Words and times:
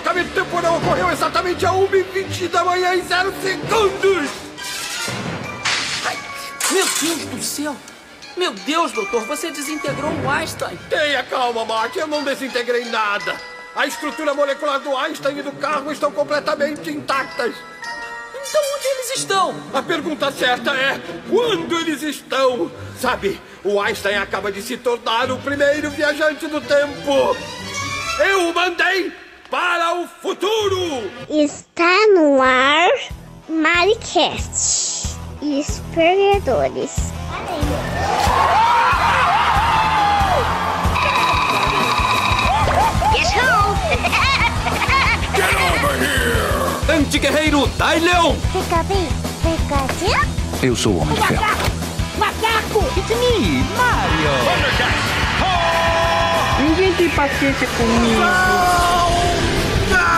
deslocamento 0.00 0.32
temporal 0.32 0.78
ocorreu 0.78 1.10
exatamente 1.10 1.64
a 1.66 1.70
1h20 1.72 2.48
da 2.48 2.64
manhã 2.64 2.94
em 2.94 3.02
0 3.02 3.32
segundos! 3.42 4.30
Ai, 6.06 6.18
meu 6.72 6.84
Deus 6.84 7.24
do 7.26 7.42
céu! 7.42 7.76
Meu 8.36 8.52
Deus, 8.52 8.92
doutor, 8.92 9.22
você 9.26 9.50
desintegrou 9.50 10.10
o 10.10 10.30
Einstein! 10.30 10.78
Tenha 10.88 11.22
calma, 11.24 11.64
Mark, 11.66 11.94
eu 11.96 12.06
não 12.06 12.24
desintegrei 12.24 12.86
nada! 12.86 13.36
A 13.76 13.86
estrutura 13.86 14.32
molecular 14.32 14.80
do 14.80 14.96
Einstein 14.96 15.38
e 15.38 15.42
do 15.42 15.52
carro 15.52 15.92
estão 15.92 16.10
completamente 16.10 16.90
intactas! 16.90 17.54
Então 18.34 18.62
onde 18.76 18.86
eles 18.86 19.16
estão? 19.18 19.54
A 19.74 19.82
pergunta 19.82 20.32
certa 20.32 20.70
é: 20.70 20.98
quando 21.28 21.78
eles 21.78 22.02
estão? 22.02 22.72
Sabe, 22.98 23.40
o 23.62 23.80
Einstein 23.80 24.16
acaba 24.16 24.50
de 24.50 24.62
se 24.62 24.78
tornar 24.78 25.30
o 25.30 25.38
primeiro 25.38 25.90
viajante 25.90 26.46
do 26.46 26.60
tempo! 26.60 27.36
Eu 28.18 28.48
o 28.48 28.54
mandei 28.54 29.19
para 29.50 29.96
o 29.96 30.06
futuro! 30.06 31.10
Está 31.28 32.06
no 32.14 32.40
ar 32.40 32.88
Maricast 33.48 35.18
e 35.42 35.58
os 35.58 35.82
perdedores. 35.92 37.12
Get 43.12 43.36
over 45.42 45.96
here! 45.98 46.96
Anti-guerreiro 46.96 47.66
Dai 47.76 47.98
Leão! 47.98 48.36
Fica 48.52 48.82
bem, 48.84 49.08
Pikachu? 49.42 50.30
Eu 50.62 50.76
sou 50.76 50.92
o 50.92 50.98
Homem 51.00 51.14
de 51.14 51.26
Ferro. 51.26 51.44
Macaco! 52.18 52.84
Ninguém 56.62 56.92
tem 56.94 57.08
paciência 57.10 57.66
comigo. 57.68 58.20
Não 59.90 60.10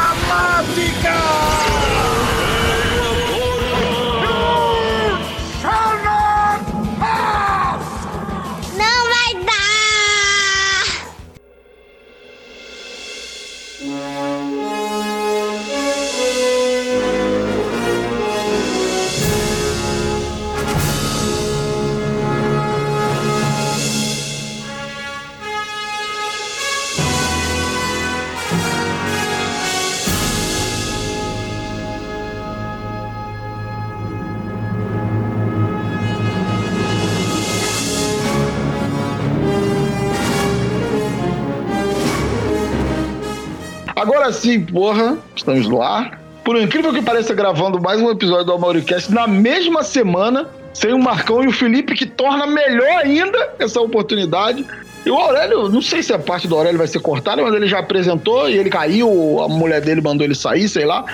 Agora 44.02 44.32
sim, 44.32 44.60
porra, 44.60 45.16
estamos 45.36 45.68
no 45.68 45.80
ar. 45.80 46.20
Por 46.44 46.60
incrível 46.60 46.92
que 46.92 47.00
pareça, 47.00 47.32
gravando 47.34 47.80
mais 47.80 48.00
um 48.00 48.10
episódio 48.10 48.46
do 48.46 48.52
AmauriCast 48.52 49.12
na 49.12 49.28
mesma 49.28 49.84
semana, 49.84 50.48
sem 50.74 50.92
o 50.92 50.98
Marcão 50.98 51.44
e 51.44 51.46
o 51.46 51.52
Felipe, 51.52 51.94
que 51.94 52.04
torna 52.04 52.44
melhor 52.44 52.96
ainda 52.96 53.54
essa 53.60 53.80
oportunidade. 53.80 54.66
E 55.06 55.08
o 55.08 55.14
Aurélio, 55.16 55.68
não 55.68 55.80
sei 55.80 56.02
se 56.02 56.12
a 56.12 56.18
parte 56.18 56.48
do 56.48 56.56
Aurélio 56.56 56.78
vai 56.78 56.88
ser 56.88 56.98
cortada, 56.98 57.44
mas 57.44 57.54
ele 57.54 57.68
já 57.68 57.78
apresentou 57.78 58.50
e 58.50 58.58
ele 58.58 58.70
caiu, 58.70 59.40
a 59.40 59.48
mulher 59.48 59.80
dele 59.80 60.00
mandou 60.00 60.24
ele 60.24 60.34
sair, 60.34 60.68
sei 60.68 60.84
lá. 60.84 61.04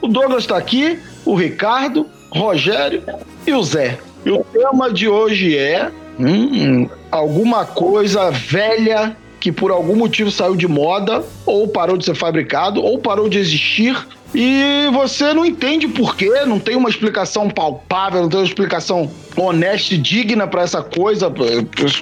O 0.00 0.08
Douglas 0.08 0.46
tá 0.46 0.56
aqui, 0.56 0.98
o 1.26 1.34
Ricardo, 1.34 2.06
Rogério 2.30 3.02
e 3.46 3.52
o 3.52 3.62
Zé. 3.62 3.98
E 4.24 4.30
o 4.30 4.42
tema 4.42 4.90
de 4.90 5.06
hoje 5.06 5.54
é 5.54 5.90
hum, 6.18 6.88
alguma 7.10 7.66
coisa 7.66 8.30
velha 8.30 9.14
que 9.40 9.52
por 9.52 9.70
algum 9.70 9.94
motivo 9.96 10.30
saiu 10.30 10.56
de 10.56 10.66
moda, 10.68 11.24
ou 11.46 11.68
parou 11.68 11.96
de 11.96 12.04
ser 12.04 12.14
fabricado, 12.14 12.82
ou 12.82 12.98
parou 12.98 13.28
de 13.28 13.38
existir. 13.38 13.96
E 14.34 14.88
você 14.92 15.32
não 15.32 15.44
entende 15.44 15.88
por 15.88 16.14
quê, 16.14 16.30
não 16.46 16.58
tem 16.58 16.76
uma 16.76 16.90
explicação 16.90 17.48
palpável, 17.48 18.20
não 18.22 18.28
tem 18.28 18.40
uma 18.40 18.46
explicação 18.46 19.10
honesta 19.36 19.94
e 19.94 19.98
digna 19.98 20.46
para 20.46 20.62
essa 20.62 20.82
coisa, 20.82 21.32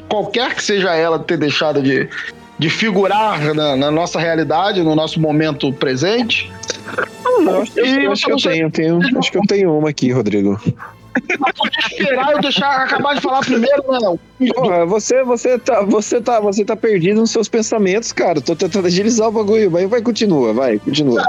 qualquer 0.09 0.55
que 0.55 0.63
seja 0.63 0.93
ela 0.95 1.19
ter 1.21 1.37
deixado 1.37 1.81
de, 1.81 2.09
de 2.59 2.69
figurar 2.69 3.55
na, 3.55 3.77
na 3.77 3.91
nossa 3.93 4.19
realidade, 4.19 4.83
no 4.83 4.97
nosso 4.97 5.21
momento 5.21 5.73
presente. 5.73 6.51
Acho, 7.63 7.73
que- 7.73 7.81
eu 7.81 8.13
acho 8.13 8.25
que 8.27 8.33
eu 8.33 8.37
tenho, 8.39 8.71
tenho- 8.73 9.19
acho 9.19 9.31
que 9.31 9.39
eu 9.39 9.43
tenho 9.47 9.79
uma 9.79 9.91
aqui, 9.91 10.11
Rodrigo. 10.11 10.61
Podia 11.56 11.81
esperar 11.91 12.32
eu 12.32 12.41
deixar 12.41 12.82
acabar 12.82 13.15
de 13.15 13.21
falar 13.21 13.41
primeiro, 13.41 13.82
não. 13.88 14.19
Porra, 14.54 14.84
você, 14.84 15.22
você, 15.25 15.59
tá, 15.59 15.82
você, 15.82 16.21
tá, 16.21 16.41
você 16.41 16.65
tá 16.65 16.77
perdido 16.77 17.21
nos 17.21 17.31
seus 17.31 17.49
pensamentos, 17.49 18.12
cara. 18.12 18.41
Tô 18.41 18.54
tentando 18.54 18.87
agilizar 18.87 19.28
o 19.28 19.32
bagulho, 19.32 19.71
mas 19.71 19.88
vai, 19.88 20.03
continua, 20.03 20.53
vai, 20.53 20.78
continua. 20.78 21.22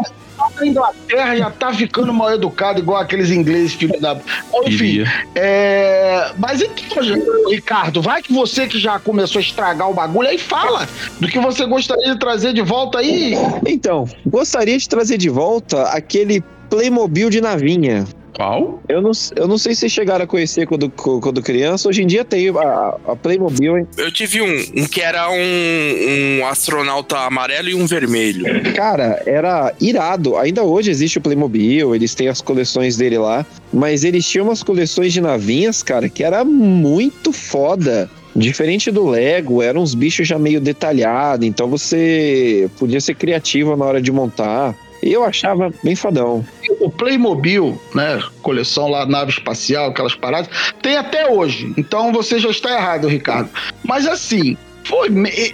A 0.59 0.65
Inglaterra 0.65 1.35
já 1.35 1.49
tá 1.49 1.73
ficando 1.73 2.13
mal 2.13 2.33
educado, 2.33 2.79
igual 2.79 2.99
aqueles 2.99 3.31
ingleses 3.31 3.75
que 3.75 3.87
da. 3.99 4.19
Enfim, 4.65 5.03
é... 5.35 6.31
mas 6.37 6.61
então, 6.61 7.03
Ricardo, 7.49 8.01
vai 8.01 8.21
que 8.21 8.33
você 8.33 8.67
que 8.67 8.79
já 8.79 8.99
começou 8.99 9.39
a 9.39 9.41
estragar 9.41 9.89
o 9.89 9.93
bagulho, 9.93 10.27
aí 10.27 10.37
fala 10.37 10.87
do 11.19 11.27
que 11.27 11.39
você 11.39 11.65
gostaria 11.65 12.13
de 12.13 12.19
trazer 12.19 12.53
de 12.53 12.61
volta 12.61 12.99
aí. 12.99 13.35
Então, 13.65 14.05
gostaria 14.25 14.77
de 14.77 14.87
trazer 14.87 15.17
de 15.17 15.29
volta 15.29 15.83
aquele 15.83 16.43
Playmobil 16.69 17.29
de 17.29 17.41
navinha. 17.41 18.05
Qual? 18.37 18.83
Eu 18.87 19.01
não, 19.01 19.09
eu 19.35 19.47
não 19.47 19.57
sei 19.57 19.73
se 19.73 19.89
chegaram 19.89 20.23
a 20.23 20.27
conhecer 20.27 20.67
quando, 20.67 20.91
quando 20.91 21.41
criança. 21.41 21.89
Hoje 21.89 22.03
em 22.03 22.05
dia 22.05 22.23
tem 22.23 22.49
a, 22.49 22.95
a 23.07 23.15
Playmobil, 23.15 23.79
hein? 23.79 23.87
Eu 23.97 24.11
tive 24.11 24.43
um, 24.43 24.83
um 24.83 24.85
que 24.85 25.01
era 25.01 25.27
um, 25.31 26.39
um 26.39 26.45
astronauta 26.45 27.17
amarelo 27.17 27.67
e 27.67 27.73
um 27.73 27.87
vermelho. 27.87 28.45
Cara, 28.75 29.23
era 29.25 29.73
irado. 29.81 30.37
Ainda 30.37 30.61
hoje 30.61 30.91
existe 30.91 31.17
o 31.17 31.21
Playmobil, 31.21 31.95
eles 31.95 32.13
têm 32.13 32.27
as 32.27 32.39
coleções 32.39 32.95
dele 32.95 33.17
lá. 33.17 33.43
Mas 33.73 34.03
eles 34.03 34.23
tinham 34.23 34.45
umas 34.45 34.61
coleções 34.61 35.13
de 35.13 35.19
navinhas, 35.19 35.81
cara, 35.81 36.07
que 36.07 36.23
era 36.23 36.45
muito 36.45 37.33
foda. 37.33 38.07
Diferente 38.35 38.91
do 38.91 39.09
Lego, 39.09 39.63
eram 39.63 39.81
uns 39.81 39.95
bichos 39.95 40.27
já 40.27 40.37
meio 40.37 40.61
detalhados, 40.61 41.47
então 41.47 41.67
você 41.67 42.69
podia 42.77 43.01
ser 43.01 43.15
criativo 43.15 43.75
na 43.75 43.83
hora 43.83 43.99
de 43.99 44.11
montar. 44.11 44.75
Eu 45.11 45.23
achava 45.23 45.71
bem 45.83 45.95
fodão. 45.95 46.45
O 46.79 46.89
Playmobil, 46.89 47.79
né? 47.93 48.21
Coleção 48.41 48.89
lá, 48.89 49.05
nave 49.05 49.31
espacial, 49.31 49.89
aquelas 49.89 50.15
paradas, 50.15 50.49
tem 50.81 50.97
até 50.97 51.29
hoje. 51.29 51.73
Então 51.77 52.11
você 52.11 52.39
já 52.39 52.49
está 52.49 52.71
errado, 52.71 53.07
Ricardo. 53.07 53.49
Mas 53.83 54.07
assim, 54.07 54.57
foi. 54.83 55.09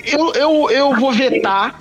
Eu, 0.06 0.34
eu, 0.34 0.70
eu 0.70 0.96
vou 0.96 1.12
vetar 1.12 1.80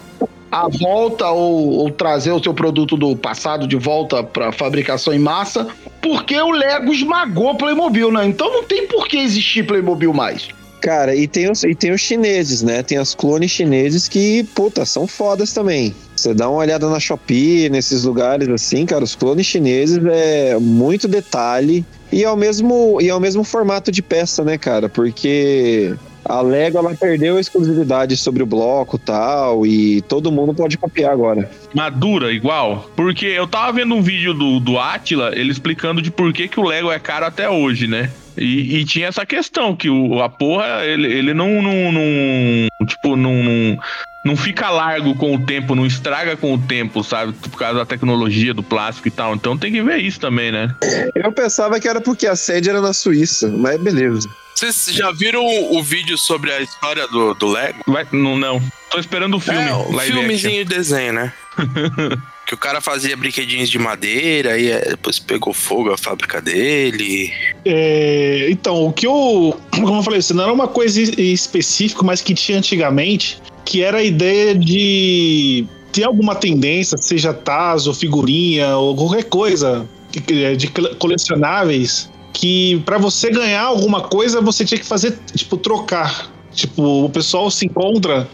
a 0.50 0.69
volta 0.69 1.31
ou, 1.31 1.78
ou 1.78 1.91
trazer 1.91 2.31
o 2.31 2.43
seu 2.43 2.53
produto 2.53 2.94
do 2.94 3.16
passado 3.16 3.66
de 3.66 3.77
volta 3.77 4.22
para 4.22 4.53
fabricação 4.53 5.15
em 5.15 5.19
massa, 5.19 5.66
porque 6.03 6.38
o 6.38 6.50
Lego 6.50 6.93
esmagou 6.93 7.56
Playmobil, 7.56 8.12
né? 8.12 8.27
Então 8.27 8.53
não 8.53 8.62
tem 8.62 8.87
por 8.87 9.09
que 9.09 9.16
existir 9.16 9.66
Playmobil 9.66 10.12
mais. 10.12 10.49
Cara, 10.82 11.15
e 11.15 11.28
tem, 11.28 11.48
os, 11.48 11.62
e 11.62 11.76
tem 11.76 11.93
os 11.93 12.00
chineses, 12.00 12.60
né? 12.60 12.82
Tem 12.82 12.98
as 12.98 13.15
clones 13.15 13.53
chineses 13.53 14.09
que, 14.09 14.43
puta, 14.53 14.84
são 14.84 15.06
fodas 15.06 15.53
também. 15.53 15.94
Você 16.16 16.34
dá 16.34 16.50
uma 16.50 16.59
olhada 16.59 16.91
na 16.91 16.98
Shopee, 16.98 17.70
nesses 17.70 18.03
lugares 18.03 18.48
assim, 18.48 18.84
cara, 18.84 19.04
os 19.04 19.15
clones 19.15 19.46
chineses 19.46 20.05
é 20.05 20.58
muito 20.58 21.06
detalhe 21.06 21.84
e 22.11 22.25
é 22.25 22.31
o 22.31 22.37
mesmo, 22.37 22.99
e 23.00 23.08
é 23.08 23.14
o 23.14 23.20
mesmo 23.20 23.44
formato 23.44 23.93
de 23.93 24.02
peça, 24.02 24.43
né, 24.43 24.58
cara? 24.58 24.88
Porque 24.88 25.94
a 26.25 26.40
Lego 26.40 26.79
ela 26.79 26.94
perdeu 26.96 27.37
a 27.37 27.40
exclusividade 27.40 28.17
sobre 28.17 28.43
o 28.43 28.46
bloco 28.46 28.99
tal, 28.99 29.64
e 29.64 30.02
todo 30.02 30.32
mundo 30.32 30.52
pode 30.52 30.76
copiar 30.76 31.12
agora. 31.12 31.49
Madura, 31.73 32.32
igual. 32.32 32.90
Porque 32.96 33.26
eu 33.26 33.46
tava 33.46 33.73
vendo 33.73 33.94
um 33.94 34.02
vídeo 34.02 34.34
do, 34.34 34.58
do 34.58 34.79
Atila, 34.79 35.31
ele 35.32 35.52
explicando 35.52 36.02
de 36.02 36.11
por 36.11 36.32
que, 36.32 36.49
que 36.49 36.58
o 36.58 36.64
Lego 36.64 36.90
é 36.90 36.99
caro 36.99 37.25
até 37.25 37.49
hoje, 37.49 37.87
né? 37.87 38.11
E, 38.37 38.79
e 38.79 38.84
tinha 38.84 39.08
essa 39.08 39.26
questão, 39.26 39.76
que 39.76 39.90
o, 39.90 40.23
a 40.23 40.29
porra, 40.29 40.84
ele, 40.84 41.06
ele 41.12 41.34
não, 41.34 41.62
não, 41.62 41.93
não. 41.93 42.87
Tipo, 42.87 43.17
não, 43.17 43.43
não. 43.43 43.79
Não 44.25 44.37
fica 44.37 44.70
largo 44.70 45.17
com 45.17 45.34
o 45.34 45.44
tempo, 45.44 45.75
não 45.75 45.84
estraga 45.84 46.37
com 46.37 46.55
o 46.55 46.58
tempo, 46.58 47.02
sabe? 47.02 47.32
Por 47.32 47.58
causa 47.58 47.81
da 47.81 47.84
tecnologia, 47.84 48.55
do 48.55 48.62
plástico 48.62 49.08
e 49.08 49.11
tal. 49.11 49.34
Então 49.34 49.58
tem 49.58 49.73
que 49.73 49.82
ver 49.82 49.99
isso 49.99 50.20
também, 50.20 50.52
né? 50.52 50.73
Eu 51.12 51.32
pensava 51.32 51.81
que 51.81 51.88
era 51.88 52.00
porque 52.00 52.29
a 52.29 52.37
sede 52.37 52.70
era 52.70 52.81
na 52.81 52.93
Suíça, 52.93 53.49
mas 53.49 53.81
beleza. 53.81 54.29
Vocês 54.55 54.94
já 54.94 55.11
viram 55.11 55.44
o, 55.44 55.82
vídeo 55.82 56.17
sobre 56.17 56.52
a 56.52 56.61
história 56.61 57.08
do, 57.08 57.34
do 57.34 57.49
Lego? 57.49 57.81
Vai, 57.84 58.06
não, 58.12 58.38
não. 58.38 58.62
Tô 58.90 59.00
esperando 59.00 59.38
o 59.38 59.40
filme. 59.40 59.61
É, 59.61 59.75
o 59.75 59.99
filmezinho 59.99 60.64
de 60.64 60.73
desenho, 60.73 61.14
né? 61.14 61.32
que 62.52 62.54
o 62.54 62.58
cara 62.58 62.82
fazia 62.82 63.16
brinquedinhos 63.16 63.70
de 63.70 63.78
madeira 63.78 64.58
e 64.58 64.70
é, 64.70 64.90
depois 64.90 65.19
pegou 65.19 65.54
fogo 65.54 65.90
a 65.90 65.96
fábrica 65.96 66.38
dele. 66.38 67.32
É, 67.64 68.49
então, 68.50 68.84
o 68.84 68.93
que 68.93 69.06
eu. 69.06 69.58
Como 69.72 69.96
eu 69.96 70.02
falei, 70.02 70.19
isso 70.19 70.34
não 70.34 70.44
era 70.44 70.52
uma 70.52 70.69
coisa 70.69 71.00
específica, 71.00 72.02
mas 72.02 72.20
que 72.20 72.34
tinha 72.34 72.58
antigamente, 72.58 73.40
que 73.64 73.82
era 73.82 73.99
a 73.99 74.02
ideia 74.04 74.54
de 74.54 75.64
tem 75.93 76.04
alguma 76.04 76.34
tendência, 76.34 76.99
seja 76.99 77.32
taso, 77.32 77.94
figurinha 77.94 78.76
ou 78.76 78.94
qualquer 78.94 79.25
coisa 79.25 79.88
é 80.28 80.55
de 80.55 80.69
cole- 80.69 80.94
colecionáveis, 80.96 82.10
que 82.34 82.82
pra 82.84 82.98
você 82.98 83.31
ganhar 83.31 83.62
alguma 83.62 84.02
coisa 84.02 84.43
você 84.43 84.62
tinha 84.62 84.78
que 84.78 84.87
fazer, 84.87 85.19
tipo, 85.34 85.56
trocar. 85.56 86.31
Tipo, 86.55 87.06
o 87.06 87.08
pessoal 87.08 87.50
se 87.50 87.64
encontra 87.64 88.28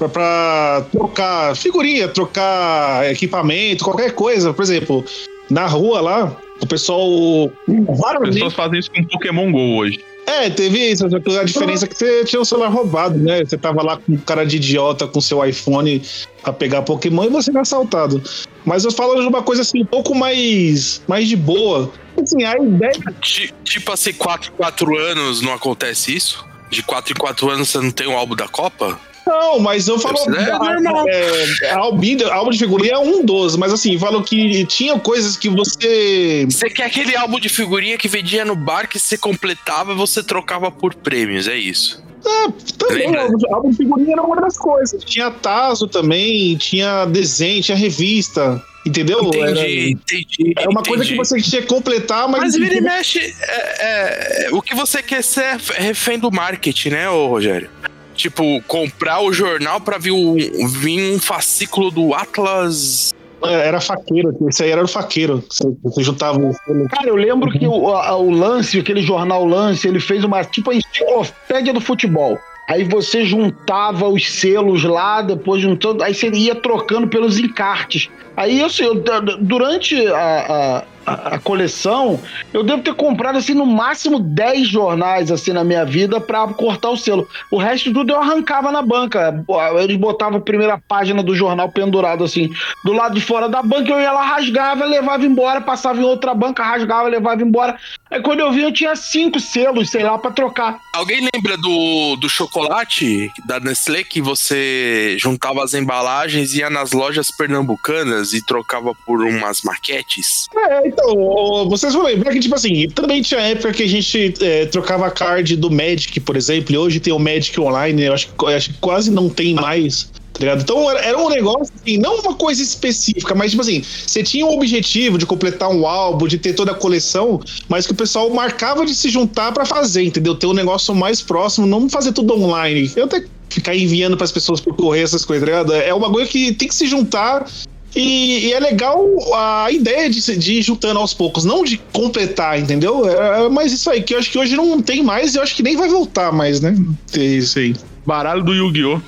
pra, 0.00 0.08
pra 0.08 0.86
trocar 0.90 1.54
figurinha, 1.56 2.08
trocar 2.08 3.10
equipamento, 3.10 3.84
qualquer 3.84 4.12
coisa. 4.12 4.52
Por 4.54 4.62
exemplo, 4.62 5.04
na 5.50 5.66
rua 5.66 6.00
lá, 6.00 6.36
o 6.60 6.66
pessoal. 6.66 7.50
As 7.68 8.28
pessoas 8.34 8.54
fazem 8.54 8.78
isso 8.80 8.90
com 8.90 9.04
Pokémon 9.04 9.50
GO 9.52 9.76
hoje. 9.76 10.00
é, 10.26 10.48
teve 10.48 10.78
isso. 10.92 11.08
só 11.10 11.18
que 11.20 11.36
A 11.38 11.44
diferença 11.44 11.84
é 11.84 11.88
que 11.88 11.96
você 11.96 12.24
tinha 12.24 12.40
o 12.40 12.44
celular 12.44 12.68
roubado, 12.68 13.18
né? 13.18 13.44
Você 13.44 13.58
tava 13.58 13.82
lá 13.82 13.96
com 13.96 14.16
cara 14.18 14.44
de 14.46 14.56
idiota 14.56 15.06
com 15.06 15.20
seu 15.20 15.44
iPhone 15.44 16.02
pra 16.42 16.52
pegar 16.52 16.82
Pokémon 16.82 17.24
e 17.24 17.28
você 17.28 17.50
era 17.50 17.60
assaltado. 17.62 18.22
Mas 18.64 18.84
eu 18.84 18.92
falo 18.92 19.20
de 19.20 19.26
uma 19.26 19.42
coisa 19.42 19.62
assim, 19.62 19.82
um 19.82 19.86
pouco 19.86 20.14
mais, 20.14 21.02
mais 21.08 21.28
de 21.28 21.36
boa. 21.36 21.90
Assim, 22.20 22.44
a 22.44 22.56
ideia. 22.58 22.92
Ti- 23.20 23.54
Tipo 23.64 23.92
assim, 23.92 24.12
4 24.12 24.52
em 24.52 24.56
4 24.56 24.96
anos 24.98 25.40
não 25.40 25.52
acontece 25.54 26.14
isso? 26.14 26.44
De 26.70 26.82
4 26.82 27.12
em 27.12 27.16
4 27.16 27.50
anos 27.50 27.68
você 27.70 27.78
não 27.78 27.90
tem 27.90 28.06
um 28.06 28.16
álbum 28.16 28.36
da 28.36 28.46
Copa? 28.46 28.98
Não, 29.30 29.60
mas 29.60 29.86
eu 29.86 29.98
falo. 29.98 30.16
Isso 30.16 30.30
é 30.34 30.52
normal. 30.58 31.04
É, 31.08 31.70
álbum, 31.72 32.02
álbum 32.32 32.50
de 32.50 32.58
figurinha 32.58 32.94
é 32.94 32.98
um 32.98 33.24
dos, 33.24 33.56
mas 33.56 33.72
assim, 33.72 33.96
falo 33.98 34.22
que 34.24 34.64
tinha 34.66 34.98
coisas 34.98 35.36
que 35.36 35.48
você. 35.48 36.46
Você 36.50 36.68
quer 36.68 36.84
aquele 36.86 37.14
álbum 37.16 37.38
de 37.38 37.48
figurinha 37.48 37.96
que 37.96 38.08
vendia 38.08 38.44
no 38.44 38.56
bar 38.56 38.88
que 38.88 38.98
você 38.98 39.16
completava 39.16 39.92
e 39.92 39.94
você 39.94 40.22
trocava 40.22 40.70
por 40.70 40.94
prêmios, 40.94 41.46
é 41.46 41.56
isso. 41.56 42.02
Ah, 42.26 42.48
também, 42.76 43.06
álbum, 43.50 43.70
de- 43.70 43.76
figurinha 43.76 44.12
era 44.14 44.22
uma 44.22 44.36
das 44.36 44.58
coisas. 44.58 45.02
Tinha 45.04 45.30
Tazo 45.30 45.86
também, 45.86 46.56
tinha 46.56 47.04
desenho, 47.04 47.62
tinha 47.62 47.76
revista. 47.76 48.62
Entendeu? 48.86 49.20
Entendi, 49.24 49.42
Era- 49.42 49.68
entendi. 49.90 50.54
É 50.56 50.66
uma 50.66 50.82
coisa 50.82 51.04
que 51.04 51.12
entendi. 51.12 51.28
você 51.28 51.38
tinha 51.42 51.60
que 51.60 51.68
completar, 51.68 52.26
mas. 52.26 52.40
Mas 52.40 52.54
vira 52.56 52.74
e 52.74 52.80
mexe, 52.80 53.18
é, 53.42 54.46
é, 54.46 54.48
o 54.52 54.62
que 54.62 54.74
você 54.74 55.02
quer 55.02 55.22
ser 55.22 55.44
é 55.44 55.82
refém 55.82 56.18
do 56.18 56.30
marketing, 56.32 56.88
né, 56.88 57.10
ô 57.10 57.26
Rogério? 57.26 57.68
Tipo, 58.14 58.60
comprar 58.66 59.20
o 59.22 59.32
jornal 59.32 59.80
pra 59.80 59.96
vir, 59.98 60.10
o- 60.10 60.36
vir 60.68 61.14
um 61.14 61.18
fascículo 61.18 61.90
do 61.90 62.12
Atlas. 62.14 63.14
É, 63.42 63.68
Era 63.68 63.80
faqueiro, 63.80 64.36
esse 64.48 64.62
aí 64.62 64.70
era 64.70 64.84
o 64.84 64.88
faqueiro. 64.88 65.42
Você, 65.48 66.02
juntava 66.02 66.38
o. 66.38 66.52
Cara, 66.90 67.08
eu 67.08 67.16
lembro 67.16 67.50
que 67.50 67.66
o, 67.66 67.88
a- 67.94 68.14
o 68.16 68.30
Lance, 68.30 68.78
aquele 68.78 69.00
jornal 69.00 69.46
Lance, 69.46 69.88
ele 69.88 69.98
fez 70.00 70.22
uma 70.24 70.44
tipo 70.44 70.70
a 70.70 70.74
enciclopédia 70.74 71.72
do 71.72 71.80
futebol. 71.80 72.38
Aí 72.68 72.84
você 72.84 73.24
juntava 73.24 74.06
os 74.08 74.30
selos 74.30 74.84
lá, 74.84 75.22
depois 75.22 75.60
juntando, 75.62 76.04
aí 76.04 76.14
você 76.14 76.28
ia 76.30 76.54
trocando 76.54 77.08
pelos 77.08 77.38
encartes. 77.38 78.08
Aí 78.36 78.62
assim, 78.62 78.84
eu, 78.84 79.02
durante 79.40 80.06
a, 80.06 80.82
a, 80.84 80.84
a- 81.14 81.34
a 81.34 81.38
coleção, 81.38 82.20
eu 82.52 82.62
devo 82.62 82.82
ter 82.82 82.94
comprado 82.94 83.36
assim 83.36 83.54
no 83.54 83.66
máximo 83.66 84.18
10 84.18 84.68
jornais 84.68 85.30
assim 85.30 85.52
na 85.52 85.64
minha 85.64 85.84
vida 85.84 86.20
pra 86.20 86.46
cortar 86.48 86.90
o 86.90 86.96
selo. 86.96 87.28
O 87.50 87.58
resto 87.58 87.92
tudo 87.92 88.12
eu 88.12 88.20
arrancava 88.20 88.70
na 88.72 88.82
banca. 88.82 89.44
Eles 89.82 89.96
botavam 89.96 90.38
a 90.38 90.42
primeira 90.42 90.78
página 90.78 91.22
do 91.22 91.34
jornal 91.34 91.68
pendurado 91.70 92.24
assim 92.24 92.50
do 92.84 92.92
lado 92.92 93.14
de 93.14 93.20
fora 93.20 93.48
da 93.48 93.62
banca, 93.62 93.90
eu 93.92 94.00
ia 94.00 94.12
lá, 94.12 94.24
rasgava, 94.24 94.84
levava 94.84 95.24
embora, 95.24 95.60
passava 95.60 96.00
em 96.00 96.04
outra 96.04 96.34
banca, 96.34 96.62
rasgava, 96.62 97.08
levava 97.08 97.42
embora. 97.42 97.76
Aí 98.10 98.20
quando 98.22 98.40
eu 98.40 98.50
vi, 98.52 98.62
eu 98.62 98.72
tinha 98.72 98.94
cinco 98.96 99.38
selos, 99.40 99.90
sei 99.90 100.02
lá, 100.02 100.18
pra 100.18 100.30
trocar. 100.30 100.78
Alguém 100.94 101.28
lembra 101.34 101.56
do, 101.56 102.16
do 102.16 102.28
chocolate 102.28 103.30
da 103.46 103.60
Nestlé 103.60 104.02
que 104.04 104.20
você 104.20 105.16
juntava 105.18 105.62
as 105.64 105.74
embalagens, 105.74 106.54
ia 106.54 106.68
nas 106.70 106.92
lojas 106.92 107.30
pernambucanas 107.30 108.32
e 108.32 108.44
trocava 108.44 108.92
por 109.06 109.22
umas 109.22 109.62
maquetes? 109.62 110.48
É, 110.56 110.86
então, 110.88 110.99
ô, 111.06 111.68
vocês 111.68 111.92
vão 111.92 112.04
lembrar 112.04 112.32
que, 112.32 112.40
tipo 112.40 112.54
assim, 112.54 112.88
também 112.88 113.22
tinha 113.22 113.40
época 113.40 113.72
que 113.72 113.82
a 113.82 113.88
gente 113.88 114.34
é, 114.40 114.66
trocava 114.66 115.10
card 115.10 115.56
do 115.56 115.70
Magic, 115.70 116.18
por 116.20 116.36
exemplo, 116.36 116.74
e 116.74 116.78
hoje 116.78 117.00
tem 117.00 117.12
o 117.12 117.18
Magic 117.18 117.58
Online, 117.60 118.02
eu 118.02 118.14
acho, 118.14 118.28
eu 118.40 118.48
acho 118.48 118.70
que 118.70 118.78
quase 118.78 119.10
não 119.10 119.28
tem 119.28 119.54
mais. 119.54 120.10
Tá? 120.32 120.54
Então 120.54 120.90
era, 120.90 121.18
um 121.18 121.28
negócio, 121.28 121.72
assim, 121.82 121.98
não 121.98 122.20
uma 122.20 122.34
coisa 122.34 122.62
específica, 122.62 123.34
mas 123.34 123.50
tipo 123.50 123.62
assim, 123.62 123.82
você 124.06 124.22
tinha 124.22 124.46
o 124.46 124.54
objetivo 124.54 125.18
de 125.18 125.26
completar 125.26 125.70
um 125.70 125.86
álbum, 125.86 126.26
de 126.26 126.38
ter 126.38 126.54
toda 126.54 126.72
a 126.72 126.74
coleção, 126.74 127.40
mas 127.68 127.86
que 127.86 127.92
o 127.92 127.94
pessoal 127.94 128.30
marcava 128.30 128.86
de 128.86 128.94
se 128.94 129.10
juntar 129.10 129.52
pra 129.52 129.66
fazer, 129.66 130.02
entendeu? 130.02 130.34
Ter 130.34 130.46
um 130.46 130.54
negócio 130.54 130.94
mais 130.94 131.20
próximo, 131.20 131.66
não 131.66 131.90
fazer 131.90 132.12
tudo 132.12 132.34
online. 132.34 132.90
Eu 132.96 133.04
até 133.04 133.24
ficar 133.50 133.76
enviando 133.76 134.16
pras 134.16 134.32
pessoas 134.32 134.60
por 134.60 134.74
correio 134.74 135.04
essas 135.04 135.24
coisas, 135.24 135.46
tá 135.46 135.52
ligado? 135.52 135.74
É 135.74 135.92
uma 135.92 136.10
coisa 136.10 136.30
que 136.30 136.52
tem 136.52 136.68
que 136.68 136.74
se 136.74 136.86
juntar 136.86 137.46
e, 137.94 138.46
e 138.46 138.52
é 138.52 138.60
legal 138.60 139.04
a 139.34 139.70
ideia 139.70 140.08
de, 140.08 140.20
de 140.36 140.54
ir 140.54 140.62
juntando 140.62 141.00
aos 141.00 141.12
poucos, 141.12 141.44
não 141.44 141.64
de 141.64 141.78
completar, 141.92 142.58
entendeu? 142.58 143.08
É, 143.08 143.46
é 143.46 143.48
mais 143.48 143.72
isso 143.72 143.90
aí, 143.90 144.02
que 144.02 144.14
eu 144.14 144.18
acho 144.18 144.30
que 144.30 144.38
hoje 144.38 144.56
não 144.56 144.80
tem 144.80 145.02
mais 145.02 145.34
e 145.34 145.38
eu 145.38 145.42
acho 145.42 145.54
que 145.54 145.62
nem 145.62 145.76
vai 145.76 145.88
voltar 145.88 146.32
mais, 146.32 146.60
né? 146.60 146.76
Ter 147.10 147.38
isso 147.38 147.58
aí. 147.58 147.74
Baralho 148.06 148.42
do 148.42 148.54
Yu-Gi-Oh! 148.54 149.00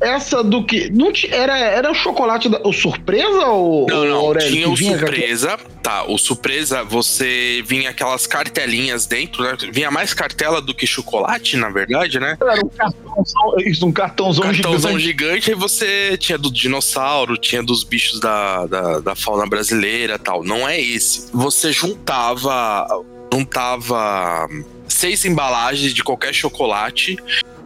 Essa 0.00 0.42
do 0.42 0.64
que. 0.64 0.90
Não 0.90 1.12
ti- 1.12 1.28
era, 1.32 1.58
era 1.58 1.90
o 1.90 1.94
chocolate 1.94 2.48
da. 2.48 2.60
O 2.64 2.72
surpresa 2.72 3.46
ou. 3.46 3.86
Não, 3.88 4.04
não, 4.04 4.16
Aurélio, 4.16 4.50
tinha 4.52 4.68
o 4.68 4.76
surpresa. 4.76 5.58
Tá, 5.82 6.04
o 6.04 6.18
surpresa, 6.18 6.84
você 6.84 7.62
vinha 7.66 7.90
aquelas 7.90 8.26
cartelinhas 8.26 9.06
dentro, 9.06 9.42
né? 9.42 9.56
Vinha 9.72 9.90
mais 9.90 10.12
cartela 10.12 10.60
do 10.60 10.74
que 10.74 10.86
chocolate, 10.86 11.56
na 11.56 11.70
verdade, 11.70 12.20
né? 12.20 12.36
Era 12.40 12.64
um 12.64 12.68
cartãozão, 12.68 13.54
isso, 13.64 13.86
um 13.86 13.92
cartãozão, 13.92 14.44
Cartãozão 14.44 14.98
gigante. 14.98 15.02
gigante, 15.02 15.50
aí 15.50 15.56
você 15.56 16.16
tinha 16.18 16.36
do 16.36 16.52
dinossauro, 16.52 17.36
tinha 17.38 17.62
dos 17.62 17.82
bichos 17.82 18.20
da, 18.20 18.66
da, 18.66 19.00
da 19.00 19.14
fauna 19.14 19.46
brasileira 19.46 20.18
tal. 20.18 20.44
Não 20.44 20.68
é 20.68 20.80
esse. 20.80 21.30
Você 21.32 21.72
juntava. 21.72 22.86
Juntava 23.32 24.48
seis 24.88 25.24
embalagens 25.24 25.94
de 25.94 26.02
qualquer 26.02 26.34
chocolate. 26.34 27.16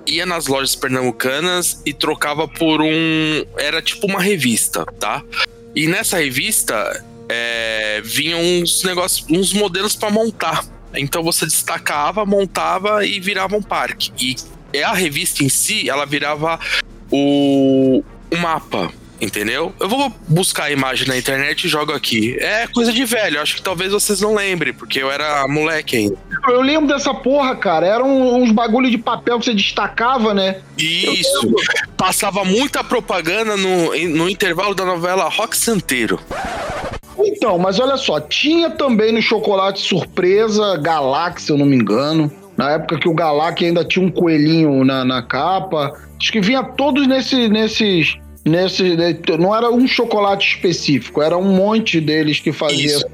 Ia 0.07 0.27
nas 0.27 0.47
lojas 0.47 0.75
pernambucanas 0.75 1.81
e 1.85 1.93
trocava 1.93 2.47
por 2.47 2.81
um. 2.83 3.45
Era 3.57 3.81
tipo 3.81 4.07
uma 4.07 4.21
revista, 4.21 4.85
tá? 4.99 5.23
E 5.75 5.87
nessa 5.87 6.19
revista 6.19 7.05
é, 7.29 8.01
vinham 8.05 8.41
uns 8.41 8.83
negócios, 8.85 9.27
uns 9.31 9.53
modelos 9.53 9.97
pra 9.97 10.11
montar. 10.11 10.65
Então 10.95 11.23
você 11.23 11.47
destacava, 11.47 12.25
montava 12.25 13.05
e 13.05 13.19
virava 13.19 13.57
um 13.57 13.63
parque. 13.63 14.13
E 14.21 14.37
é 14.73 14.83
a 14.83 14.93
revista 14.93 15.43
em 15.43 15.49
si, 15.49 15.89
ela 15.89 16.05
virava 16.05 16.59
o, 17.11 18.03
o 18.31 18.37
mapa, 18.37 18.93
entendeu? 19.25 19.75
Eu 19.81 19.89
vou 19.89 20.13
buscar 20.29 20.65
a 20.65 20.71
imagem 20.71 21.09
na 21.09 21.17
internet 21.17 21.65
e 21.65 21.69
jogo 21.69 21.93
aqui. 21.93 22.37
É 22.39 22.67
coisa 22.67 22.93
de 22.93 23.05
velho, 23.05 23.41
acho 23.41 23.57
que 23.57 23.63
talvez 23.63 23.93
vocês 23.93 24.21
não 24.21 24.35
lembrem, 24.35 24.73
porque 24.73 25.03
eu 25.03 25.11
era 25.11 25.47
moleque 25.49 25.97
ainda. 25.97 26.17
Eu 26.49 26.61
lembro 26.61 26.87
dessa 26.87 27.15
porra, 27.15 27.57
cara. 27.57 27.87
Eram 27.87 28.37
uns 28.37 28.53
bagulho 28.53 28.91
de 28.91 28.99
papel 28.99 29.39
que 29.39 29.47
você 29.47 29.55
destacava, 29.55 30.35
né? 30.35 30.61
Isso. 30.77 31.55
Passava 31.97 32.45
muita 32.45 32.85
propaganda 32.85 33.57
no, 33.57 33.95
no 34.09 34.29
intervalo 34.29 34.75
da 34.75 34.85
novela 34.85 35.29
Rock 35.29 35.57
Santeiro. 35.57 36.21
Então, 37.19 37.59
mas 37.59 37.79
olha 37.79 37.97
só, 37.97 38.21
tinha 38.21 38.71
também 38.71 39.13
no 39.13 39.23
chocolate 39.23 39.81
surpresa 39.81 40.77
Galáxia, 40.77 41.47
se 41.47 41.53
eu 41.53 41.59
não 41.59 41.67
me 41.67 41.77
engano. 41.77 42.31
Na 42.57 42.73
época 42.73 42.99
que 42.99 43.09
o 43.09 43.15
Galáxia 43.15 43.69
ainda 43.69 43.85
tinha 43.85 44.05
um 44.05 44.11
coelhinho 44.11 44.85
na, 44.85 45.05
na 45.05 45.23
capa. 45.23 45.93
Acho 46.21 46.33
que 46.33 46.41
vinha 46.41 46.63
todos 46.63 47.07
nesse, 47.07 47.49
nesses. 47.49 48.17
Nesse, 48.45 48.83
não 49.39 49.57
era 49.57 49.71
um 49.71 49.87
chocolate 49.89 50.57
específico, 50.57 51.23
era 51.23 51.37
um 51.37 51.55
monte 51.57 51.99
deles 52.01 52.41
que 52.41 52.53
fazia 52.53 52.85
Isso. 52.85 53.07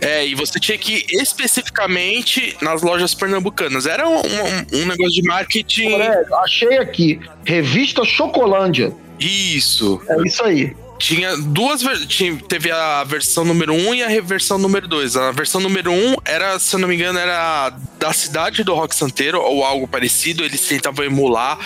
É, 0.00 0.24
e 0.26 0.34
você 0.34 0.60
tinha 0.60 0.78
que 0.78 0.98
ir 0.98 1.20
especificamente 1.20 2.56
nas 2.62 2.80
lojas 2.82 3.12
pernambucanas. 3.14 3.84
Era 3.86 4.08
um, 4.08 4.18
um- 4.18 4.82
um 4.82 4.86
negócio 4.86 5.12
de 5.12 5.22
marketing. 5.22 5.92
Aurélio, 5.92 6.34
achei 6.36 6.78
aqui. 6.78 7.20
Revista 7.44 8.04
Chocolândia. 8.04 8.92
Isso. 9.18 10.00
É 10.08 10.22
isso 10.26 10.42
aí. 10.44 10.74
Tinha 10.98 11.34
duas 11.36 11.80
tinha, 12.06 12.36
teve 12.36 12.70
a 12.70 13.02
versão 13.04 13.44
número 13.44 13.72
1 13.72 13.88
um 13.88 13.94
e 13.94 14.02
a 14.02 14.20
versão 14.20 14.58
número 14.58 14.86
2. 14.86 15.16
A 15.16 15.32
versão 15.32 15.60
número 15.60 15.90
1 15.90 15.94
um 16.12 16.16
era, 16.24 16.58
se 16.58 16.76
eu 16.76 16.80
não 16.80 16.86
me 16.88 16.94
engano, 16.94 17.18
era 17.18 17.70
da 17.98 18.12
cidade 18.12 18.62
do 18.62 18.74
Rock 18.74 18.94
Santeiro 18.94 19.40
ou 19.40 19.64
algo 19.64 19.88
parecido. 19.88 20.44
Eles 20.44 20.60
tentavam 20.60 21.04
emular 21.04 21.58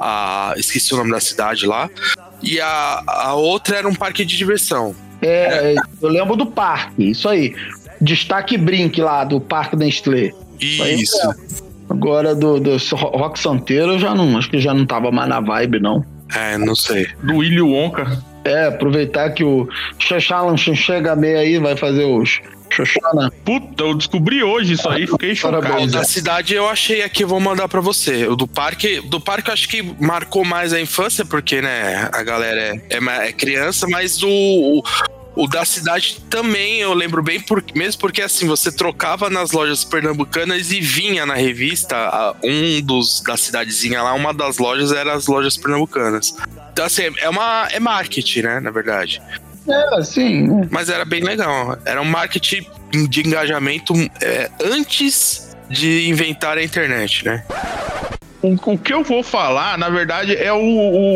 a. 0.00 0.54
Esqueci 0.56 0.94
o 0.94 0.96
nome 0.96 1.10
da 1.10 1.20
cidade 1.20 1.66
lá. 1.66 1.90
E 2.42 2.60
a, 2.60 3.02
a 3.06 3.34
outra 3.34 3.78
era 3.78 3.88
um 3.88 3.94
parque 3.94 4.24
de 4.24 4.36
diversão. 4.36 4.94
É, 5.20 5.74
eu 6.00 6.08
lembro 6.08 6.36
do 6.36 6.46
parque, 6.46 7.10
isso 7.10 7.28
aí. 7.28 7.54
Destaque 8.00 8.56
Brink 8.56 9.00
lá 9.00 9.24
do 9.24 9.40
Parque 9.40 9.76
Nestlé. 9.76 10.32
Isso. 10.60 11.16
Agora 11.88 12.34
do, 12.34 12.60
do 12.60 12.76
Rock 12.94 13.38
Santeiro 13.38 13.92
eu 13.92 13.98
já 13.98 14.14
não, 14.14 14.36
acho 14.36 14.50
que 14.50 14.60
já 14.60 14.72
não 14.74 14.86
tava 14.86 15.10
mais 15.10 15.28
na 15.28 15.40
vibe, 15.40 15.80
não. 15.80 16.04
É, 16.34 16.58
não 16.58 16.76
sei. 16.76 17.08
Do 17.22 17.36
Willy 17.38 17.62
Wonka. 17.62 18.22
É, 18.44 18.66
aproveitar 18.66 19.30
que 19.30 19.44
o 19.44 19.68
Xaxalan 19.98 20.56
chega 20.56 21.16
meio 21.16 21.38
aí, 21.38 21.58
vai 21.58 21.76
fazer 21.76 22.04
os, 22.04 22.40
Xoxana. 22.70 23.30
Puta, 23.44 23.82
eu 23.82 23.94
descobri 23.94 24.42
hoje 24.42 24.74
isso 24.74 24.88
aí, 24.88 25.06
fiquei 25.06 25.34
chocado. 25.34 25.62
Parabéns, 25.62 25.92
Da 25.92 26.04
cidade 26.04 26.54
eu 26.54 26.68
achei 26.68 27.02
aqui, 27.02 27.24
eu 27.24 27.28
vou 27.28 27.40
mandar 27.40 27.68
pra 27.68 27.80
você. 27.80 28.26
O 28.26 28.36
do 28.36 28.46
parque, 28.46 29.00
do 29.00 29.20
parque 29.20 29.48
eu 29.50 29.54
acho 29.54 29.68
que 29.68 29.82
marcou 30.00 30.44
mais 30.44 30.72
a 30.72 30.80
infância, 30.80 31.24
porque, 31.24 31.60
né, 31.60 32.08
a 32.12 32.22
galera 32.22 32.60
é, 32.60 32.80
é, 32.90 33.28
é 33.28 33.32
criança, 33.32 33.86
mas 33.88 34.22
o, 34.22 34.28
o, 34.28 34.82
o 35.34 35.46
da 35.48 35.64
cidade 35.64 36.20
também 36.28 36.78
eu 36.80 36.92
lembro 36.94 37.22
bem, 37.22 37.40
por, 37.40 37.62
mesmo 37.74 38.00
porque 38.00 38.20
assim, 38.22 38.46
você 38.46 38.70
trocava 38.72 39.30
nas 39.30 39.52
lojas 39.52 39.84
pernambucanas 39.84 40.70
e 40.72 40.80
vinha 40.80 41.24
na 41.24 41.34
revista 41.34 41.96
a- 41.96 42.34
um 42.42 42.80
dos 42.82 43.22
da 43.22 43.36
cidadezinha 43.36 44.02
lá, 44.02 44.12
uma 44.14 44.34
das 44.34 44.58
lojas 44.58 44.92
era 44.92 45.14
as 45.14 45.26
lojas 45.26 45.56
pernambucanas. 45.56 46.34
Então, 46.72 46.84
assim, 46.84 47.02
é 47.18 47.28
uma 47.28 47.68
é 47.70 47.80
marketing, 47.80 48.42
né, 48.42 48.60
na 48.60 48.70
verdade. 48.70 49.20
É, 49.68 50.02
sim. 50.02 50.66
Mas 50.70 50.88
era 50.88 51.04
bem 51.04 51.22
legal. 51.22 51.76
Era 51.84 52.00
um 52.00 52.04
marketing 52.04 52.66
de 53.08 53.20
engajamento 53.26 53.92
é, 54.22 54.50
antes 54.64 55.56
de 55.68 56.08
inventar 56.08 56.56
a 56.56 56.62
internet, 56.64 57.24
né? 57.24 57.44
O, 58.40 58.54
o 58.72 58.78
que 58.78 58.94
eu 58.94 59.02
vou 59.02 59.22
falar, 59.24 59.76
na 59.76 59.88
verdade, 59.88 60.34
é 60.36 60.52
o. 60.52 60.58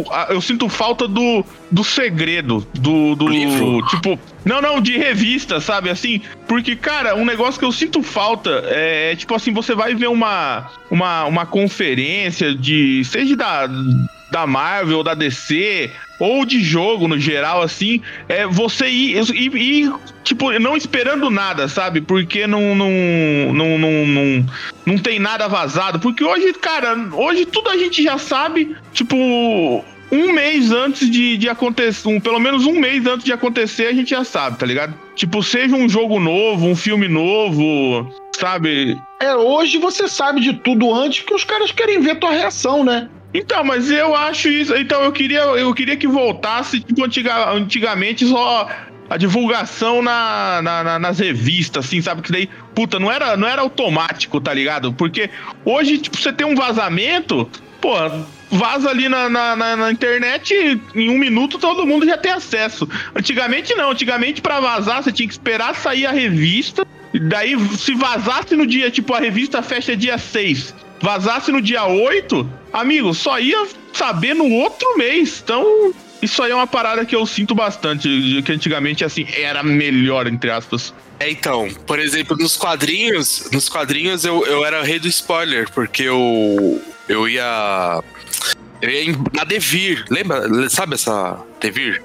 o- 0.03 0.05
a- 0.13 0.27
eu 0.31 0.41
sinto 0.41 0.69
falta 0.69 1.07
do, 1.07 1.45
do 1.71 1.85
segredo. 1.85 2.67
Do. 2.75 3.15
do 3.15 3.29
Livro? 3.29 3.81
Tipo. 3.87 4.19
Não, 4.45 4.61
não, 4.61 4.81
de 4.81 4.99
revista, 4.99 5.61
sabe? 5.61 5.89
Assim. 5.89 6.21
Porque, 6.49 6.75
cara, 6.75 7.15
um 7.15 7.25
negócio 7.25 7.61
que 7.61 7.65
eu 7.65 7.71
sinto 7.71 8.03
falta 8.03 8.51
é, 8.67 9.15
tipo 9.15 9.35
assim, 9.37 9.53
você 9.53 9.73
vai 9.73 9.95
ver 9.95 10.09
uma. 10.09 10.69
Uma, 10.91 11.25
uma 11.27 11.47
conferência 11.47 12.53
de. 12.55 13.05
Seja 13.05 13.37
da. 13.37 13.69
Da 14.33 14.47
Marvel 14.47 15.03
da 15.03 15.13
DC, 15.13 15.91
ou 16.19 16.47
de 16.47 16.63
jogo 16.63 17.07
no 17.07 17.19
geral, 17.19 17.61
assim, 17.61 18.01
é 18.29 18.47
você 18.47 18.89
ir, 18.89 19.19
ir, 19.31 19.55
ir, 19.55 19.93
tipo, 20.25 20.51
não 20.59 20.75
esperando 20.75 21.29
nada, 21.29 21.69
sabe? 21.69 22.01
Porque 22.01 22.47
não, 22.47 22.75
não, 22.75 22.91
não, 23.53 23.79
não, 23.79 24.07
não, 24.07 24.47
não 24.87 24.99
tem 24.99 25.19
nada 25.19 25.47
vazado. 25.49 26.01
Porque 26.01 26.25
hoje, 26.25 26.55
cara, 26.55 26.97
hoje 27.13 27.45
tudo 27.45 27.69
a 27.69 27.77
gente 27.77 28.03
já 28.03 28.17
sabe, 28.17 28.75
tipo, 28.95 29.15
um 30.11 30.33
mês 30.33 30.73
antes 30.73 31.11
de, 31.11 31.37
de 31.37 31.49
acontecer, 31.49 32.09
um, 32.09 32.19
pelo 32.19 32.39
menos 32.39 32.65
um 32.65 32.79
mês 32.79 33.07
antes 33.07 33.25
de 33.25 33.33
acontecer, 33.33 33.87
a 33.87 33.93
gente 33.93 34.11
já 34.11 34.25
sabe, 34.25 34.59
tá 34.59 34.65
ligado? 34.65 34.95
Tipo, 35.15 35.43
seja 35.43 35.77
um 35.77 35.89
jogo 35.89 36.19
novo, 36.19 36.67
um 36.67 36.77
filme 36.77 37.07
novo, 37.07 38.11
sabe? 38.39 38.99
É, 39.21 39.35
hoje 39.35 39.77
você 39.77 40.09
sabe 40.09 40.41
de 40.41 40.55
tudo 40.55 40.93
antes 40.95 41.21
porque 41.21 41.35
os 41.35 41.45
caras 41.45 41.71
querem 41.71 42.01
ver 42.01 42.19
tua 42.19 42.31
reação, 42.31 42.85
né? 42.85 43.09
Então, 43.35 43.65
mas 43.65 43.91
eu 43.91 44.15
acho 44.15 44.49
isso. 44.49 44.75
Então, 44.77 45.03
eu 45.03 45.13
queria, 45.13 45.41
eu 45.41 45.73
queria 45.75 45.97
que 45.97 46.07
voltasse, 46.07 46.81
tipo, 46.81 47.05
antiga, 47.05 47.51
antigamente 47.53 48.27
só 48.27 48.69
a 49.09 49.17
divulgação 49.17 50.01
na, 50.03 50.61
na- 50.63 50.85
na- 50.85 50.99
nas 50.99 51.19
revistas, 51.19 51.85
assim, 51.87 52.01
sabe? 52.01 52.23
Que 52.23 52.33
daí, 52.33 52.49
puta, 52.75 52.99
não 52.99 53.11
era, 53.11 53.37
não 53.37 53.47
era 53.49 53.61
automático, 53.63 54.41
tá 54.41 54.53
ligado? 54.55 54.93
Porque 54.93 55.29
hoje, 55.65 55.99
tipo, 55.99 56.17
você 56.17 56.33
tem 56.33 56.47
um 56.47 56.55
vazamento, 56.55 57.49
pô, 57.81 57.93
vaza 58.51 58.89
ali 58.91 59.09
na, 59.09 59.29
na, 59.29 59.57
na- 59.77 59.91
internet, 59.93 60.55
em 60.95 61.11
um 61.11 61.19
minuto 61.19 61.59
todo 61.59 61.87
mundo 61.87 62.07
já 62.07 62.17
tem 62.19 62.33
acesso. 62.33 62.89
Antigamente 63.15 63.75
não, 63.75 63.91
antigamente 63.91 64.41
pra 64.41 64.61
vazar 64.61 65.03
você 65.03 65.13
tinha 65.13 65.27
que 65.27 65.35
esperar 65.35 65.75
sair 65.75 66.07
a 66.07 66.13
revista, 66.13 66.87
daí 67.29 67.59
se 67.77 67.95
vazasse 67.95 68.55
no 68.57 68.67
dia, 68.67 68.91
tipo, 68.91 69.13
a 69.15 69.21
revista 69.21 69.63
fecha 69.63 69.95
dia 69.97 70.17
6, 70.17 70.75
vazasse 71.03 71.51
no 71.53 71.61
dia 71.61 71.85
8, 71.85 72.49
amigo, 72.73 73.13
só 73.13 73.39
ia 73.39 73.67
saber 73.93 74.35
no 74.35 74.49
outro 74.51 74.97
mês. 74.97 75.43
Então, 75.45 75.93
isso 76.23 76.43
aí 76.43 76.53
é 76.53 76.55
uma 76.55 76.67
parada 76.67 77.05
que 77.05 77.15
eu 77.15 77.27
sinto 77.27 77.55
bastante, 77.55 78.09
que 78.47 78.53
antigamente, 78.53 79.05
assim, 79.05 79.27
era 79.37 79.63
melhor, 79.63 80.27
entre 80.27 80.51
aspas. 80.51 80.95
É, 81.19 81.31
então, 81.31 81.69
por 81.87 81.99
exemplo, 81.99 82.37
nos 82.39 82.57
quadrinhos, 82.57 83.49
nos 83.53 83.69
quadrinhos 83.69 84.25
eu, 84.25 84.47
eu 84.47 84.65
era 84.65 84.83
rei 84.83 84.99
do 84.99 85.09
spoiler, 85.09 85.69
porque 85.71 86.05
eu, 86.05 86.81
eu 87.09 87.29
ia. 87.29 88.03
Eu 88.81 88.91
ia 88.91 89.05
em- 89.11 89.17
na 89.33 89.45
Devir, 89.45 90.05
lembra? 90.11 90.69
Sabe 90.71 90.95
essa 90.95 91.39
Devir? 91.61 92.03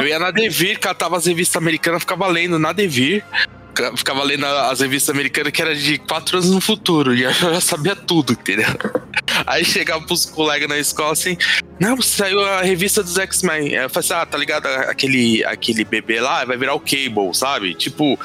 Eu 0.00 0.06
ia 0.06 0.18
na 0.18 0.30
Devir, 0.30 0.78
catava 0.78 1.16
as 1.16 1.26
revistas 1.26 1.56
americanas, 1.60 2.02
ficava 2.02 2.26
lendo 2.28 2.58
na 2.58 2.72
Devir. 2.72 3.24
Ca- 3.74 3.96
Ficava 3.96 4.22
lendo 4.22 4.46
as 4.46 4.80
revistas 4.80 5.14
americanas 5.14 5.52
que 5.52 5.60
era 5.62 5.74
de 5.74 5.98
quatro 5.98 6.38
anos 6.38 6.50
no 6.50 6.60
futuro. 6.60 7.14
E 7.14 7.22
eu 7.22 7.32
já 7.32 7.60
sabia 7.60 7.94
tudo, 7.96 8.32
entendeu? 8.32 8.66
Aí 9.46 9.64
chegava 9.64 10.04
pros 10.06 10.24
colegas 10.26 10.68
na 10.68 10.78
escola 10.78 11.12
assim: 11.12 11.36
Não, 11.80 12.00
saiu 12.00 12.44
a 12.44 12.62
revista 12.62 13.02
dos 13.02 13.16
X-Men. 13.18 13.72
Eu 13.72 13.90
falei 13.90 14.04
assim: 14.06 14.14
Ah, 14.14 14.26
tá 14.26 14.38
ligado? 14.38 14.66
Aquele, 14.66 15.44
aquele 15.44 15.84
bebê 15.84 16.20
lá 16.20 16.44
vai 16.44 16.56
virar 16.56 16.74
o 16.74 16.80
Cable, 16.80 17.34
sabe? 17.34 17.74
Tipo. 17.74 18.18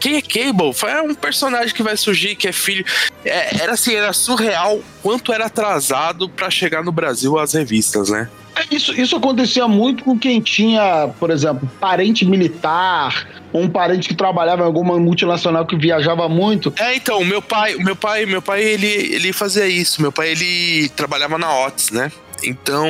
Quem 0.00 0.16
é 0.16 0.20
Cable? 0.20 0.72
Foi 0.74 0.92
um 1.00 1.14
personagem 1.14 1.72
que 1.72 1.80
vai 1.80 1.96
surgir, 1.96 2.34
que 2.34 2.48
é 2.48 2.52
filho. 2.52 2.84
É, 3.24 3.62
era 3.62 3.74
assim, 3.74 3.94
era 3.94 4.12
surreal 4.12 4.82
quanto 5.00 5.32
era 5.32 5.46
atrasado 5.46 6.28
pra 6.28 6.50
chegar 6.50 6.82
no 6.82 6.90
Brasil 6.90 7.38
as 7.38 7.52
revistas, 7.52 8.08
né? 8.08 8.28
É, 8.54 8.74
Isso, 8.74 8.92
isso 8.98 9.16
acontecia 9.16 9.66
muito 9.66 10.04
com 10.04 10.18
quem 10.18 10.40
tinha, 10.40 11.08
por 11.18 11.30
exemplo, 11.30 11.68
parente 11.80 12.24
militar, 12.24 13.26
um 13.52 13.68
parente 13.68 14.08
que 14.08 14.14
trabalhava 14.14 14.62
em 14.62 14.66
alguma 14.66 14.98
multinacional 14.98 15.66
que 15.66 15.76
viajava 15.76 16.28
muito. 16.28 16.72
É, 16.78 16.94
então, 16.94 17.24
meu 17.24 17.42
pai, 17.42 17.76
meu 17.76 17.96
pai, 17.96 18.26
meu 18.26 18.42
pai, 18.42 18.62
ele, 18.62 18.86
ele 18.86 19.32
fazia 19.32 19.66
isso. 19.66 20.00
Meu 20.00 20.12
pai, 20.12 20.30
ele 20.30 20.88
trabalhava 20.90 21.38
na 21.38 21.64
Otis, 21.66 21.90
né? 21.90 22.10
Então, 22.44 22.86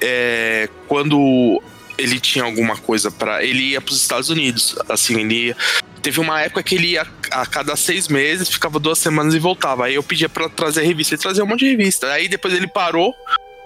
é, 0.00 0.68
quando 0.86 1.62
ele 1.96 2.18
tinha 2.20 2.44
alguma 2.44 2.76
coisa 2.76 3.10
pra. 3.10 3.44
ele 3.44 3.70
ia 3.70 3.80
pros 3.80 4.00
Estados 4.00 4.28
Unidos, 4.28 4.76
assim, 4.88 5.20
ele 5.20 5.46
ia, 5.46 5.56
teve 6.02 6.20
uma 6.20 6.40
época 6.40 6.62
que 6.62 6.74
ele 6.74 6.88
ia 6.88 7.06
a 7.30 7.46
cada 7.46 7.76
seis 7.76 8.08
meses, 8.08 8.48
ficava 8.48 8.78
duas 8.78 8.98
semanas 8.98 9.34
e 9.34 9.38
voltava. 9.38 9.86
Aí 9.86 9.94
eu 9.94 10.02
pedia 10.02 10.28
pra 10.28 10.48
trazer 10.48 10.84
revista, 10.84 11.14
ele 11.14 11.22
trazia 11.22 11.44
um 11.44 11.46
monte 11.46 11.60
de 11.60 11.70
revista. 11.70 12.10
Aí 12.12 12.28
depois 12.28 12.52
ele 12.52 12.66
parou, 12.66 13.14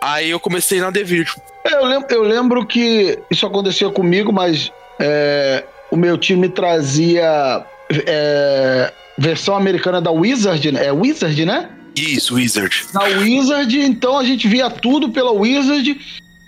aí 0.00 0.30
eu 0.30 0.40
comecei 0.40 0.80
na 0.80 0.90
Devir. 0.90 1.26
É, 1.64 1.74
Eu 1.74 1.84
lembro, 1.84 2.06
eu 2.10 2.22
lembro 2.22 2.66
que 2.66 3.18
isso 3.30 3.46
acontecia 3.46 3.88
comigo, 3.90 4.32
mas 4.32 4.70
é, 5.00 5.64
o 5.90 5.96
meu 5.96 6.16
time 6.18 6.48
trazia 6.48 7.64
é, 7.90 8.92
versão 9.16 9.56
americana 9.56 10.00
da 10.00 10.10
Wizard, 10.10 10.72
né? 10.72 10.86
É 10.86 10.92
Wizard, 10.92 11.44
né? 11.44 11.68
Isso, 11.96 12.34
Wizard. 12.36 12.86
Na 12.94 13.02
Wizard, 13.04 13.80
então 13.80 14.18
a 14.18 14.24
gente 14.24 14.46
via 14.46 14.70
tudo 14.70 15.08
pela 15.10 15.32
Wizard. 15.32 15.98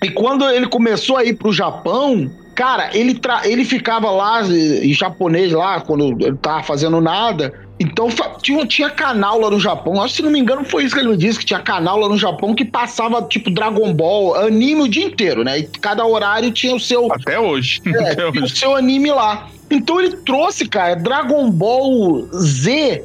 E 0.02 0.11
quando 0.11 0.49
ele 0.49 0.66
começou 0.66 1.16
a 1.16 1.25
ir 1.25 1.35
pro 1.35 1.52
Japão, 1.52 2.30
cara, 2.54 2.90
ele, 2.97 3.14
tra- 3.14 3.42
ele 3.45 3.64
ficava 3.64 4.11
lá 4.11 4.42
em 4.42 4.95
japonês 4.95 5.52
lá, 5.52 5.80
quando 5.80 6.16
ele 6.25 6.37
tava 6.37 6.62
fazendo 6.62 7.00
nada. 7.00 7.52
Então 7.80 8.08
tinha, 8.42 8.66
tinha 8.66 8.90
canal 8.90 9.40
lá 9.40 9.50
no 9.50 9.58
Japão. 9.58 10.02
Acho 10.02 10.12
que 10.12 10.16
se 10.18 10.22
não 10.22 10.30
me 10.30 10.38
engano 10.38 10.64
foi 10.66 10.84
isso 10.84 10.94
que 10.94 11.00
ele 11.00 11.08
me 11.08 11.16
disse, 11.16 11.38
que 11.38 11.46
tinha 11.46 11.60
canal 11.60 11.99
lá 11.99 12.08
no 12.10 12.18
Japão 12.18 12.54
que 12.54 12.62
passava 12.64 13.22
tipo 13.22 13.50
Dragon 13.50 13.92
Ball, 13.94 14.34
anime 14.37 14.82
o 14.82 14.88
dia 14.88 15.04
inteiro, 15.06 15.42
né? 15.42 15.60
E 15.60 15.62
cada 15.64 16.04
horário 16.04 16.50
tinha 16.50 16.75
o 16.75 16.80
seu, 16.80 17.10
Até 17.10 17.40
hoje. 17.40 17.80
é, 17.87 17.90
Até 18.12 18.30
tinha 18.30 18.42
o 18.42 18.44
hoje. 18.44 18.56
seu 18.56 18.76
anime 18.76 19.10
lá. 19.10 19.49
Então 19.70 19.99
ele 19.99 20.16
trouxe, 20.18 20.68
cara, 20.68 20.94
Dragon 20.94 21.50
Ball 21.50 22.26
Z 22.34 23.04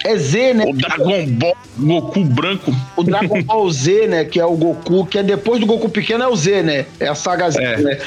É 0.03 0.15
Z, 0.17 0.53
né? 0.53 0.65
O 0.67 0.74
Dragon 0.74 1.25
Ball 1.27 1.55
Goku 1.77 2.24
branco. 2.24 2.74
O 2.96 3.03
Dragon 3.03 3.41
Ball 3.43 3.72
Z, 3.72 4.08
né? 4.08 4.25
Que 4.25 4.39
é 4.39 4.46
o 4.46 4.55
Goku, 4.55 5.05
que 5.05 5.17
é 5.17 5.24
depois 5.24 5.60
do 5.60 5.65
Goku 5.65 5.89
pequeno, 5.89 6.24
é 6.24 6.27
o 6.27 6.36
Z, 6.36 6.63
né? 6.63 6.86
É 7.00 7.08
a 7.08 7.15
saga 7.15 7.50
Z, 7.50 7.62
É, 7.62 7.77
né? 7.77 7.98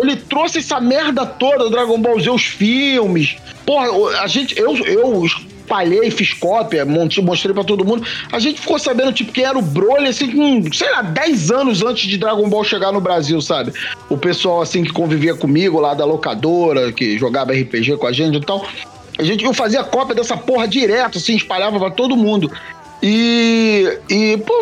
Ele 0.00 0.16
trouxe 0.16 0.58
essa 0.58 0.80
merda 0.80 1.26
toda, 1.26 1.66
o 1.66 1.70
Dragon 1.70 2.00
Ball 2.00 2.20
Z, 2.20 2.30
os 2.30 2.44
filmes. 2.44 3.36
Porra, 3.66 3.88
a 4.20 4.26
gente. 4.26 4.58
Eu, 4.58 4.76
eu 4.76 5.24
espalhei, 5.68 6.10
fiz 6.10 6.32
cópia, 6.32 6.86
montei, 6.86 7.22
mostrei 7.22 7.52
pra 7.52 7.62
todo 7.62 7.84
mundo. 7.84 8.06
A 8.32 8.38
gente 8.38 8.60
ficou 8.60 8.78
sabendo, 8.78 9.12
tipo, 9.12 9.30
quem 9.30 9.44
era 9.44 9.58
o 9.58 9.62
Broly, 9.62 10.08
assim, 10.08 10.30
com, 10.30 10.72
sei 10.72 10.90
lá, 10.90 11.02
10 11.02 11.50
anos 11.50 11.82
antes 11.82 12.08
de 12.08 12.16
Dragon 12.16 12.48
Ball 12.48 12.64
chegar 12.64 12.90
no 12.90 13.00
Brasil, 13.00 13.40
sabe? 13.42 13.72
O 14.08 14.16
pessoal, 14.16 14.62
assim, 14.62 14.82
que 14.82 14.92
convivia 14.92 15.34
comigo 15.34 15.78
lá 15.78 15.92
da 15.92 16.06
locadora, 16.06 16.90
que 16.90 17.18
jogava 17.18 17.52
RPG 17.52 17.98
com 17.98 18.06
a 18.06 18.12
gente 18.12 18.38
e 18.38 18.40
tal. 18.40 18.66
A 19.18 19.22
gente, 19.24 19.44
eu 19.44 19.52
fazia 19.52 19.82
cópia 19.82 20.14
dessa 20.14 20.36
porra 20.36 20.68
direto, 20.68 21.18
assim, 21.18 21.34
espalhava 21.34 21.78
pra 21.78 21.90
todo 21.90 22.16
mundo. 22.16 22.50
E. 23.02 23.98
E, 24.08 24.36
pô, 24.38 24.54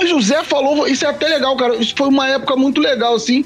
o 0.00 0.06
José 0.06 0.42
falou, 0.42 0.86
isso 0.88 1.04
é 1.04 1.08
até 1.08 1.28
legal, 1.28 1.56
cara. 1.56 1.76
Isso 1.76 1.94
foi 1.96 2.08
uma 2.08 2.28
época 2.28 2.56
muito 2.56 2.80
legal, 2.80 3.14
assim. 3.14 3.44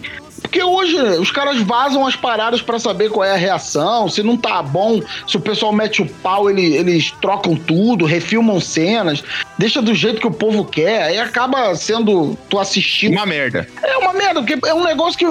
Porque 0.48 0.62
hoje 0.62 0.96
os 1.20 1.30
caras 1.30 1.60
vazam 1.60 2.06
as 2.06 2.16
paradas 2.16 2.62
pra 2.62 2.78
saber 2.78 3.10
qual 3.10 3.22
é 3.22 3.32
a 3.32 3.36
reação, 3.36 4.08
se 4.08 4.22
não 4.22 4.34
tá 4.34 4.62
bom, 4.62 4.98
se 5.26 5.36
o 5.36 5.40
pessoal 5.40 5.72
mete 5.74 6.00
o 6.00 6.06
pau, 6.06 6.48
ele- 6.48 6.74
eles 6.74 7.10
trocam 7.20 7.54
tudo, 7.54 8.06
refilmam 8.06 8.58
cenas, 8.58 9.22
deixa 9.58 9.82
do 9.82 9.94
jeito 9.94 10.20
que 10.20 10.26
o 10.26 10.30
povo 10.30 10.64
quer, 10.64 11.02
aí 11.02 11.18
acaba 11.18 11.74
sendo 11.76 12.36
tu 12.48 12.58
assistindo. 12.58 13.12
Uma 13.12 13.26
merda. 13.26 13.68
É 13.82 13.98
uma 13.98 14.14
merda, 14.14 14.40
porque 14.42 14.58
é 14.66 14.72
um 14.72 14.84
negócio 14.84 15.18
que 15.18 15.26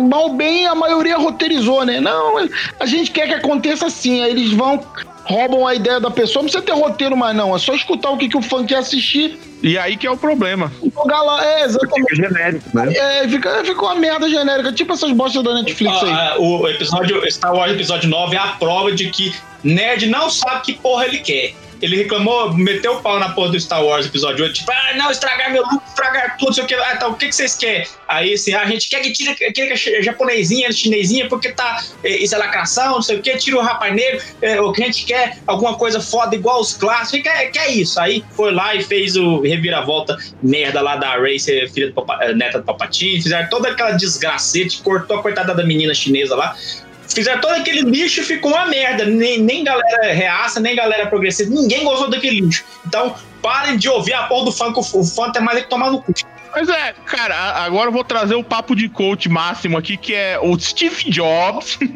mal 0.00 0.30
bem 0.30 0.66
a 0.66 0.74
maioria 0.74 1.18
roteirizou, 1.18 1.84
né? 1.84 2.00
Não, 2.00 2.38
a 2.80 2.86
gente 2.86 3.10
quer 3.10 3.28
que 3.28 3.34
aconteça 3.34 3.86
assim, 3.86 4.22
aí 4.22 4.30
eles 4.30 4.52
vão 4.52 4.80
roubam 5.24 5.66
a 5.66 5.74
ideia 5.74 6.00
da 6.00 6.10
pessoa. 6.10 6.42
Não 6.42 6.50
precisa 6.50 6.62
ter 6.62 6.72
roteiro 6.72 7.16
mais, 7.16 7.36
não. 7.36 7.54
É 7.54 7.58
só 7.58 7.74
escutar 7.74 8.10
o 8.10 8.18
que, 8.18 8.28
que 8.28 8.36
o 8.36 8.42
fã 8.42 8.64
quer 8.64 8.76
assistir. 8.76 9.38
E 9.62 9.78
aí 9.78 9.96
que 9.96 10.06
é 10.06 10.10
o 10.10 10.16
problema. 10.16 10.72
Jogar 10.82 11.22
lá. 11.22 11.44
É, 11.44 11.64
exatamente. 11.64 12.10
Fica 12.10 12.28
genérico, 12.28 12.68
né? 12.74 12.92
É, 12.94 13.28
fica, 13.28 13.64
fica 13.64 13.82
uma 13.82 13.94
merda 13.94 14.28
genérica. 14.28 14.72
Tipo 14.72 14.92
essas 14.92 15.12
bostas 15.12 15.42
da 15.42 15.54
Netflix 15.54 16.02
aí. 16.02 16.10
Ah, 16.10 16.34
o 16.38 16.68
episódio 16.68 17.22
Star 17.30 17.54
Wars 17.54 17.72
episódio 17.72 18.08
9 18.08 18.34
é 18.34 18.38
a 18.38 18.48
prova 18.48 18.92
de 18.92 19.10
que 19.10 19.32
nerd 19.62 20.06
não 20.06 20.28
sabe 20.28 20.62
que 20.62 20.72
porra 20.74 21.06
ele 21.06 21.18
quer. 21.18 21.54
Ele 21.82 21.96
reclamou, 21.96 22.54
meteu 22.54 22.94
o 22.94 23.02
pau 23.02 23.18
na 23.18 23.30
porra 23.30 23.50
do 23.50 23.60
Star 23.60 23.84
Wars 23.84 24.06
episódio 24.06 24.44
8, 24.44 24.54
tipo, 24.54 24.70
ah, 24.70 24.96
não, 24.96 25.10
estragar 25.10 25.52
meu 25.52 25.62
look, 25.62 25.82
estragar 25.86 26.36
tudo, 26.38 26.54
sei 26.54 26.62
o 26.64 26.66
que. 26.66 26.74
Ah, 26.74 26.96
tá, 26.96 27.08
o 27.08 27.14
que, 27.14 27.26
que 27.26 27.34
vocês 27.34 27.56
querem? 27.56 27.86
Aí, 28.08 28.34
assim, 28.34 28.54
a 28.54 28.64
gente 28.66 28.88
quer 28.88 29.00
que 29.00 29.12
tire 29.12 29.34
que, 29.34 29.50
que 29.50 29.60
é 29.62 30.02
japonesinha, 30.02 30.70
chinesinha, 30.70 31.28
porque 31.28 31.50
tá, 31.50 31.82
eh, 32.04 32.22
isso 32.22 32.34
é 32.34 32.38
lacração, 32.38 32.92
não 32.92 33.02
sei 33.02 33.16
o 33.16 33.22
que, 33.22 33.36
tira 33.36 33.56
o 33.56 33.60
rapaz 33.60 33.92
negro, 33.94 34.20
eh, 34.40 34.60
o 34.60 34.72
que 34.72 34.82
a 34.82 34.86
gente 34.86 35.04
quer, 35.04 35.38
alguma 35.46 35.74
coisa 35.76 36.00
foda 36.00 36.36
igual 36.36 36.60
os 36.60 36.74
clássicos, 36.74 37.22
quer, 37.22 37.50
quer 37.50 37.70
isso. 37.70 37.98
Aí 38.00 38.24
foi 38.36 38.52
lá 38.52 38.74
e 38.74 38.82
fez 38.84 39.16
o 39.16 39.40
reviravolta 39.40 40.16
merda 40.42 40.80
lá 40.80 40.96
da 40.96 41.16
Ray, 41.16 41.40
ser 41.40 41.68
filha 41.72 41.88
do 41.88 41.94
Papa- 41.94 42.18
eh, 42.22 42.32
neta 42.34 42.58
do 42.58 42.64
Papatinho, 42.64 43.20
fizeram 43.20 43.48
toda 43.48 43.70
aquela 43.70 43.92
desgracete, 43.92 44.82
cortou 44.82 45.18
a 45.18 45.22
coitada 45.22 45.54
da 45.54 45.64
menina 45.64 45.92
chinesa 45.94 46.36
lá, 46.36 46.54
Fizeram 47.14 47.40
todo 47.40 47.54
aquele 47.54 47.82
lixo 47.82 48.20
e 48.20 48.24
ficou 48.24 48.52
uma 48.52 48.66
merda. 48.66 49.04
Nem, 49.04 49.40
nem 49.40 49.64
galera 49.64 50.12
reaça, 50.12 50.60
nem 50.60 50.74
galera 50.74 51.06
progressista. 51.06 51.52
Ninguém 51.52 51.84
gostou 51.84 52.10
daquele 52.10 52.40
lixo. 52.40 52.64
Então, 52.86 53.14
parem 53.40 53.76
de 53.76 53.88
ouvir 53.88 54.14
a 54.14 54.24
porra 54.24 54.46
do 54.46 54.52
funk. 54.52 54.78
O 54.78 55.04
funk 55.04 55.36
é 55.36 55.40
mais 55.40 55.58
é 55.58 55.62
que 55.62 55.68
tomar 55.68 55.90
no 55.90 56.02
cu. 56.02 56.12
Mas 56.54 56.68
é, 56.68 56.94
cara, 57.06 57.34
agora 57.64 57.88
eu 57.88 57.92
vou 57.92 58.04
trazer 58.04 58.34
o 58.34 58.44
papo 58.44 58.76
de 58.76 58.88
coach 58.88 59.28
máximo 59.28 59.78
aqui, 59.78 59.96
que 59.96 60.14
é 60.14 60.38
o 60.38 60.58
Steve 60.58 61.10
Jobs. 61.10 61.78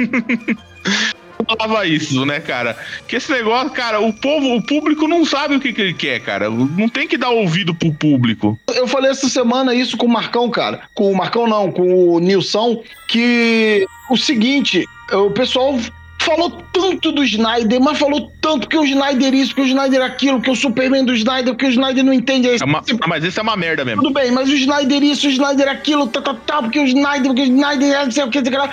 falava 1.46 1.86
isso, 1.86 2.24
né, 2.26 2.40
cara? 2.40 2.76
Que 3.06 3.16
esse 3.16 3.30
negócio, 3.30 3.70
cara, 3.70 4.00
o 4.00 4.12
povo, 4.12 4.56
o 4.56 4.62
público 4.66 5.06
não 5.06 5.24
sabe 5.24 5.56
o 5.56 5.60
que, 5.60 5.72
que 5.72 5.80
ele 5.80 5.94
quer, 5.94 6.20
cara. 6.20 6.50
Não 6.50 6.88
tem 6.88 7.06
que 7.06 7.16
dar 7.16 7.30
ouvido 7.30 7.74
pro 7.74 7.92
público. 7.92 8.58
Eu 8.74 8.88
falei 8.88 9.10
essa 9.10 9.28
semana 9.28 9.74
isso 9.74 9.96
com 9.96 10.06
o 10.06 10.12
Marcão, 10.12 10.50
cara. 10.50 10.82
Com 10.94 11.10
o 11.10 11.16
Marcão, 11.16 11.46
não, 11.46 11.70
com 11.70 12.14
o 12.14 12.18
Nilson, 12.18 12.82
que 13.08 13.86
o 14.10 14.16
seguinte, 14.16 14.84
o 15.12 15.30
pessoal 15.30 15.78
falou 16.18 16.50
tanto 16.72 17.12
do 17.12 17.22
Snyder, 17.22 17.80
mas 17.80 17.98
falou 17.98 18.32
tanto 18.40 18.68
que 18.68 18.76
o 18.76 18.84
Snyder 18.84 19.32
isso, 19.34 19.54
que 19.54 19.60
o 19.60 19.64
Snyder 19.66 20.02
aquilo, 20.02 20.40
que 20.40 20.50
o 20.50 20.56
Superman 20.56 21.04
do 21.04 21.14
Snyder, 21.14 21.54
que 21.54 21.66
o 21.66 21.68
Snyder 21.68 22.02
não 22.04 22.12
entende 22.12 22.48
isso. 22.48 22.64
É 22.64 22.66
uma- 22.66 22.82
mas 23.06 23.22
isso 23.22 23.38
é 23.38 23.42
uma 23.42 23.56
merda 23.56 23.84
mesmo. 23.84 24.02
Tudo 24.02 24.12
bem, 24.14 24.32
mas 24.32 24.48
o 24.48 24.54
Snyder 24.54 25.02
isso, 25.04 25.28
o 25.28 25.30
Snyder 25.30 25.68
aquilo, 25.68 26.08
tá, 26.08 26.20
tá, 26.20 26.34
tá, 26.34 26.62
porque 26.62 26.80
o 26.80 26.84
Snyder, 26.84 27.26
porque 27.26 27.42
o 27.42 27.44
Snyder 27.44 27.92
é 27.92 28.04
não 28.04 28.10
sei 28.10 28.24
o 28.24 28.30
que, 28.30 28.42
sei 28.42 28.50
lá. 28.58 28.70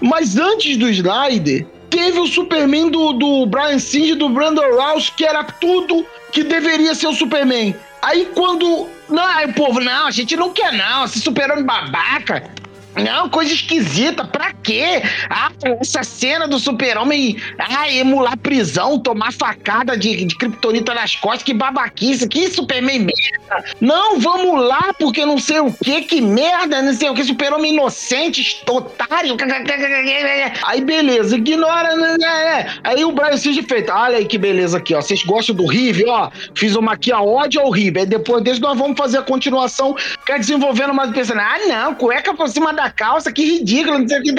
Mas 0.00 0.36
antes 0.38 0.76
do 0.78 0.88
Snyder, 0.88 1.66
teve 1.90 2.18
o 2.18 2.26
Superman 2.26 2.88
do, 2.90 3.12
do 3.12 3.46
Brian 3.46 3.78
Singer 3.78 4.12
e 4.12 4.14
do 4.14 4.28
Brandon 4.30 4.74
Rouse, 4.76 5.12
que 5.12 5.24
era 5.26 5.44
tudo 5.44 6.06
que 6.32 6.42
deveria 6.42 6.94
ser 6.94 7.08
o 7.08 7.12
Superman. 7.14 7.74
Aí 8.00 8.28
quando. 8.34 8.88
Não, 9.10 9.22
aí 9.22 9.46
o 9.46 9.52
povo, 9.52 9.78
não, 9.80 10.06
a 10.06 10.10
gente 10.10 10.34
não 10.36 10.50
quer 10.50 10.72
não, 10.72 11.04
esse 11.04 11.20
super-homem 11.20 11.64
babaca. 11.64 12.50
Não, 12.96 13.28
coisa 13.28 13.52
esquisita, 13.52 14.24
pra 14.24 14.53
quê? 14.64 15.02
Ah, 15.30 15.50
essa 15.80 16.02
cena 16.02 16.48
do 16.48 16.58
super-homem, 16.58 17.36
ah, 17.58 17.88
emular 17.90 18.36
prisão, 18.38 18.98
tomar 18.98 19.32
facada 19.32 19.96
de, 19.96 20.24
de 20.24 20.36
kriptonita 20.36 20.92
nas 20.94 21.14
costas, 21.16 21.42
que 21.42 21.54
babaquice, 21.54 22.28
que 22.28 22.48
Superman 22.50 23.00
merda. 23.00 23.64
Não, 23.80 24.18
vamos 24.18 24.60
lá, 24.66 24.92
porque 24.98 25.24
não 25.24 25.38
sei 25.38 25.60
o 25.60 25.72
que, 25.72 26.02
que 26.02 26.20
merda, 26.20 26.82
não 26.82 26.92
sei 26.94 27.08
o 27.10 27.14
que, 27.14 27.22
super-homem 27.24 27.72
inocente, 27.74 28.62
otário. 28.68 29.36
Aí 30.66 30.80
beleza, 30.80 31.36
ignora, 31.36 31.94
né, 31.96 32.16
né? 32.18 32.74
Aí 32.82 33.04
o 33.04 33.12
Brian 33.12 33.36
Singer 33.36 33.64
fez, 33.64 33.88
olha 33.88 34.16
aí 34.18 34.24
que 34.24 34.38
beleza 34.38 34.78
aqui, 34.78 34.94
ó, 34.94 35.00
vocês 35.00 35.22
gostam 35.22 35.54
do 35.54 35.66
Rive, 35.66 36.04
ó, 36.08 36.30
fiz 36.54 36.74
uma 36.74 36.92
aqui, 36.94 37.12
a 37.12 37.20
ódio 37.20 37.60
ao 37.60 37.70
Rive, 37.70 38.00
aí 38.00 38.06
depois 38.06 38.42
desse 38.42 38.60
nós 38.60 38.78
vamos 38.78 38.96
fazer 38.96 39.18
a 39.18 39.22
continuação, 39.22 39.94
quer 40.26 40.38
desenvolvendo 40.38 40.94
mais 40.94 41.10
personagem. 41.10 41.44
Ah, 41.44 41.84
não, 41.84 41.94
cueca 41.94 42.32
por 42.34 42.48
cima 42.48 42.72
da 42.72 42.90
calça, 42.90 43.30
que 43.32 43.44
ridículo, 43.44 43.98
não 43.98 44.08
sei 44.08 44.18
o 44.20 44.22
que- 44.22 44.32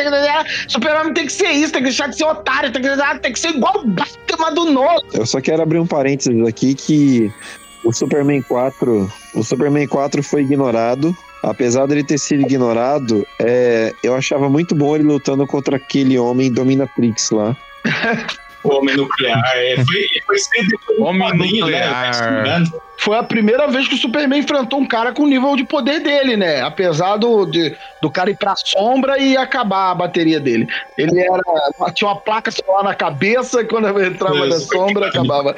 super-homem 0.68 1.14
tem 1.14 1.26
que 1.26 1.34
ser 1.34 1.50
isso, 1.52 1.72
tem 1.72 1.82
que 1.82 1.90
deixar 1.90 2.08
de 2.08 2.18
ser 2.18 2.26
otário, 2.26 2.72
tem 2.72 2.82
que, 2.82 2.88
ah, 2.88 3.18
tem 3.18 3.34
que 3.34 3.40
ser 3.40 3.50
igual 3.50 3.80
o 3.80 3.88
Batman 3.88 4.54
do 4.54 4.66
Nolan. 4.66 5.02
Eu 5.14 5.26
só 5.26 5.42
quero 5.42 5.62
abrir 5.62 5.80
um 5.80 5.88
parênteses 5.88 6.48
aqui 6.48 6.74
que 6.74 7.32
o 7.84 7.94
Superman 7.94 8.42
4, 8.42 9.12
o 9.36 9.44
Superman 9.44 9.88
4 9.88 10.24
foi 10.24 10.42
ignorado. 10.42 11.16
Apesar 11.44 11.86
dele 11.86 12.04
ter 12.04 12.18
sido 12.18 12.42
ignorado, 12.42 13.26
é, 13.40 13.94
eu 14.04 14.16
achava 14.16 14.50
muito 14.50 14.74
bom 14.74 14.96
ele 14.96 15.04
lutando 15.04 15.46
contra 15.46 15.76
aquele 15.76 16.18
homem 16.18 16.52
dominatrix 16.52 17.30
lá. 17.30 17.56
O 18.66 18.78
Homem 18.78 18.96
Nuclear. 18.98 19.42
É, 19.56 19.76
foi, 19.76 19.86
foi 19.86 20.08
depois 20.14 20.42
do 20.98 21.04
Homem 21.04 21.22
quadrinho, 21.30 21.66
né, 21.68 21.86
Nuclear. 21.88 22.40
engano. 22.42 22.82
Foi 22.98 23.18
a 23.18 23.24
primeira 23.24 23.68
vez 23.68 23.88
que 23.88 23.96
o 23.96 23.98
Superman 23.98 24.40
enfrentou 24.40 24.80
um 24.80 24.86
cara 24.88 25.12
com 25.12 25.24
o 25.24 25.28
nível 25.28 25.56
de 25.56 25.64
poder 25.66 26.00
dele, 26.00 26.38
né? 26.38 26.62
Apesar 26.62 27.18
do, 27.18 27.46
de- 27.46 27.76
do 28.02 28.10
cara 28.10 28.32
ir 28.32 28.38
pra 28.38 28.56
sombra 28.56 29.18
e 29.20 29.36
acabar 29.36 29.92
a 29.92 29.96
bateria 29.96 30.40
dele. 30.40 30.68
Ele 30.98 31.20
era. 31.20 31.92
Tinha 31.94 32.10
uma 32.10 32.16
placa 32.20 32.50
solar 32.52 32.84
na 32.84 32.96
cabeça 32.96 33.62
e 33.62 33.66
quando 33.66 33.88
ele 33.90 34.08
entrava 34.08 34.46
na 34.46 34.60
sombra, 34.60 35.08
acabava. 35.08 35.56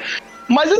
Mas 0.48 0.70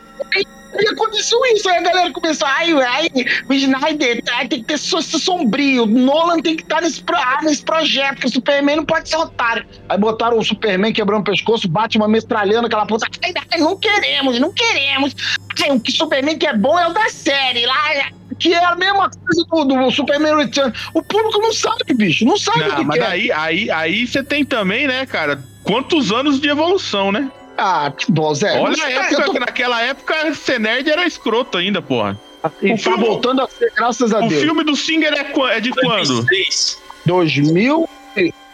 aí 0.75 0.87
aconteceu 0.89 1.39
isso, 1.55 1.69
aí 1.69 1.79
a 1.79 1.83
galera 1.83 2.13
começou, 2.13 2.47
ai, 2.49 2.73
ai, 2.73 3.09
o 3.49 3.53
Snyder 3.55 4.23
tá, 4.23 4.39
tem 4.41 4.61
que 4.61 4.65
ter 4.65 4.79
so- 4.79 5.01
sombrio, 5.03 5.87
Nolan 5.87 6.41
tem 6.41 6.57
que 6.57 6.63
estar 6.63 6.81
nesse, 6.81 7.03
pro- 7.03 7.17
ah, 7.17 7.39
nesse 7.43 7.63
projeto, 7.63 8.21
que 8.21 8.27
o 8.27 8.31
Superman 8.31 8.77
não 8.77 8.85
pode 8.85 9.09
ser 9.09 9.17
otário. 9.17 9.67
Aí 9.89 9.99
botaram 9.99 10.39
o 10.39 10.45
Superman 10.45 10.93
quebrando 10.93 11.21
o 11.23 11.25
pescoço, 11.25 11.67
o 11.67 11.71
Batman 11.71 12.09
metralhando 12.09 12.67
aquela 12.67 12.87
puta, 12.87 13.07
ai, 13.25 13.33
ai, 13.53 13.59
não 13.61 13.77
queremos, 13.77 14.39
não 14.39 14.53
queremos. 14.53 15.15
Ai, 15.63 15.71
o 15.73 15.81
que 15.81 15.91
Superman 15.91 16.39
que 16.39 16.47
é 16.47 16.57
bom 16.57 16.79
é 16.79 16.87
o 16.89 16.93
da 16.93 17.09
série, 17.09 17.67
lá, 17.67 17.75
que 18.39 18.53
é 18.55 18.65
a 18.65 18.77
mesma 18.77 19.11
coisa 19.11 19.45
do, 19.51 19.65
do 19.65 19.91
Superman 19.91 20.37
Return. 20.37 20.73
O 20.95 21.03
público 21.03 21.41
não 21.41 21.53
sabe, 21.53 21.93
bicho, 21.95 22.25
não 22.25 22.37
sabe 22.37 22.61
o 22.61 22.69
Não, 22.69 22.77
que 22.77 22.85
mas 22.85 22.99
quer. 22.99 23.07
aí, 23.07 23.33
aí, 23.33 23.71
aí 23.71 24.07
você 24.07 24.23
tem 24.23 24.45
também, 24.45 24.87
né, 24.87 25.05
cara, 25.07 25.43
quantos 25.65 26.13
anos 26.13 26.41
de 26.41 26.49
evolução, 26.49 27.11
né? 27.11 27.31
Ah, 27.59 27.92
bom, 28.09 28.33
Zé. 28.35 28.59
Olha 28.59 28.83
a 28.85 28.90
época, 28.90 29.23
tô- 29.25 29.33
que 29.33 29.40
naquela 29.40 29.83
época 29.83 30.33
ser 30.35 30.61
nerd 30.61 30.88
era 30.88 31.05
escroto 31.07 31.59
ainda, 31.59 31.83
porra. 31.83 32.16
E 32.62 32.68
o 32.73 32.77
tá 32.77 32.83
filme- 32.83 33.05
voltando 33.05 33.42
a 33.42 33.49
ser, 33.49 33.73
graças 33.77 34.14
a 34.14 34.21
O 34.25 34.29
Deus. 34.29 34.40
filme 34.42 34.62
do 34.62 34.77
Singer 34.77 35.12
é, 35.12 35.57
é 35.57 35.61
de 35.61 35.71
quando? 35.73 36.07
2006. 36.07 36.79
2000. 37.05 37.88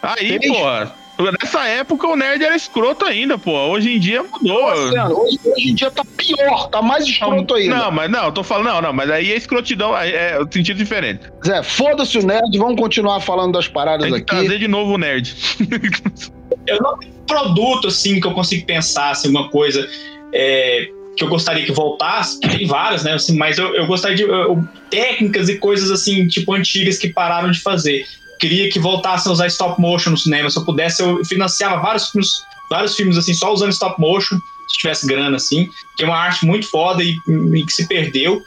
Aí, 0.01 0.39
porra. 0.47 0.95
Nessa 1.41 1.65
época 1.65 2.07
o 2.09 2.15
nerd 2.17 2.43
era 2.43 2.55
escroto 2.57 3.05
ainda, 3.05 3.37
pô. 3.37 3.51
Hoje 3.69 3.95
em 3.95 3.99
dia 3.99 4.21
mudou. 4.21 4.63
Marcelo, 4.63 5.21
Hoje, 5.21 5.39
hoje 5.45 5.69
em 5.71 5.75
dia 5.75 5.89
tá 5.89 6.03
pior, 6.17 6.67
tá 6.67 6.81
mais 6.81 7.05
escroto 7.05 7.53
ainda. 7.53 7.75
Não, 7.77 7.91
mas 7.91 8.11
não, 8.11 8.25
eu 8.25 8.31
tô 8.33 8.43
falando, 8.43 8.65
não, 8.65 8.81
não, 8.81 8.91
mas 8.93 9.09
aí 9.09 9.31
é 9.31 9.35
escrotidão, 9.37 9.95
é 9.97 10.37
o 10.37 10.51
sentido 10.51 10.75
diferente. 10.75 11.21
Zé, 11.45 11.63
foda-se 11.63 12.17
o 12.17 12.25
nerd, 12.25 12.57
vamos 12.57 12.75
continuar 12.81 13.21
falando 13.21 13.53
das 13.53 13.65
paradas 13.67 14.03
Tem 14.11 14.15
que 14.15 14.21
aqui. 14.23 14.25
trazer 14.45 14.59
de 14.59 14.67
novo 14.67 14.95
o 14.95 14.97
nerd. 14.97 15.33
Eu 16.67 16.81
não 16.81 16.97
produto 17.25 17.87
assim 17.87 18.19
que 18.19 18.27
eu 18.27 18.33
consigo 18.33 18.65
pensar, 18.65 19.11
assim, 19.11 19.29
uma 19.29 19.49
coisa 19.49 19.87
é, 20.33 20.87
que 21.15 21.23
eu 21.23 21.29
gostaria 21.29 21.65
que 21.65 21.71
voltasse. 21.71 22.39
Tem 22.39 22.65
várias, 22.67 23.03
né? 23.03 23.13
assim, 23.13 23.37
mas 23.37 23.57
eu, 23.57 23.73
eu 23.75 23.87
gostaria 23.87 24.17
de 24.17 24.23
eu- 24.23 24.63
técnicas 24.89 25.49
e 25.49 25.57
coisas 25.57 25.89
assim, 25.91 26.27
tipo, 26.27 26.53
antigas 26.53 26.97
que 26.97 27.09
pararam 27.09 27.51
de 27.51 27.59
fazer. 27.61 28.05
Queria 28.39 28.69
que 28.69 28.79
voltassem 28.79 29.29
a 29.29 29.33
usar 29.33 29.47
stop 29.47 29.79
motion 29.79 30.11
no 30.11 30.17
cinema. 30.17 30.49
Se 30.49 30.57
eu 30.57 30.65
pudesse, 30.65 31.01
eu 31.01 31.23
financiava 31.25 31.81
vários 31.81 32.09
filmes, 32.09 32.33
vários 32.69 32.95
filmes 32.95 33.17
assim, 33.17 33.33
só 33.33 33.53
usando 33.53 33.71
stop 33.71 33.99
motion, 33.99 34.37
se 34.67 34.77
tivesse 34.77 35.07
grana, 35.07 35.37
assim, 35.37 35.69
que 35.95 36.03
é 36.03 36.07
uma 36.07 36.17
arte 36.17 36.45
muito 36.45 36.69
foda 36.69 37.03
e, 37.03 37.15
e 37.27 37.65
que 37.65 37.71
se 37.71 37.87
perdeu. 37.87 38.41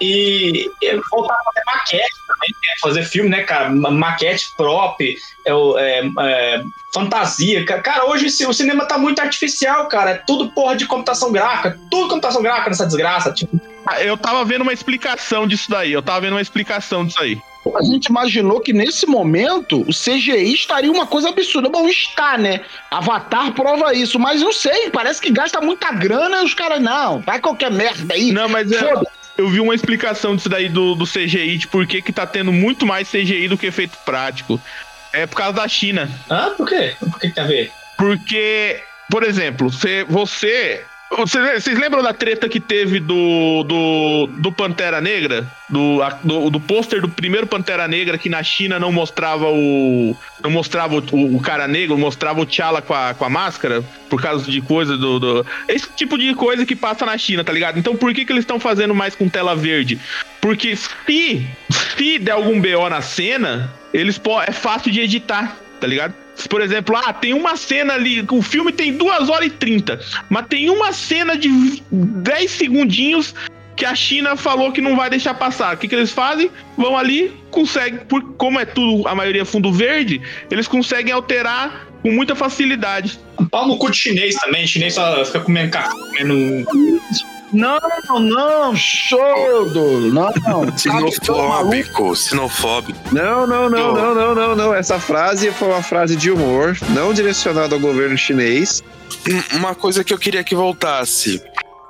E 0.00 0.70
e 0.82 1.00
voltar 1.10 1.34
a 1.34 1.44
fazer 1.44 1.62
maquete 1.66 2.14
também, 2.26 2.50
né? 2.50 2.68
fazer 2.80 3.02
filme, 3.04 3.30
né, 3.30 3.42
cara? 3.42 3.70
Ma- 3.70 3.90
Maquete 3.90 4.48
prop, 4.56 5.00
é, 5.00 5.50
é, 5.50 6.02
é, 6.20 6.62
fantasia. 6.92 7.64
Ca- 7.64 7.80
Cara, 7.80 8.06
hoje 8.06 8.26
o 8.46 8.52
cinema 8.52 8.84
tá 8.86 8.98
muito 8.98 9.20
artificial, 9.20 9.86
cara. 9.88 10.10
É 10.10 10.14
tudo 10.26 10.50
porra 10.50 10.74
de 10.76 10.86
computação 10.86 11.30
gráfica. 11.30 11.78
Tudo 11.90 12.08
computação 12.08 12.42
gráfica 12.42 12.70
nessa 12.70 12.86
desgraça. 12.86 13.32
Tipo, 13.32 13.60
Ah, 13.86 14.02
Eu 14.02 14.16
tava 14.16 14.44
vendo 14.44 14.62
uma 14.62 14.72
explicação 14.72 15.46
disso 15.46 15.70
daí, 15.70 15.92
eu 15.92 16.02
tava 16.02 16.20
vendo 16.22 16.34
uma 16.34 16.42
explicação 16.42 17.04
disso 17.04 17.20
aí. 17.20 17.38
A 17.76 17.82
gente 17.84 18.06
imaginou 18.06 18.60
que 18.60 18.72
nesse 18.72 19.06
momento 19.06 19.82
o 19.82 19.92
CGI 19.92 20.52
estaria 20.52 20.90
uma 20.90 21.06
coisa 21.06 21.28
absurda. 21.28 21.68
Bom, 21.68 21.88
está, 21.88 22.36
né? 22.36 22.62
Avatar 22.90 23.52
prova 23.52 23.94
isso, 23.94 24.18
mas 24.18 24.40
não 24.40 24.52
sei, 24.52 24.90
parece 24.90 25.20
que 25.20 25.30
gasta 25.30 25.60
muita 25.60 25.92
grana 25.92 26.42
e 26.42 26.44
os 26.44 26.54
caras, 26.54 26.80
não, 26.82 27.20
vai 27.20 27.38
qualquer 27.40 27.70
merda 27.70 28.14
aí. 28.14 28.32
Não, 28.32 28.48
mas 28.48 28.70
é, 28.72 28.78
Foda. 28.80 29.08
Eu 29.36 29.48
vi 29.48 29.60
uma 29.60 29.74
explicação 29.74 30.36
disso 30.36 30.48
daí 30.48 30.68
do, 30.68 30.94
do 30.94 31.06
CGI, 31.06 31.58
de 31.58 31.68
por 31.68 31.86
que 31.86 32.02
que 32.02 32.12
tá 32.12 32.26
tendo 32.26 32.52
muito 32.52 32.86
mais 32.86 33.10
CGI 33.10 33.48
do 33.48 33.58
que 33.58 33.66
efeito 33.66 33.96
prático. 34.04 34.60
É 35.12 35.26
por 35.26 35.36
causa 35.36 35.54
da 35.54 35.68
China. 35.68 36.10
ah, 36.30 36.54
por 36.56 36.68
quê? 36.68 36.94
Por 36.98 37.18
que, 37.18 37.28
que 37.28 37.34
tem 37.34 37.44
a 37.44 37.46
ver? 37.46 37.70
Porque, 37.98 38.82
por 39.10 39.22
exemplo, 39.22 39.70
você, 39.70 40.04
você 40.04 40.84
Vocês 41.16 41.62
vocês 41.62 41.78
lembram 41.78 42.02
da 42.02 42.12
treta 42.14 42.48
que 42.48 42.58
teve 42.58 42.98
do, 42.98 43.62
do, 43.64 44.26
do 44.38 44.50
Pantera 44.52 45.00
Negra? 45.00 45.46
Do, 45.68 46.02
a- 46.02 46.18
do, 46.24 46.48
do 46.50 46.58
pôster 46.58 47.00
do 47.00 47.08
primeiro 47.08 47.46
Pantera 47.46 47.86
Negra 47.86 48.16
que 48.16 48.28
na 48.28 48.42
China 48.42 48.78
não 48.78 48.90
mostrava 48.90 49.46
o. 49.50 50.16
Não 50.42 50.50
mostrava 50.50 50.96
o, 50.96 51.36
o 51.36 51.40
cara 51.40 51.68
negro, 51.68 51.96
mostrava 51.98 52.40
o 52.40 52.46
T'Challa 52.46 52.80
com 52.82 52.94
a, 52.94 53.14
com 53.14 53.24
a 53.24 53.28
máscara, 53.30 53.82
por 54.08 54.20
causa 54.20 54.50
de 54.50 54.60
coisa 54.62 54.96
do, 54.96 55.20
do- 55.20 55.46
Esse 55.68 55.88
tipo 55.94 56.16
de 56.16 56.34
coisa 56.34 56.64
que 56.64 56.74
passa 56.74 57.04
na 57.06 57.16
China, 57.18 57.44
tá 57.44 57.52
ligado? 57.52 57.78
Então 57.78 57.94
por 57.96 58.12
que, 58.14 58.24
que 58.24 58.32
eles 58.32 58.42
estão 58.42 58.58
fazendo 58.58 58.94
mais 58.94 59.14
com 59.14 59.28
tela 59.28 59.54
verde? 59.54 59.98
Porque 60.40 60.74
se, 60.76 61.46
se 61.70 62.18
der 62.18 62.32
algum 62.32 62.60
BO 62.60 62.88
na 62.88 63.00
cena, 63.00 63.72
eles 63.92 64.20
é 64.46 64.52
fácil 64.52 64.90
de 64.90 65.00
editar, 65.00 65.56
tá 65.80 65.86
ligado? 65.86 66.14
Por 66.48 66.60
exemplo, 66.60 66.96
ah, 66.96 67.12
tem 67.12 67.34
uma 67.34 67.56
cena 67.56 67.94
ali, 67.94 68.24
o 68.30 68.42
filme 68.42 68.72
tem 68.72 68.96
2 68.96 69.28
horas 69.28 69.46
e 69.46 69.50
30, 69.50 70.00
mas 70.28 70.46
tem 70.46 70.70
uma 70.70 70.92
cena 70.92 71.36
de 71.36 71.82
10 71.90 72.50
segundinhos 72.50 73.34
que 73.76 73.84
a 73.84 73.94
China 73.94 74.36
falou 74.36 74.72
que 74.72 74.80
não 74.80 74.96
vai 74.96 75.10
deixar 75.10 75.34
passar. 75.34 75.74
O 75.74 75.78
que, 75.78 75.88
que 75.88 75.94
eles 75.94 76.10
fazem? 76.10 76.50
Vão 76.76 76.96
ali, 76.96 77.32
conseguem, 77.50 78.00
por, 78.00 78.22
como 78.34 78.58
é 78.60 78.64
tudo, 78.64 79.06
a 79.08 79.14
maioria 79.14 79.42
é 79.42 79.44
fundo 79.44 79.72
verde, 79.72 80.20
eles 80.50 80.68
conseguem 80.68 81.12
alterar 81.12 81.88
com 82.02 82.10
muita 82.10 82.34
facilidade. 82.34 83.18
Pau 83.50 83.66
no 83.66 83.78
cu 83.78 83.90
de 83.90 83.96
chinês 83.96 84.34
também. 84.36 84.66
Chinês 84.66 84.94
só 84.94 85.24
fica 85.24 85.40
comendo 85.40 85.70
comendo. 86.00 86.66
Não, 87.52 87.78
não, 88.20 88.74
show, 88.74 89.68
do 89.68 90.00
Não, 90.12 90.32
não. 90.46 90.78
Sinofóbico, 90.78 92.16
sinofóbico. 92.16 92.98
Não, 93.14 93.46
não, 93.46 93.68
não, 93.68 93.94
não, 93.94 94.14
não, 94.14 94.34
não, 94.34 94.56
não. 94.56 94.74
Essa 94.74 94.98
frase 94.98 95.50
foi 95.52 95.68
uma 95.68 95.82
frase 95.82 96.16
de 96.16 96.30
humor, 96.30 96.76
não 96.90 97.12
direcionada 97.12 97.74
ao 97.74 97.80
governo 97.80 98.16
chinês. 98.16 98.82
Um- 99.28 99.58
Uma 99.58 99.74
coisa 99.74 100.02
que 100.02 100.12
eu 100.12 100.18
queria 100.18 100.42
que 100.42 100.54
voltasse. 100.54 101.42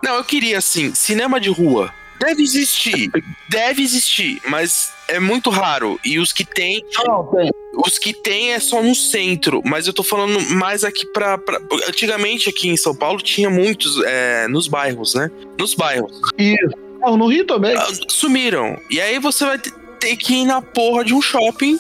Não, 0.03 0.17
eu 0.17 0.25
queria 0.25 0.59
assim, 0.59 0.93
cinema 0.95 1.41
de 1.41 1.49
rua. 1.49 1.93
Deve 2.19 2.43
existir, 2.43 3.11
deve 3.49 3.83
existir, 3.83 4.41
mas 4.49 4.93
é 5.09 5.19
muito 5.21 5.51
raro. 5.51 5.99
E 6.05 6.19
os 6.19 6.33
que 6.33 6.45
tem, 6.45 6.85
Não, 7.05 7.25
tem. 7.27 7.51
Os 7.75 7.99
que 7.99 8.13
tem 8.13 8.53
é 8.53 8.61
só 8.61 8.83
no 8.83 8.95
centro. 8.95 9.63
Mas 9.65 9.87
eu 9.87 9.93
tô 9.93 10.03
falando 10.03 10.41
mais 10.55 10.85
aqui 10.85 11.07
pra. 11.13 11.39
pra- 11.39 11.61
Antigamente 11.89 12.49
aqui 12.49 12.69
em 12.69 12.77
São 12.77 12.95
Paulo 12.95 13.21
tinha 13.21 13.49
muitos 13.51 14.03
é, 14.05 14.47
nos 14.49 14.69
bairros, 14.69 15.15
né? 15.15 15.31
Nos 15.59 15.75
bairros. 15.75 16.21
Isso. 16.39 16.71
Não, 17.01 17.17
no 17.17 17.27
Rio 17.27 17.45
também. 17.45 17.77
Ah, 17.77 17.89
Sumiram. 18.09 18.77
E 18.91 19.01
aí 19.01 19.19
você 19.19 19.45
vai 19.45 19.59
te- 19.59 19.73
ter 19.99 20.17
que 20.17 20.35
ir 20.35 20.45
na 20.45 20.61
porra 20.63 21.05
de 21.05 21.13
um 21.15 21.21
shopping 21.23 21.79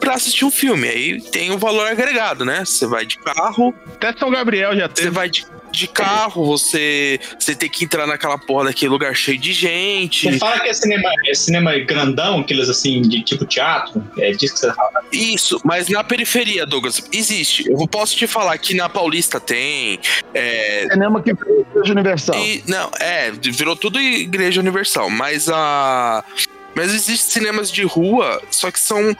pra 0.00 0.14
assistir 0.14 0.44
um 0.44 0.50
filme. 0.50 0.88
Aí 0.88 1.20
tem 1.20 1.50
o 1.50 1.58
valor 1.58 1.86
agregado, 1.86 2.44
né? 2.44 2.64
Você 2.64 2.86
vai 2.86 3.04
de 3.06 3.18
carro, 3.18 3.74
Até 3.94 4.12
São 4.18 4.30
Gabriel 4.30 4.74
já 4.76 4.86
você 4.88 4.94
teve. 4.94 5.10
vai 5.10 5.28
de, 5.30 5.44
de 5.72 5.86
carro, 5.88 6.44
você, 6.44 7.18
você 7.38 7.54
tem 7.54 7.68
que 7.68 7.84
entrar 7.84 8.06
naquela 8.06 8.38
porra 8.38 8.66
daquele 8.66 8.90
lugar 8.90 9.14
cheio 9.14 9.38
de 9.38 9.52
gente. 9.52 10.30
Você 10.30 10.38
fala 10.38 10.60
que 10.60 10.68
é 10.68 10.74
cinema, 10.74 11.08
é 11.26 11.34
cinema 11.34 11.78
grandão, 11.78 12.40
aqueles 12.40 12.68
assim, 12.68 13.02
de 13.02 13.22
tipo 13.22 13.44
teatro? 13.44 14.04
É 14.18 14.30
disso 14.32 14.54
que 14.54 14.60
você 14.60 14.72
fala. 14.74 14.90
Isso, 15.12 15.60
mas 15.64 15.88
na 15.88 16.04
periferia, 16.04 16.66
Douglas, 16.66 17.02
existe. 17.12 17.68
Eu 17.70 17.86
posso 17.88 18.16
te 18.16 18.26
falar 18.26 18.56
que 18.58 18.74
na 18.74 18.88
Paulista 18.88 19.40
tem. 19.40 19.98
É, 20.32 20.86
Cinema 20.90 21.22
que 21.22 21.32
da 21.32 21.40
Igreja 21.50 21.92
Universal. 21.92 22.36
e- 22.38 22.62
não, 22.68 22.90
é, 23.00 23.30
virou 23.30 23.74
tudo 23.76 24.00
Igreja 24.00 24.60
Universal, 24.60 25.08
mas 25.10 25.48
a. 25.48 26.22
Mas 26.76 26.92
existem 26.92 27.30
cinemas 27.30 27.70
de 27.70 27.84
rua, 27.84 28.42
só 28.50 28.68
que 28.68 28.80
são 28.80 29.16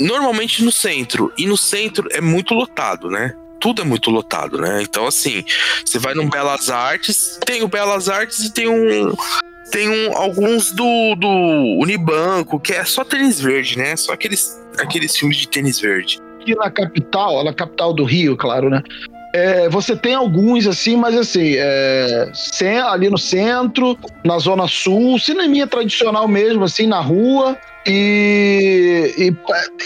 normalmente 0.00 0.64
no 0.64 0.72
centro. 0.72 1.32
E 1.36 1.46
no 1.46 1.56
centro 1.56 2.08
é 2.10 2.20
muito 2.20 2.54
lotado, 2.54 3.08
né? 3.08 3.34
Tudo 3.60 3.82
é 3.82 3.84
muito 3.84 4.10
lotado, 4.10 4.58
né? 4.58 4.82
Então, 4.82 5.06
assim, 5.06 5.44
você 5.84 5.98
vai 5.98 6.14
no 6.14 6.28
Belas 6.28 6.70
Artes, 6.70 7.38
tem 7.44 7.62
o 7.62 7.68
Belas 7.68 8.08
Artes 8.08 8.40
e 8.40 8.52
tem 8.52 8.66
um. 8.66 9.14
Tem 9.70 9.88
um, 9.88 10.16
alguns 10.16 10.72
do, 10.72 11.14
do 11.14 11.28
Unibanco, 11.80 12.58
que 12.58 12.72
é 12.72 12.84
só 12.84 13.04
tênis 13.04 13.40
verde, 13.40 13.78
né? 13.78 13.94
Só 13.94 14.12
aqueles, 14.12 14.60
aqueles 14.76 15.16
filmes 15.16 15.36
de 15.36 15.46
tênis 15.46 15.78
verde. 15.78 16.18
aqui 16.40 16.56
na 16.56 16.68
capital, 16.70 17.44
na 17.44 17.54
capital 17.54 17.92
do 17.92 18.02
Rio, 18.02 18.36
claro, 18.36 18.68
né? 18.68 18.82
É, 19.32 19.68
você 19.68 19.94
tem 19.94 20.12
alguns 20.12 20.66
assim, 20.66 20.96
mas 20.96 21.16
assim, 21.16 21.54
é, 21.56 22.32
ali 22.82 23.08
no 23.08 23.18
centro, 23.18 23.96
na 24.24 24.38
zona 24.40 24.66
sul, 24.66 25.20
cineminha 25.20 25.68
tradicional 25.68 26.26
mesmo, 26.26 26.64
assim, 26.64 26.88
na 26.88 27.00
rua. 27.00 27.56
E, 27.86 29.14
e 29.16 29.36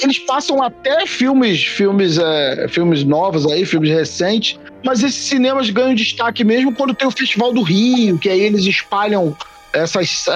eles 0.02 0.18
passam 0.20 0.62
até 0.62 1.06
filmes, 1.06 1.64
filmes, 1.64 2.18
é, 2.18 2.66
filmes 2.68 3.04
novos 3.04 3.46
aí, 3.46 3.64
filmes 3.64 3.90
recentes, 3.90 4.58
mas 4.84 5.02
esses 5.02 5.24
cinemas 5.24 5.70
ganham 5.70 5.94
destaque 5.94 6.42
mesmo 6.44 6.74
quando 6.74 6.94
tem 6.94 7.06
o 7.06 7.10
Festival 7.10 7.52
do 7.52 7.62
Rio, 7.62 8.18
que 8.18 8.28
aí 8.28 8.40
eles 8.40 8.64
espalham 8.64 9.36
essas, 9.72 10.24
é, 10.28 10.32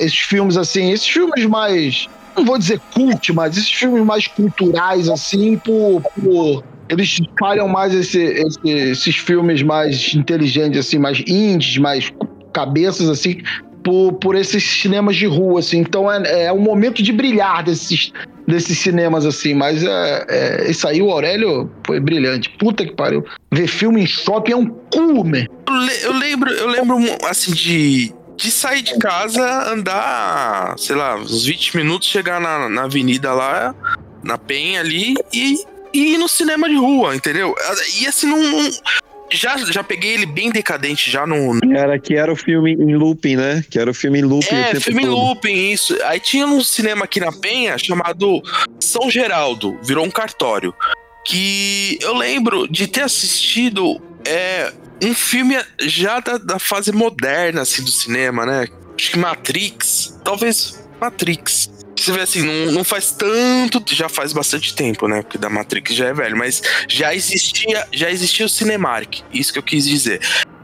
é, 0.00 0.04
esses 0.04 0.18
filmes 0.18 0.56
assim, 0.56 0.92
esses 0.92 1.06
filmes 1.08 1.46
mais 1.46 2.06
não 2.36 2.44
vou 2.44 2.56
dizer 2.58 2.80
cult, 2.94 3.32
mas 3.32 3.56
esses 3.56 3.70
filmes 3.72 4.04
mais 4.04 4.26
culturais, 4.28 5.08
assim, 5.08 5.58
por. 5.58 6.00
por- 6.02 6.64
eles 6.88 7.18
espalham 7.20 7.68
mais 7.68 7.92
esse- 7.92 8.18
esse- 8.22 8.68
esses 8.90 9.16
filmes 9.16 9.60
mais 9.62 10.14
inteligentes, 10.14 10.78
assim, 10.78 10.98
mais 10.98 11.22
indies, 11.26 11.76
mais 11.76 12.10
cabeças, 12.52 13.08
assim, 13.10 13.42
por, 13.88 14.12
por 14.14 14.36
esses 14.36 14.62
cinemas 14.62 15.16
de 15.16 15.24
rua, 15.26 15.60
assim. 15.60 15.78
Então 15.78 16.12
é, 16.12 16.44
é 16.44 16.52
um 16.52 16.58
momento 16.60 17.02
de 17.02 17.10
brilhar 17.10 17.64
desses, 17.64 18.12
desses 18.46 18.78
cinemas, 18.78 19.24
assim. 19.24 19.54
Mas 19.54 19.82
é, 19.82 20.26
é, 20.28 20.70
isso 20.70 20.86
aí, 20.86 21.00
o 21.00 21.10
Aurélio, 21.10 21.70
foi 21.86 21.98
brilhante. 21.98 22.50
Puta 22.58 22.84
que 22.84 22.92
pariu. 22.92 23.24
Ver 23.50 23.66
filme 23.66 24.02
em 24.02 24.06
shopping 24.06 24.52
é 24.52 24.56
um 24.56 24.66
cu, 24.66 25.24
meu. 25.24 25.46
Eu, 25.66 25.72
le- 25.74 26.02
eu 26.04 26.12
lembro, 26.12 26.50
eu 26.50 26.68
lembro 26.68 26.96
assim 27.26 27.50
de, 27.52 28.12
de 28.36 28.50
sair 28.50 28.82
de 28.82 28.98
casa, 28.98 29.72
andar, 29.72 30.74
sei 30.78 30.94
lá, 30.94 31.16
uns 31.16 31.46
20 31.46 31.74
minutos, 31.78 32.08
chegar 32.08 32.38
na, 32.42 32.68
na 32.68 32.82
avenida 32.84 33.32
lá, 33.32 33.74
na 34.22 34.36
Penha 34.36 34.80
ali 34.80 35.14
e, 35.32 35.62
e 35.94 36.14
ir 36.14 36.18
no 36.18 36.28
cinema 36.28 36.68
de 36.68 36.76
rua, 36.76 37.16
entendeu? 37.16 37.54
E 38.02 38.06
assim, 38.06 38.26
não- 38.26 38.70
já, 39.30 39.56
já 39.58 39.82
peguei 39.84 40.14
ele 40.14 40.26
bem 40.26 40.50
decadente 40.50 41.10
já 41.10 41.26
no. 41.26 41.58
Era 41.74 41.98
que 41.98 42.14
era 42.14 42.32
o 42.32 42.36
filme 42.36 42.72
em 42.72 42.94
looping, 42.96 43.36
né? 43.36 43.64
Que 43.70 43.78
era 43.78 43.90
o 43.90 43.94
filme 43.94 44.18
em 44.20 44.22
looping. 44.22 44.54
o 44.54 44.58
É, 44.58 44.80
filme 44.80 45.02
em 45.02 45.06
todo. 45.06 45.16
looping, 45.16 45.70
isso. 45.72 45.96
Aí 46.04 46.18
tinha 46.20 46.46
um 46.46 46.62
cinema 46.62 47.04
aqui 47.04 47.20
na 47.20 47.32
Penha 47.32 47.76
chamado 47.78 48.42
São 48.80 49.10
Geraldo, 49.10 49.78
virou 49.82 50.04
um 50.04 50.10
cartório. 50.10 50.74
Que 51.26 51.98
eu 52.00 52.14
lembro 52.14 52.66
de 52.68 52.86
ter 52.86 53.02
assistido 53.02 54.00
é, 54.26 54.72
um 55.02 55.14
filme 55.14 55.58
já 55.82 56.20
da, 56.20 56.38
da 56.38 56.58
fase 56.58 56.90
moderna 56.92 57.62
assim, 57.62 57.82
do 57.82 57.90
cinema, 57.90 58.46
né? 58.46 58.66
Acho 58.98 59.10
que 59.10 59.18
Matrix. 59.18 60.18
Talvez 60.24 60.82
Matrix. 61.00 61.70
Você 62.00 62.12
vê 62.12 62.20
assim, 62.20 62.42
não, 62.42 62.72
não 62.72 62.84
faz 62.84 63.10
tanto, 63.10 63.82
já 63.94 64.08
faz 64.08 64.32
bastante 64.32 64.74
tempo, 64.74 65.08
né? 65.08 65.22
Porque 65.22 65.38
da 65.38 65.48
Matrix 65.50 65.94
já 65.94 66.06
é 66.06 66.14
velho, 66.14 66.36
mas 66.36 66.62
já 66.88 67.14
existia, 67.14 67.86
já 67.92 68.10
existia 68.10 68.46
o 68.46 68.48
Cinemark, 68.48 69.20
isso 69.32 69.52
que 69.52 69.58
eu 69.58 69.62
quis 69.62 69.84
dizer. 69.86 70.20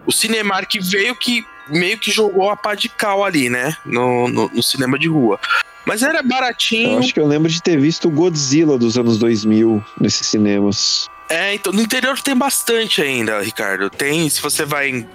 O 0.07 0.13
Cinemark 0.13 0.71
veio 0.81 1.15
que 1.17 1.45
meio 1.69 1.99
que 1.99 2.11
jogou 2.11 2.51
a 2.51 2.57
pá 2.57 2.75
de 2.75 2.89
cal 2.89 3.25
ali, 3.25 3.49
né? 3.49 3.77
No, 3.87 4.29
no, 4.29 4.49
no 4.49 4.63
cinema 4.63 4.99
de 4.99 5.09
rua. 5.09 5.41
Mas 5.87 6.03
era 6.03 6.19
Eu 6.21 6.29
baratinho. 6.29 6.99
acho 6.99 7.13
que 7.13 7.21
eu 7.21 7.27
lembro 7.27 7.51
de 7.51 7.63
ter 7.63 7.79
visto 7.79 8.09
o 8.09 8.11
Godzilla 8.11 8.79
dos 8.79 8.97
anos 8.97 9.19
2000 9.19 9.85
nesses 10.01 10.27
cinemas. 10.27 11.09
É, 11.29 11.55
então 11.55 11.73
no 11.73 11.81
interior 11.81 12.21
tem 12.21 12.37
bastante 12.37 13.01
ainda, 13.03 13.41
Ricardo. 13.41 13.89
Tem, 13.91 14.29
se 14.29 14.41
você 14.43 14.65
vai 14.65 14.91
em, 14.91 15.09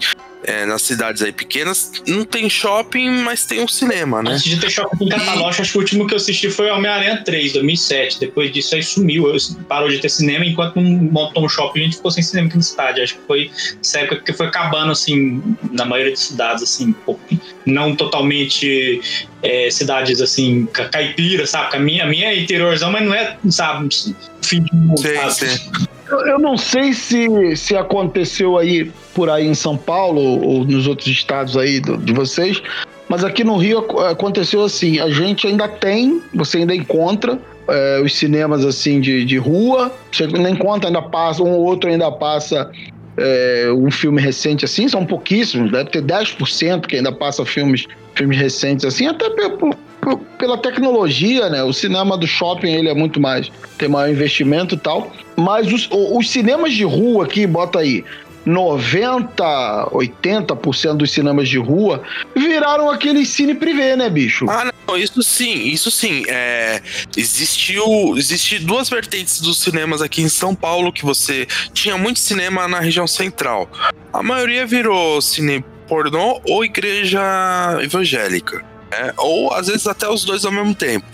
é, 0.43 0.65
nas 0.65 0.81
cidades 0.81 1.21
aí 1.21 1.31
pequenas, 1.33 1.91
não 2.07 2.23
tem 2.23 2.49
shopping, 2.49 3.09
mas 3.23 3.45
tem 3.45 3.61
um 3.61 3.67
cinema, 3.67 4.23
né? 4.23 4.31
Antes 4.31 4.43
de 4.45 4.57
ter 4.59 4.69
shopping 4.69 5.05
em 5.05 5.09
Cataloche, 5.09 5.61
acho 5.61 5.71
que 5.73 5.77
o 5.77 5.81
último 5.81 6.07
que 6.07 6.13
eu 6.13 6.17
assisti 6.17 6.49
foi 6.49 6.69
Homem-Aranha 6.69 7.21
3, 7.25 7.53
2007. 7.53 8.19
Depois 8.19 8.51
disso 8.53 8.75
aí 8.75 8.81
sumiu. 8.83 9.25
Parou 9.67 9.89
de 9.89 9.99
ter 9.99 10.09
cinema, 10.09 10.45
enquanto 10.45 10.79
não 10.79 10.89
montou 10.89 11.45
um 11.45 11.49
shopping, 11.49 11.81
a 11.81 11.83
gente 11.83 11.97
ficou 11.97 12.09
sem 12.11 12.23
cinema 12.23 12.47
aqui 12.47 12.55
na 12.57 12.63
cidade. 12.63 13.01
Acho 13.01 13.15
que 13.15 13.21
foi 13.27 13.51
essa 13.81 13.99
época 13.99 14.21
que 14.23 14.33
foi 14.33 14.47
acabando, 14.47 14.91
assim, 14.91 15.41
na 15.71 15.85
maioria 15.85 16.11
das 16.13 16.21
cidades, 16.21 16.63
assim, 16.63 16.95
não 17.65 17.95
totalmente 17.95 19.01
é, 19.43 19.69
cidades, 19.69 20.21
assim, 20.21 20.65
ca- 20.67 20.89
caipira, 20.89 21.45
sabe? 21.45 21.75
A 21.75 21.79
minha, 21.79 22.03
a 22.05 22.07
minha 22.07 22.27
é 22.29 22.39
interiorzão, 22.39 22.91
mas 22.91 23.03
não 23.05 23.13
é, 23.13 23.37
sabe, 23.49 23.89
fim 24.41 24.63
de 24.63 24.73
mundo, 24.73 25.01
Sei, 25.01 25.15
sabe? 25.17 25.33
sei. 25.33 25.49
Eu, 26.11 26.39
não 26.39 26.57
sei 26.57 26.93
se, 26.93 27.55
se 27.55 27.75
aconteceu 27.75 28.57
aí 28.57 28.91
por 29.13 29.29
aí 29.29 29.45
em 29.47 29.53
São 29.53 29.77
Paulo 29.77 30.19
ou 30.21 30.65
nos 30.65 30.87
outros 30.87 31.07
estados 31.07 31.55
aí 31.55 31.79
do- 31.79 31.97
de 31.97 32.13
vocês, 32.13 32.61
mas 33.07 33.23
aqui 33.23 33.43
no 33.43 33.57
Rio 33.57 33.79
ac- 33.79 34.11
aconteceu 34.11 34.63
assim: 34.63 34.99
a 34.99 35.09
gente 35.09 35.45
ainda 35.47 35.67
tem, 35.67 36.21
você 36.33 36.59
ainda 36.59 36.75
encontra 36.75 37.39
é, 37.67 38.01
os 38.03 38.15
cinemas 38.15 38.65
assim 38.65 38.99
de, 38.99 39.23
de 39.25 39.37
rua, 39.37 39.91
você 40.11 40.23
ainda 40.23 40.49
encontra, 40.49 40.89
ainda 40.89 41.01
passa, 41.03 41.43
um 41.43 41.51
ou 41.51 41.63
outro 41.65 41.89
ainda 41.89 42.11
passa 42.11 42.71
é, 43.17 43.69
um 43.71 43.91
filme 43.91 44.19
recente 44.21 44.65
assim, 44.65 44.87
são 44.87 45.05
pouquíssimos, 45.05 45.71
deve 45.71 45.89
ter 45.91 46.01
10% 46.01 46.87
que 46.87 46.95
ainda 46.95 47.11
passa 47.11 47.45
filmes, 47.45 47.85
filmes 48.15 48.37
recentes 48.37 48.85
assim, 48.85 49.05
até 49.07 49.29
por- 49.49 49.75
pela 50.37 50.57
tecnologia, 50.57 51.49
né? 51.49 51.63
O 51.63 51.73
cinema 51.73 52.17
do 52.17 52.25
shopping 52.25 52.71
ele 52.71 52.89
é 52.89 52.93
muito 52.93 53.19
mais, 53.19 53.51
tem 53.77 53.89
maior 53.89 54.09
investimento 54.09 54.75
e 54.75 54.77
tal. 54.77 55.11
Mas 55.35 55.71
os, 55.71 55.87
os 55.91 56.29
cinemas 56.29 56.73
de 56.73 56.83
rua 56.83 57.25
aqui, 57.25 57.45
bota 57.45 57.79
aí, 57.79 58.03
90, 58.45 59.89
80% 59.91 60.97
dos 60.97 61.11
cinemas 61.11 61.47
de 61.47 61.57
rua 61.57 62.01
viraram 62.35 62.89
aquele 62.89 63.25
cine 63.25 63.53
privê, 63.53 63.95
né, 63.95 64.09
bicho? 64.09 64.45
Ah, 64.49 64.71
não, 64.87 64.97
isso 64.97 65.21
sim, 65.21 65.67
isso 65.67 65.91
sim. 65.91 66.23
É, 66.27 66.81
existiu, 67.15 67.83
existe 68.17 68.59
duas 68.59 68.89
vertentes 68.89 69.41
dos 69.41 69.59
cinemas 69.59 70.01
aqui 70.01 70.21
em 70.21 70.29
São 70.29 70.55
Paulo 70.55 70.91
que 70.91 71.05
você 71.05 71.47
tinha 71.73 71.97
muito 71.97 72.19
cinema 72.19 72.67
na 72.67 72.79
região 72.79 73.05
central. 73.05 73.69
A 74.11 74.23
maioria 74.23 74.65
virou 74.65 75.21
cine 75.21 75.63
pornô 75.87 76.39
ou 76.45 76.63
igreja 76.63 77.21
evangélica. 77.81 78.68
Né? 78.91 79.13
ou 79.17 79.53
às 79.53 79.67
vezes 79.67 79.87
até 79.87 80.07
os 80.07 80.23
dois 80.23 80.45
ao 80.45 80.51
mesmo 80.51 80.73
tempo. 80.75 81.05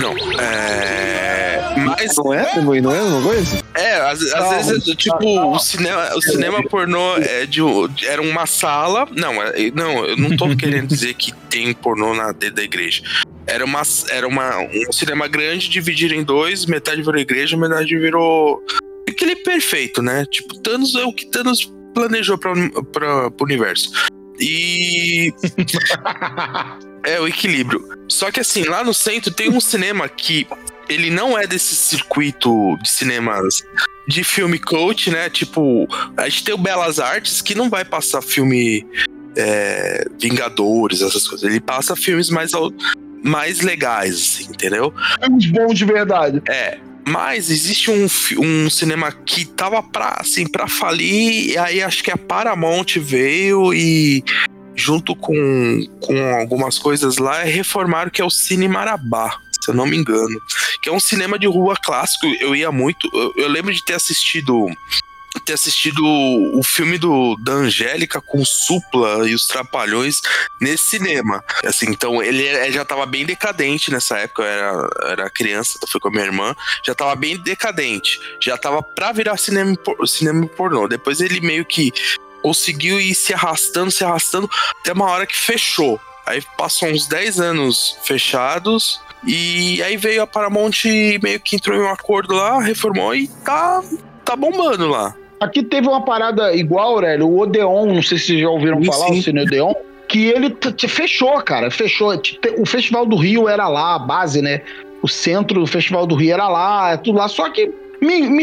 Não, 0.00 0.14
é. 0.40 1.74
Mas. 1.76 2.16
Não 2.16 2.34
é? 2.34 2.60
Não 2.80 2.94
é 2.94 3.02
uma 3.02 3.22
coisa? 3.22 3.62
É, 3.74 3.96
às, 4.00 4.22
às 4.32 4.66
vezes, 4.66 4.84
tipo, 4.96 5.52
o 5.52 5.58
cinema, 5.58 6.14
o 6.16 6.22
cinema 6.22 6.62
pornô 6.64 7.16
é 7.16 7.46
de, 7.46 7.60
era 8.04 8.20
uma 8.20 8.46
sala. 8.46 9.06
Não, 9.14 9.42
é- 9.42 9.70
não, 9.74 10.04
eu 10.04 10.16
não 10.16 10.36
tô 10.36 10.54
querendo 10.56 10.88
dizer 10.88 11.14
que 11.14 11.32
tem 11.50 11.72
pornô 11.72 12.14
na 12.14 12.32
dentro 12.32 12.56
da 12.56 12.62
igreja. 12.62 13.02
Era, 13.46 13.64
uma, 13.64 13.82
era 14.10 14.26
uma, 14.26 14.58
um 14.58 14.92
cinema 14.92 15.28
grande 15.28 15.68
dividido 15.68 16.14
em 16.14 16.24
dois, 16.24 16.66
metade 16.66 17.02
virou 17.02 17.20
igreja, 17.20 17.56
metade 17.56 17.96
virou. 17.96 18.62
Aquele 19.08 19.36
perfeito, 19.36 20.02
né? 20.02 20.26
Tipo, 20.28 20.58
Thanos 20.58 20.94
é 20.96 21.04
o 21.04 21.12
que 21.12 21.26
Thanos 21.26 21.72
planejou 21.94 22.36
pra, 22.36 22.52
pro 23.30 23.44
universo. 23.46 23.90
E. 24.40 25.32
é 27.06 27.20
o 27.20 27.26
equilíbrio. 27.26 27.88
Só 28.08 28.30
que 28.30 28.40
assim, 28.40 28.64
lá 28.64 28.84
no 28.84 28.92
centro 28.92 29.32
tem 29.32 29.48
um 29.48 29.60
cinema 29.60 30.08
que 30.08 30.46
ele 30.88 31.10
não 31.10 31.38
é 31.38 31.46
desse 31.46 31.74
circuito 31.74 32.76
de 32.82 32.88
cinemas 32.88 33.62
de 34.06 34.22
filme 34.22 34.58
coach, 34.58 35.10
né? 35.10 35.30
Tipo, 35.30 35.88
a 36.16 36.28
gente 36.28 36.44
tem 36.44 36.54
o 36.54 36.58
Belas 36.58 36.98
Artes 36.98 37.40
que 37.40 37.54
não 37.54 37.68
vai 37.70 37.84
passar 37.84 38.22
filme 38.22 38.86
é, 39.36 40.04
Vingadores, 40.20 41.02
essas 41.02 41.26
coisas. 41.26 41.48
Ele 41.48 41.60
passa 41.60 41.96
filmes 41.96 42.30
mais, 42.30 42.52
mais 43.22 43.60
legais, 43.60 44.14
assim, 44.14 44.44
entendeu? 44.50 44.92
Filmes 45.22 45.46
bons 45.46 45.78
de 45.78 45.84
verdade. 45.84 46.42
É. 46.48 46.78
Mas 47.08 47.50
existe 47.50 47.90
um, 47.90 48.06
um 48.38 48.68
cinema 48.68 49.12
que 49.12 49.44
tava 49.44 49.80
pra, 49.80 50.16
assim, 50.18 50.44
pra 50.44 50.66
falir, 50.66 51.52
e 51.52 51.58
aí 51.58 51.80
acho 51.80 52.02
que 52.02 52.10
a 52.10 52.16
Paramount 52.16 52.98
veio 52.98 53.72
e, 53.72 54.24
junto 54.76 55.16
com, 55.16 55.84
com 56.00 56.34
algumas 56.36 56.78
coisas 56.78 57.16
lá, 57.16 57.42
reformaram 57.42 58.10
que 58.10 58.20
é 58.20 58.24
o 58.24 58.30
Cine 58.30 58.68
Marabá, 58.68 59.36
se 59.60 59.70
eu 59.70 59.74
não 59.74 59.86
me 59.86 59.96
engano. 59.96 60.40
Que 60.82 60.88
é 60.88 60.92
um 60.92 61.00
cinema 61.00 61.38
de 61.38 61.46
rua 61.46 61.74
clássico, 61.82 62.26
eu 62.40 62.54
ia 62.54 62.70
muito. 62.70 63.10
Eu, 63.12 63.32
eu 63.36 63.48
lembro 63.48 63.72
de 63.74 63.84
ter 63.84 63.94
assistido. 63.94 64.68
Ter 65.44 65.52
assistido 65.52 66.02
o 66.02 66.62
filme 66.62 66.96
do, 66.96 67.36
da 67.36 67.52
Angélica 67.52 68.22
com 68.22 68.40
o 68.40 68.46
Supla 68.46 69.28
e 69.28 69.34
os 69.34 69.46
Trapalhões 69.46 70.22
nesse 70.58 70.84
cinema. 70.84 71.44
Assim, 71.62 71.90
então 71.90 72.22
ele 72.22 72.46
é- 72.46 72.72
já 72.72 72.86
tava 72.86 73.04
bem 73.04 73.26
decadente 73.26 73.90
nessa 73.90 74.16
época, 74.16 74.42
eu 74.42 74.48
era, 74.48 74.88
era 75.10 75.30
criança, 75.30 75.78
fui 75.90 76.00
com 76.00 76.08
a 76.08 76.10
minha 76.10 76.24
irmã, 76.24 76.56
já 76.82 76.94
tava 76.94 77.14
bem 77.14 77.36
decadente, 77.36 78.18
já 78.40 78.56
tava 78.56 78.82
pra 78.82 79.12
virar 79.12 79.36
cinema, 79.36 79.76
cinema 80.06 80.46
pornô. 80.46 80.88
Depois 80.88 81.20
ele 81.20 81.38
meio 81.40 81.66
que 81.66 81.92
conseguiu 82.46 83.00
ir 83.00 83.12
se 83.12 83.34
arrastando, 83.34 83.90
se 83.90 84.04
arrastando, 84.04 84.48
até 84.80 84.92
uma 84.92 85.10
hora 85.10 85.26
que 85.26 85.36
fechou. 85.36 85.98
Aí 86.24 86.40
passou 86.56 86.88
uns 86.88 87.08
10 87.08 87.40
anos 87.40 87.98
fechados, 88.04 89.00
e 89.26 89.82
aí 89.82 89.96
veio 89.96 90.22
a 90.22 90.28
Paramount 90.28 90.84
meio 91.20 91.40
que 91.40 91.56
entrou 91.56 91.76
em 91.76 91.82
um 91.82 91.90
acordo 91.90 92.36
lá, 92.36 92.62
reformou 92.62 93.12
e 93.16 93.26
tá, 93.44 93.82
tá 94.24 94.36
bombando 94.36 94.86
lá. 94.86 95.12
Aqui 95.40 95.60
teve 95.60 95.88
uma 95.88 96.04
parada 96.04 96.54
igual, 96.54 96.94
Aurélio, 96.94 97.26
o 97.26 97.40
Odeon, 97.40 97.86
não 97.86 98.02
sei 98.02 98.16
se 98.16 98.26
vocês 98.26 98.40
já 98.40 98.48
ouviram 98.48 98.80
Sim, 98.80 98.86
falar, 98.92 99.06
sim. 99.08 99.18
o 99.18 99.22
Cine 99.24 99.42
Odeon, 99.42 99.74
que 100.08 100.26
ele 100.26 100.56
fechou, 100.88 101.42
cara, 101.42 101.68
fechou. 101.68 102.14
O 102.58 102.64
Festival 102.64 103.06
do 103.06 103.16
Rio 103.16 103.48
era 103.48 103.66
lá, 103.66 103.96
a 103.96 103.98
base, 103.98 104.40
né? 104.40 104.62
O 105.02 105.08
centro 105.08 105.58
do 105.58 105.66
Festival 105.66 106.06
do 106.06 106.14
Rio 106.14 106.32
era 106.32 106.48
lá, 106.48 106.92
é 106.92 106.96
tudo 106.96 107.18
lá, 107.18 107.26
só 107.26 107.50
que 107.50 107.72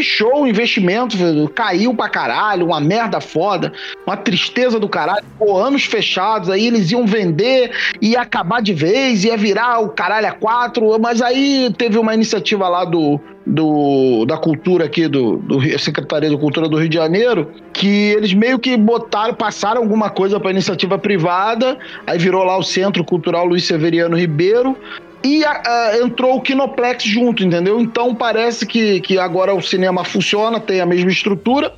show 0.02 0.42
o 0.42 0.46
investimento, 0.46 1.16
caiu 1.54 1.94
pra 1.94 2.08
caralho, 2.08 2.66
uma 2.66 2.80
merda 2.80 3.20
foda, 3.20 3.72
uma 4.06 4.16
tristeza 4.16 4.78
do 4.78 4.88
caralho, 4.88 5.24
pô, 5.38 5.56
anos 5.56 5.84
fechados, 5.84 6.50
aí 6.50 6.66
eles 6.66 6.90
iam 6.90 7.06
vender, 7.06 7.70
ia 8.00 8.20
acabar 8.20 8.60
de 8.60 8.72
vez, 8.72 9.24
ia 9.24 9.36
virar 9.36 9.80
o 9.80 9.88
caralho 9.88 10.28
a 10.28 10.32
quatro, 10.32 10.98
mas 11.00 11.20
aí 11.22 11.72
teve 11.76 11.98
uma 11.98 12.14
iniciativa 12.14 12.68
lá 12.68 12.84
do, 12.84 13.20
do, 13.46 14.24
da 14.26 14.36
cultura 14.36 14.84
aqui, 14.84 15.08
do, 15.08 15.36
do 15.38 15.78
Secretaria 15.78 16.30
de 16.30 16.36
Cultura 16.36 16.68
do 16.68 16.78
Rio 16.78 16.88
de 16.88 16.96
Janeiro, 16.96 17.50
que 17.72 18.12
eles 18.12 18.32
meio 18.32 18.58
que 18.58 18.76
botaram, 18.76 19.34
passaram 19.34 19.82
alguma 19.82 20.10
coisa 20.10 20.38
para 20.38 20.50
iniciativa 20.50 20.98
privada, 20.98 21.78
aí 22.06 22.18
virou 22.18 22.44
lá 22.44 22.56
o 22.56 22.62
Centro 22.62 23.04
Cultural 23.04 23.46
Luiz 23.46 23.64
Severiano 23.66 24.16
Ribeiro, 24.16 24.76
e 25.24 25.44
a- 25.44 25.62
a- 25.64 25.98
entrou 26.02 26.36
o 26.36 26.40
Kinoplex 26.40 27.02
junto, 27.04 27.42
entendeu? 27.42 27.80
Então 27.80 28.14
parece 28.14 28.66
que, 28.66 29.00
que 29.00 29.18
agora 29.18 29.54
o 29.54 29.62
cinema 29.62 30.04
funciona, 30.04 30.60
tem 30.60 30.80
a 30.80 30.86
mesma 30.86 31.10
estrutura, 31.10 31.72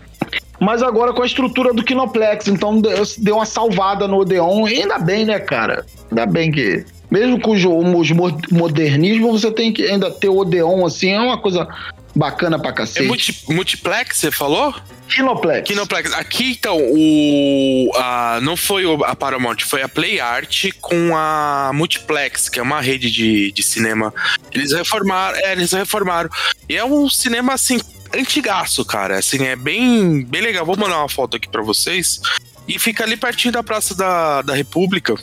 mas 0.61 0.83
agora 0.83 1.13
com 1.13 1.23
a 1.23 1.27
estrutura 1.27 1.73
do 1.73 1.85
Kinoplex. 1.85 2.49
Então 2.49 2.81
deu, 2.81 3.37
uma 3.37 3.47
salvada 3.47 4.09
no 4.09 4.19
Odeon. 4.19 4.67
E 4.69 4.83
ainda 4.83 4.99
bem, 4.99 5.25
né, 5.25 5.39
cara? 5.39 5.87
Ainda 6.11 6.27
bem 6.27 6.51
que. 6.51 6.85
Mesmo 7.09 7.41
com 7.41 7.53
os, 7.53 7.65
os 7.65 8.11
mo- 8.11 8.37
modernismo, 8.51 9.31
você 9.31 9.53
tem 9.53 9.73
que 9.73 9.85
ainda 9.85 10.11
ter 10.11 10.29
o 10.29 10.39
Odeon 10.39 10.85
assim, 10.85 11.13
é 11.13 11.21
uma 11.21 11.39
coisa 11.39 11.69
bacana 12.17 12.59
pra 12.59 12.71
É 12.71 12.75
cacete. 12.75 13.07
multi- 13.07 13.45
multiplex, 13.49 14.17
você 14.17 14.31
falou? 14.31 14.75
Kinoplex. 15.09 15.69
Kinoplex. 15.69 16.13
Aqui, 16.15 16.53
então, 16.53 16.79
o, 16.81 17.91
a, 17.95 18.41
não 18.43 18.57
foi 18.57 18.83
a 19.05 19.15
Paramount, 19.15 19.59
foi 19.65 19.83
a 19.83 19.89
Play 19.89 20.19
Art 20.19 20.67
com 20.81 21.15
a 21.15 21.71
Multiplex, 21.75 22.49
que 22.49 22.59
é 22.59 22.63
uma 22.63 22.81
rede 22.81 23.11
de, 23.11 23.53
de 23.53 23.63
cinema. 23.63 24.13
Eles 24.53 24.73
reformaram, 24.73 25.39
é, 25.39 25.53
eles 25.53 25.71
reformaram. 25.73 26.29
E 26.69 26.75
é 26.77 26.85
um 26.85 27.09
cinema, 27.09 27.53
assim, 27.53 27.79
antigaço, 28.13 28.85
cara. 28.85 29.19
Assim, 29.19 29.45
é 29.45 29.55
bem, 29.55 30.25
bem 30.25 30.41
legal. 30.43 30.65
Vou 30.67 30.77
mandar 30.77 30.99
uma 30.99 31.09
foto 31.09 31.37
aqui 31.37 31.49
pra 31.49 31.63
vocês. 31.63 32.21
E 32.67 32.79
fica 32.79 33.05
ali 33.05 33.17
pertinho 33.17 33.53
da 33.53 33.63
Praça 33.63 33.95
da, 33.95 34.43
da 34.43 34.55
República. 34.55 35.15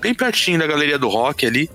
Bem 0.00 0.14
pertinho 0.14 0.58
da 0.58 0.66
Galeria 0.66 0.98
do 0.98 1.08
Rock 1.08 1.44
ali. 1.44 1.68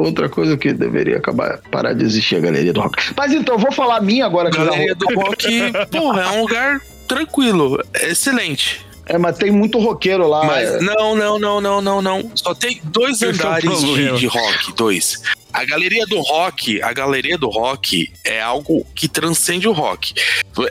Outra 0.00 0.28
coisa 0.28 0.56
que 0.56 0.72
deveria 0.72 1.16
acabar, 1.16 1.58
parar 1.70 1.92
de 1.92 2.04
existir 2.04 2.36
a 2.36 2.40
Galeria 2.40 2.72
do 2.72 2.80
Rock. 2.80 3.12
Mas 3.16 3.32
então, 3.32 3.56
eu 3.56 3.58
vou 3.58 3.72
falar 3.72 3.96
a 3.96 4.00
minha 4.00 4.26
agora 4.26 4.50
Galeria 4.50 4.94
do 4.94 5.06
Rock, 5.14 5.72
porra, 5.90 6.22
é 6.22 6.28
um 6.30 6.42
lugar 6.42 6.80
tranquilo, 7.06 7.82
excelente. 7.94 8.86
É, 9.06 9.16
mas 9.16 9.38
tem 9.38 9.50
muito 9.50 9.78
roqueiro 9.78 10.28
lá. 10.28 10.44
Mas 10.44 10.82
não, 10.82 11.16
não, 11.16 11.38
não, 11.38 11.60
não, 11.60 11.80
não, 11.80 12.02
não. 12.02 12.30
Só 12.34 12.54
tem 12.54 12.78
dois 12.84 13.22
é 13.22 13.28
andares 13.28 13.80
de, 13.82 14.12
de 14.18 14.26
rock, 14.26 14.74
dois. 14.76 15.22
A 15.52 15.64
galeria 15.64 16.06
do 16.06 16.20
rock, 16.20 16.80
a 16.82 16.92
galeria 16.92 17.38
do 17.38 17.48
rock 17.48 18.12
é 18.24 18.40
algo 18.40 18.86
que 18.94 19.08
transcende 19.08 19.66
o 19.66 19.72
rock. 19.72 20.12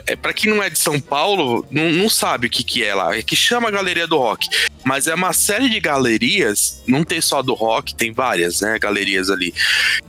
É 0.06 0.14
para 0.14 0.32
quem 0.32 0.50
não 0.52 0.62
é 0.62 0.70
de 0.70 0.78
São 0.78 1.00
Paulo, 1.00 1.66
não, 1.70 1.90
não 1.90 2.08
sabe 2.08 2.46
o 2.46 2.50
que 2.50 2.62
que 2.62 2.84
é 2.84 2.94
lá. 2.94 3.16
É 3.16 3.22
que 3.22 3.34
chama 3.34 3.70
galeria 3.70 4.06
do 4.06 4.16
rock, 4.16 4.48
mas 4.84 5.06
é 5.06 5.14
uma 5.14 5.32
série 5.32 5.68
de 5.68 5.80
galerias. 5.80 6.82
Não 6.86 7.02
tem 7.04 7.20
só 7.20 7.42
do 7.42 7.54
rock, 7.54 7.94
tem 7.94 8.12
várias, 8.12 8.60
né? 8.60 8.78
Galerias 8.78 9.30
ali. 9.30 9.52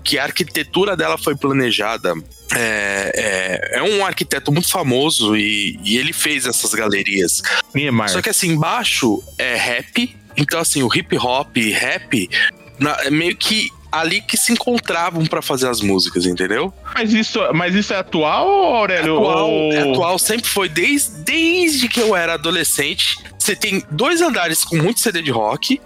Que 0.03 0.19
a 0.19 0.23
arquitetura 0.23 0.95
dela 0.95 1.17
foi 1.17 1.35
planejada 1.35 2.13
é, 2.55 3.69
é, 3.73 3.77
é 3.79 3.83
um 3.83 4.05
arquiteto 4.05 4.51
muito 4.51 4.69
famoso 4.69 5.35
e, 5.35 5.79
e 5.83 5.97
ele 5.97 6.13
fez 6.13 6.45
essas 6.45 6.73
galerias. 6.73 7.41
Niemeyer. 7.73 8.09
Só 8.09 8.21
que 8.21 8.29
assim, 8.29 8.49
embaixo 8.49 9.23
é 9.37 9.55
rap. 9.55 10.15
Então, 10.37 10.59
assim, 10.59 10.83
o 10.83 10.89
hip 10.95 11.17
hop 11.17 11.57
e 11.57 11.71
rap 11.71 12.29
na- 12.79 12.97
é 13.03 13.09
meio 13.09 13.35
que 13.35 13.69
ali 13.91 14.21
que 14.21 14.37
se 14.37 14.51
encontravam 14.51 15.25
pra 15.25 15.41
fazer 15.41 15.67
as 15.67 15.81
músicas, 15.81 16.25
entendeu? 16.25 16.73
Mas 16.93 17.13
isso, 17.13 17.39
mas 17.53 17.73
isso 17.75 17.93
é 17.93 17.97
atual, 17.97 18.47
Aurélio? 18.75 19.17
Atual, 19.17 19.49
Ou- 19.49 19.73
é 19.73 19.79
atual 19.91 20.19
sempre 20.19 20.47
foi 20.49 20.69
desde, 20.69 21.23
desde 21.23 21.87
que 21.89 21.99
eu 21.99 22.15
era 22.15 22.33
adolescente. 22.35 23.17
Você 23.37 23.55
tem 23.55 23.83
dois 23.89 24.21
andares 24.21 24.63
com 24.63 24.75
muito 24.75 24.99
CD 24.99 25.21
de 25.21 25.31
rock, 25.31 25.81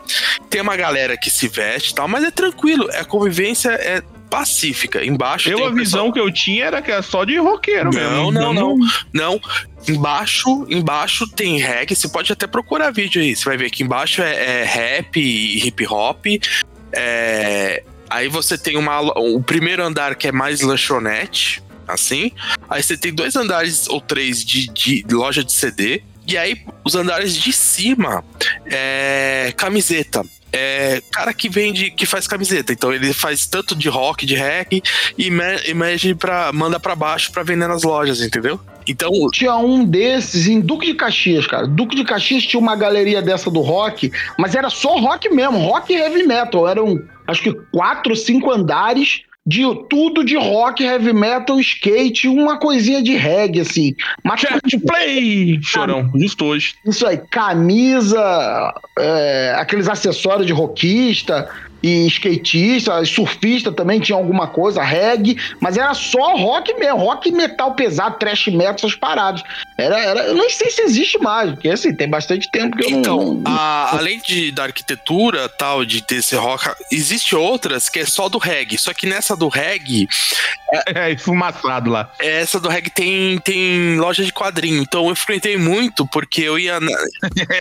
tem 0.49 0.61
uma 0.61 0.75
galera 0.75 1.15
que 1.17 1.29
se 1.29 1.47
veste 1.47 1.91
e 1.91 1.95
tal, 1.95 2.07
mas 2.07 2.23
é 2.23 2.31
tranquilo, 2.31 2.89
a 2.93 3.05
convivência 3.05 3.69
é 3.69 4.01
pacífica. 4.29 5.05
Embaixo 5.05 5.47
Eu, 5.49 5.59
a 5.59 5.61
o 5.61 5.63
pessoal- 5.65 5.75
visão 5.75 6.11
que 6.11 6.19
eu 6.19 6.31
tinha 6.33 6.65
era 6.65 6.81
que 6.81 6.91
era 6.91 7.03
só 7.03 7.23
de 7.23 7.37
roqueiro 7.37 7.91
Não, 7.93 8.31
mesmo. 8.31 8.31
não, 8.31 8.53
não. 8.53 8.77
Não. 9.13 9.39
Embaixo, 9.87 10.65
embaixo 10.69 11.27
tem 11.27 11.59
reggae. 11.59 11.95
Você 11.95 12.09
pode 12.09 12.33
até 12.33 12.47
procurar 12.47 12.89
vídeo 12.91 13.21
aí. 13.21 13.35
Você 13.35 13.45
vai 13.45 13.57
ver 13.57 13.69
que 13.69 13.83
embaixo 13.83 14.21
é, 14.23 14.61
é 14.61 14.63
rap 14.63 15.17
e 15.19 15.65
hip 15.67 15.85
hop. 15.87 16.25
É, 16.91 17.83
Aí 18.13 18.27
você 18.27 18.57
tem 18.57 18.77
uma, 18.77 19.01
o 19.19 19.41
primeiro 19.41 19.83
andar 19.83 20.15
que 20.15 20.27
é 20.27 20.31
mais 20.31 20.61
lanchonete, 20.61 21.63
assim. 21.87 22.31
Aí 22.69 22.81
você 22.83 22.95
tem 22.95 23.13
dois 23.13 23.35
andares 23.35 23.87
ou 23.89 23.99
três 23.99 24.43
de, 24.45 24.67
de 24.67 25.05
loja 25.11 25.43
de 25.43 25.51
CD. 25.51 26.01
E 26.27 26.37
aí 26.37 26.61
os 26.85 26.95
andares 26.95 27.35
de 27.35 27.51
cima 27.51 28.23
é 28.65 29.53
camiseta. 29.57 30.23
é 30.53 31.01
cara 31.11 31.33
que 31.33 31.49
vende, 31.49 31.89
que 31.91 32.05
faz 32.05 32.27
camiseta. 32.27 32.71
Então 32.71 32.93
ele 32.93 33.11
faz 33.13 33.45
tanto 33.47 33.75
de 33.75 33.89
rock, 33.89 34.25
de 34.25 34.35
reggae 34.35 34.81
e 35.17 35.29
me- 35.31 36.15
pra, 36.17 36.51
manda 36.53 36.79
pra 36.79 36.95
baixo 36.95 37.31
pra 37.31 37.41
vender 37.43 37.67
nas 37.67 37.83
lojas, 37.83 38.21
entendeu? 38.21 38.59
Então, 38.87 39.09
Tinha 39.31 39.55
um 39.55 39.83
desses 39.85 40.45
em 40.47 40.59
Duque 40.59 40.87
de 40.87 40.93
Caxias, 40.93 41.47
cara. 41.47 41.65
Duque 41.65 41.95
de 41.95 42.03
Caxias 42.03 42.43
tinha 42.43 42.59
uma 42.59 42.75
galeria 42.75 43.21
dessa 43.21 43.49
do 43.49 43.61
rock, 43.61 44.11
mas 44.37 44.53
era 44.55 44.69
só 44.69 44.99
rock 44.99 45.29
mesmo, 45.29 45.57
rock 45.57 45.91
e 45.93 45.95
heavy 45.97 46.23
metal. 46.23 46.67
Eram, 46.67 47.01
acho 47.27 47.41
que, 47.41 47.53
quatro 47.71 48.15
cinco 48.15 48.51
andares 48.51 49.21
de 49.45 49.63
tudo 49.89 50.23
de 50.23 50.37
rock, 50.37 50.81
heavy 50.83 51.11
metal, 51.11 51.59
skate, 51.59 52.29
uma 52.29 52.57
coisinha 52.57 53.03
de 53.03 53.15
reggae, 53.15 53.59
assim. 53.59 53.93
Mas 54.23 54.39
Check 54.39 54.85
play! 54.87 55.59
Chorão, 55.61 56.09
justo 56.15 56.45
hoje. 56.45 56.75
Isso 56.85 57.05
aí, 57.05 57.17
camisa, 57.17 58.73
é, 58.97 59.55
aqueles 59.57 59.89
acessórios 59.89 60.47
de 60.47 60.53
rockista 60.53 61.49
e 61.83 62.07
skatista, 62.07 63.03
surfista 63.05 63.71
também 63.71 63.99
tinha 63.99 64.17
alguma 64.17 64.47
coisa, 64.47 64.81
reggae, 64.81 65.37
mas 65.59 65.75
era 65.77 65.93
só 65.93 66.35
rock 66.37 66.73
mesmo, 66.75 66.97
rock 66.99 67.27
e 67.27 67.31
metal 67.31 67.73
pesado, 67.75 68.17
trash 68.17 68.47
metal, 68.47 68.75
essas 68.75 68.95
paradas. 68.95 69.43
Era, 69.77 69.99
era, 69.99 70.19
eu 70.27 70.35
não 70.35 70.49
sei 70.49 70.69
se 70.69 70.81
existe 70.81 71.17
mais, 71.19 71.51
porque 71.51 71.67
assim, 71.69 71.93
tem 71.93 72.07
bastante 72.09 72.49
tempo 72.51 72.77
que 72.77 72.85
eu 72.85 72.89
Então, 72.99 73.33
não. 73.35 73.51
a- 73.51 73.97
além 73.97 74.19
de, 74.19 74.51
da 74.51 74.63
arquitetura 74.63 75.49
tal, 75.49 75.83
de 75.83 76.01
ter 76.01 76.15
esse 76.17 76.35
rock, 76.35 76.69
existe 76.91 77.35
outras 77.35 77.89
que 77.89 77.99
é 77.99 78.05
só 78.05 78.29
do 78.29 78.37
reggae. 78.37 78.77
Só 78.77 78.93
que 78.93 79.05
nessa 79.05 79.35
do 79.35 79.47
reggae, 79.49 80.07
É, 80.95 81.11
esfumaçado 81.11 81.89
lá. 81.89 82.09
essa 82.19 82.59
do 82.59 82.69
reggae 82.69 82.89
tem, 82.89 83.37
tem 83.39 83.97
loja 83.97 84.23
de 84.23 84.31
quadrinho. 84.31 84.81
Então 84.81 85.09
eu 85.09 85.15
frequentei 85.15 85.57
muito 85.57 86.07
porque 86.07 86.41
eu 86.41 86.57
ia 86.57 86.79
na, 86.79 86.91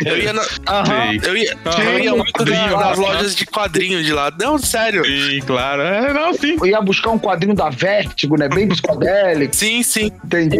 eu 0.06 0.18
ia 0.18 0.32
na, 0.32 0.42
Sei. 0.86 1.20
eu 1.24 1.36
ia, 1.36 1.56
eu 1.90 1.98
ia 1.98 2.10
muito 2.14 2.44
nas 2.44 2.98
lojas 2.98 3.34
de 3.34 3.44
quadrinho 3.46 4.02
de 4.02 4.11
lá. 4.12 4.32
Não, 4.38 4.58
sério. 4.58 5.04
Sim, 5.04 5.40
claro. 5.46 5.82
É, 5.82 6.12
não, 6.12 6.32
sim. 6.34 6.56
Eu 6.58 6.66
ia 6.66 6.80
buscar 6.80 7.10
um 7.10 7.18
quadrinho 7.18 7.54
da 7.54 7.70
Vertigo, 7.70 8.36
né? 8.36 8.48
Bem 8.48 8.68
psicodélico. 8.68 9.54
Sim, 9.54 9.82
sim. 9.82 10.12
Entendi. 10.24 10.58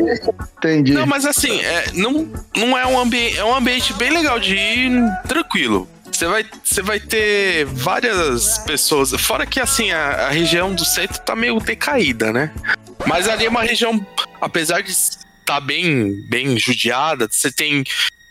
Entendi. 0.59 0.93
Não, 0.93 1.07
mas 1.07 1.25
assim, 1.25 1.61
é, 1.61 1.87
não, 1.95 2.31
não 2.57 2.77
é 2.77 2.87
um 2.87 2.99
ambiente, 2.99 3.39
é 3.39 3.45
um 3.45 3.55
ambiente 3.55 3.93
bem 3.95 4.11
legal 4.11 4.39
de 4.39 4.55
ir 4.55 4.93
tranquilo. 5.29 5.89
Você 6.11 6.27
vai, 6.27 6.45
você 6.63 6.83
vai 6.83 7.01
ter 7.01 7.65
várias 7.65 8.59
pessoas. 8.59 9.13
Fora 9.13 9.47
que 9.47 9.59
assim, 9.59 9.91
a, 9.91 10.27
a 10.27 10.31
região 10.31 10.75
do 10.75 10.85
centro 10.85 11.19
tá 11.21 11.35
meio 11.35 11.59
decaída, 11.59 12.33
né? 12.33 12.53
Mas 13.07 13.29
ali 13.29 13.47
é 13.47 13.49
uma 13.49 13.63
região, 13.63 14.05
apesar 14.41 14.83
de 14.83 14.91
estar 14.91 15.61
bem, 15.61 16.23
bem 16.29 16.59
judiada, 16.59 17.27
você 17.31 17.51
tem. 17.51 17.85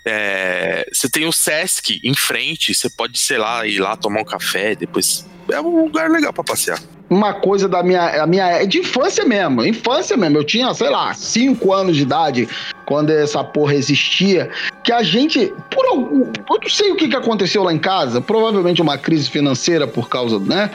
É, 0.05 0.87
você 0.91 1.09
tem 1.09 1.25
o 1.25 1.31
Sesc 1.31 1.99
em 2.03 2.13
frente, 2.15 2.73
você 2.73 2.89
pode, 2.89 3.17
sei 3.19 3.37
lá, 3.37 3.65
ir 3.65 3.79
lá 3.79 3.95
tomar 3.95 4.21
um 4.21 4.25
café, 4.25 4.75
depois. 4.75 5.25
É 5.49 5.59
um 5.59 5.83
lugar 5.83 6.09
legal 6.09 6.31
pra 6.33 6.43
passear. 6.43 6.79
uma 7.09 7.33
coisa 7.33 7.67
da 7.67 7.83
minha, 7.83 8.23
a 8.23 8.25
minha 8.25 8.63
de 8.63 8.79
infância 8.79 9.25
mesmo, 9.25 9.65
infância 9.65 10.15
mesmo. 10.15 10.37
Eu 10.37 10.45
tinha, 10.45 10.73
sei 10.73 10.89
lá, 10.89 11.13
5 11.13 11.73
anos 11.73 11.97
de 11.97 12.03
idade 12.03 12.47
quando 12.85 13.09
essa 13.09 13.43
porra 13.43 13.75
existia, 13.75 14.49
que 14.83 14.91
a 14.91 15.03
gente, 15.03 15.53
por 15.69 15.85
algum, 15.85 16.21
eu 16.25 16.59
não 16.61 16.69
sei 16.69 16.91
o 16.91 16.95
que, 16.95 17.07
que 17.07 17.15
aconteceu 17.15 17.63
lá 17.63 17.73
em 17.73 17.79
casa, 17.79 18.19
provavelmente 18.19 18.81
uma 18.81 18.97
crise 18.97 19.29
financeira 19.29 19.87
por 19.87 20.09
causa, 20.09 20.39
né, 20.39 20.71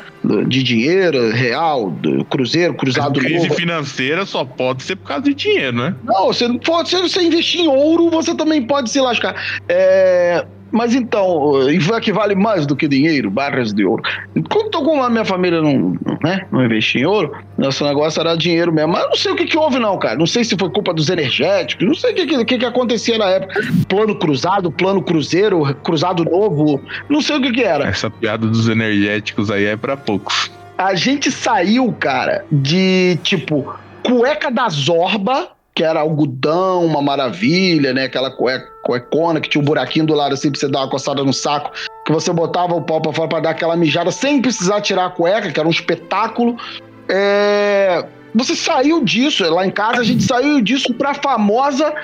de 0.46 0.62
dinheiro 0.62 1.30
real, 1.30 1.90
do 1.90 2.24
cruzeiro, 2.24 2.74
cruzado 2.74 3.18
Crise 3.18 3.48
novo. 3.48 3.54
financeira 3.54 4.24
só 4.24 4.44
pode 4.44 4.82
ser 4.82 4.96
por 4.96 5.08
causa 5.08 5.24
de 5.24 5.34
dinheiro, 5.34 5.76
né? 5.76 5.94
Não, 6.04 6.26
você 6.26 6.46
não 6.46 6.58
pode, 6.58 6.88
se 6.88 7.00
você 7.00 7.22
investir 7.22 7.62
em 7.62 7.68
ouro, 7.68 8.10
você 8.10 8.34
também 8.34 8.62
pode 8.62 8.90
se 8.90 9.00
lascar. 9.00 9.34
É, 9.68 10.46
mas 10.70 10.94
então, 10.94 11.68
isso 11.70 11.98
que 12.00 12.12
vale 12.12 12.34
mais 12.34 12.66
do 12.66 12.76
que 12.76 12.88
dinheiro, 12.88 13.30
barras 13.30 13.72
de 13.72 13.84
ouro. 13.84 14.02
Como, 14.50 14.70
como 14.70 15.02
a 15.02 15.08
minha 15.08 15.24
família 15.24 15.62
não, 15.62 15.96
né, 16.22 16.46
não 16.50 16.64
investia 16.64 17.02
em 17.02 17.06
ouro, 17.06 17.32
nosso 17.56 17.84
negócio 17.84 18.20
era 18.20 18.36
dinheiro 18.36 18.72
mesmo. 18.72 18.92
Mas 18.92 19.02
eu 19.02 19.08
não 19.08 19.16
sei 19.16 19.32
o 19.32 19.36
que, 19.36 19.46
que 19.46 19.56
houve, 19.56 19.78
não, 19.78 19.98
cara. 19.98 20.16
Não 20.18 20.26
sei 20.26 20.44
se 20.44 20.56
foi 20.56 20.70
culpa 20.70 20.92
dos 20.92 21.08
energéticos, 21.08 21.86
não 21.86 21.94
sei 21.94 22.12
o 22.12 22.14
que, 22.14 22.26
que, 22.26 22.44
que, 22.44 22.58
que 22.58 22.64
acontecia 22.64 23.16
na 23.18 23.26
época. 23.26 23.60
Plano 23.88 24.14
cruzado, 24.16 24.70
plano 24.70 25.02
cruzeiro, 25.02 25.74
cruzado 25.82 26.24
novo, 26.24 26.80
não 27.08 27.20
sei 27.20 27.36
o 27.36 27.42
que, 27.42 27.52
que 27.52 27.62
era. 27.62 27.84
Essa 27.84 28.10
piada 28.10 28.46
dos 28.46 28.68
energéticos 28.68 29.50
aí 29.50 29.64
é 29.64 29.76
pra 29.76 29.96
poucos. 29.96 30.50
A 30.76 30.94
gente 30.94 31.30
saiu, 31.30 31.90
cara, 31.98 32.44
de 32.52 33.18
tipo 33.22 33.74
cueca 34.02 34.50
da 34.50 34.68
Zorba, 34.68 35.55
que 35.76 35.84
era 35.84 36.00
algodão, 36.00 36.86
uma 36.86 37.02
maravilha, 37.02 37.92
né? 37.92 38.04
Aquela 38.04 38.30
cuecona 38.82 39.40
que 39.42 39.48
tinha 39.50 39.60
um 39.60 39.64
buraquinho 39.64 40.06
do 40.06 40.14
lado 40.14 40.32
assim 40.32 40.50
pra 40.50 40.58
você 40.58 40.66
dar 40.68 40.78
uma 40.80 40.88
coçada 40.88 41.22
no 41.22 41.34
saco, 41.34 41.70
que 42.06 42.10
você 42.12 42.32
botava 42.32 42.74
o 42.74 42.80
pau 42.80 42.98
pra 43.00 43.12
fora 43.12 43.28
pra 43.28 43.40
dar 43.40 43.50
aquela 43.50 43.76
mijada 43.76 44.10
sem 44.10 44.40
precisar 44.40 44.80
tirar 44.80 45.04
a 45.04 45.10
cueca, 45.10 45.52
que 45.52 45.60
era 45.60 45.68
um 45.68 45.70
espetáculo. 45.70 46.56
É, 47.10 48.06
Você 48.34 48.56
saiu 48.56 49.04
disso, 49.04 49.44
lá 49.50 49.66
em 49.66 49.70
casa 49.70 50.00
a 50.00 50.04
gente 50.04 50.22
saiu 50.22 50.62
disso 50.62 50.94
pra 50.94 51.12
famosa 51.12 51.94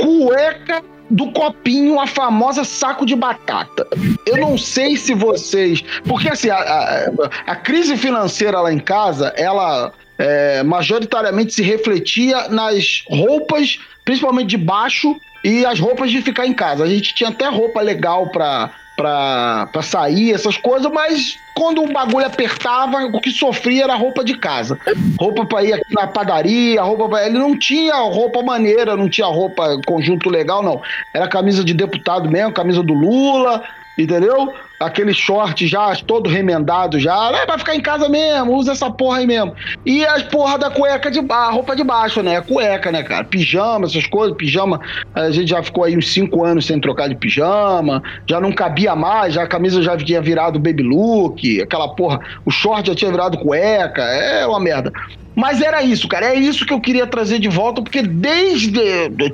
cueca 0.00 0.82
do 1.10 1.30
copinho, 1.32 2.00
a 2.00 2.06
famosa 2.06 2.64
saco 2.64 3.04
de 3.06 3.14
batata. 3.16 3.86
Eu 4.24 4.36
não 4.38 4.56
sei 4.58 4.96
se 4.96 5.14
vocês. 5.14 5.82
Porque 6.04 6.28
assim, 6.28 6.50
a, 6.50 6.56
a- 6.58 7.10
a 7.46 7.56
crise 7.56 7.96
financeira 7.96 8.60
lá 8.60 8.72
em 8.72 8.78
casa, 8.78 9.32
ela 9.36 9.92
é, 10.18 10.62
majoritariamente 10.62 11.52
se 11.52 11.62
refletia 11.62 12.48
nas 12.48 13.04
roupas, 13.08 13.78
principalmente 14.04 14.48
de 14.48 14.56
baixo, 14.56 15.16
e 15.44 15.64
as 15.64 15.78
roupas 15.78 16.10
de 16.10 16.20
ficar 16.22 16.46
em 16.46 16.52
casa. 16.52 16.84
A 16.84 16.88
gente 16.88 17.14
tinha 17.14 17.30
até 17.30 17.46
roupa 17.48 17.80
legal 17.80 18.28
pra, 18.28 18.70
pra 18.96 19.82
sair, 19.82 20.32
essas 20.32 20.56
coisas, 20.56 20.90
mas 20.90 21.36
quando 21.54 21.82
o 21.82 21.92
bagulho 21.92 22.26
apertava, 22.26 23.04
o 23.04 23.20
que 23.20 23.30
sofria 23.30 23.84
era 23.84 23.94
roupa 23.94 24.24
de 24.24 24.36
casa. 24.38 24.78
Roupa 25.18 25.44
pra 25.46 25.62
ir 25.62 25.74
aqui 25.74 25.94
na 25.94 26.06
padaria, 26.06 26.82
roupa 26.82 27.08
pra... 27.08 27.26
Ele 27.26 27.38
não 27.38 27.56
tinha 27.56 27.94
roupa 27.94 28.42
maneira, 28.42 28.96
não 28.96 29.08
tinha 29.08 29.26
roupa 29.26 29.78
conjunto 29.86 30.28
legal, 30.28 30.62
não. 30.62 30.82
Era 31.14 31.28
camisa 31.28 31.62
de 31.62 31.74
deputado 31.74 32.28
mesmo, 32.28 32.52
camisa 32.52 32.82
do 32.82 32.92
Lula, 32.94 33.62
entendeu? 33.96 34.52
Aquele 34.78 35.14
short 35.14 35.66
já 35.66 35.94
todo 35.96 36.28
remendado 36.28 36.98
já. 36.98 37.30
É, 37.32 37.46
vai 37.46 37.58
ficar 37.58 37.74
em 37.74 37.80
casa 37.80 38.08
mesmo, 38.08 38.54
usa 38.54 38.72
essa 38.72 38.90
porra 38.90 39.18
aí 39.18 39.26
mesmo. 39.26 39.54
E 39.84 40.04
as 40.04 40.22
porra 40.22 40.58
da 40.58 40.70
cueca 40.70 41.10
de 41.10 41.20
baixo, 41.20 41.54
roupa 41.54 41.74
de 41.74 41.82
baixo, 41.82 42.22
né? 42.22 42.40
Cueca, 42.40 42.92
né, 42.92 43.02
cara? 43.02 43.24
Pijama, 43.24 43.86
essas 43.86 44.06
coisas, 44.06 44.36
pijama. 44.36 44.80
A 45.14 45.30
gente 45.30 45.48
já 45.48 45.62
ficou 45.62 45.84
aí 45.84 45.96
uns 45.96 46.12
cinco 46.12 46.44
anos 46.44 46.66
sem 46.66 46.80
trocar 46.80 47.08
de 47.08 47.14
pijama, 47.14 48.02
já 48.28 48.40
não 48.40 48.52
cabia 48.52 48.94
mais, 48.94 49.34
já 49.34 49.42
a 49.42 49.46
camisa 49.46 49.82
já 49.82 49.96
tinha 49.96 50.20
virado 50.20 50.58
baby 50.58 50.82
look, 50.82 51.60
aquela 51.62 51.88
porra, 51.88 52.20
o 52.44 52.50
short 52.50 52.88
já 52.88 52.94
tinha 52.94 53.10
virado 53.10 53.38
cueca, 53.38 54.02
é 54.02 54.46
uma 54.46 54.60
merda. 54.60 54.92
Mas 55.36 55.60
era 55.60 55.82
isso, 55.82 56.08
cara. 56.08 56.34
É 56.34 56.34
isso 56.34 56.64
que 56.64 56.72
eu 56.72 56.80
queria 56.80 57.06
trazer 57.06 57.38
de 57.38 57.48
volta, 57.48 57.82
porque 57.82 58.00
desde. 58.00 58.80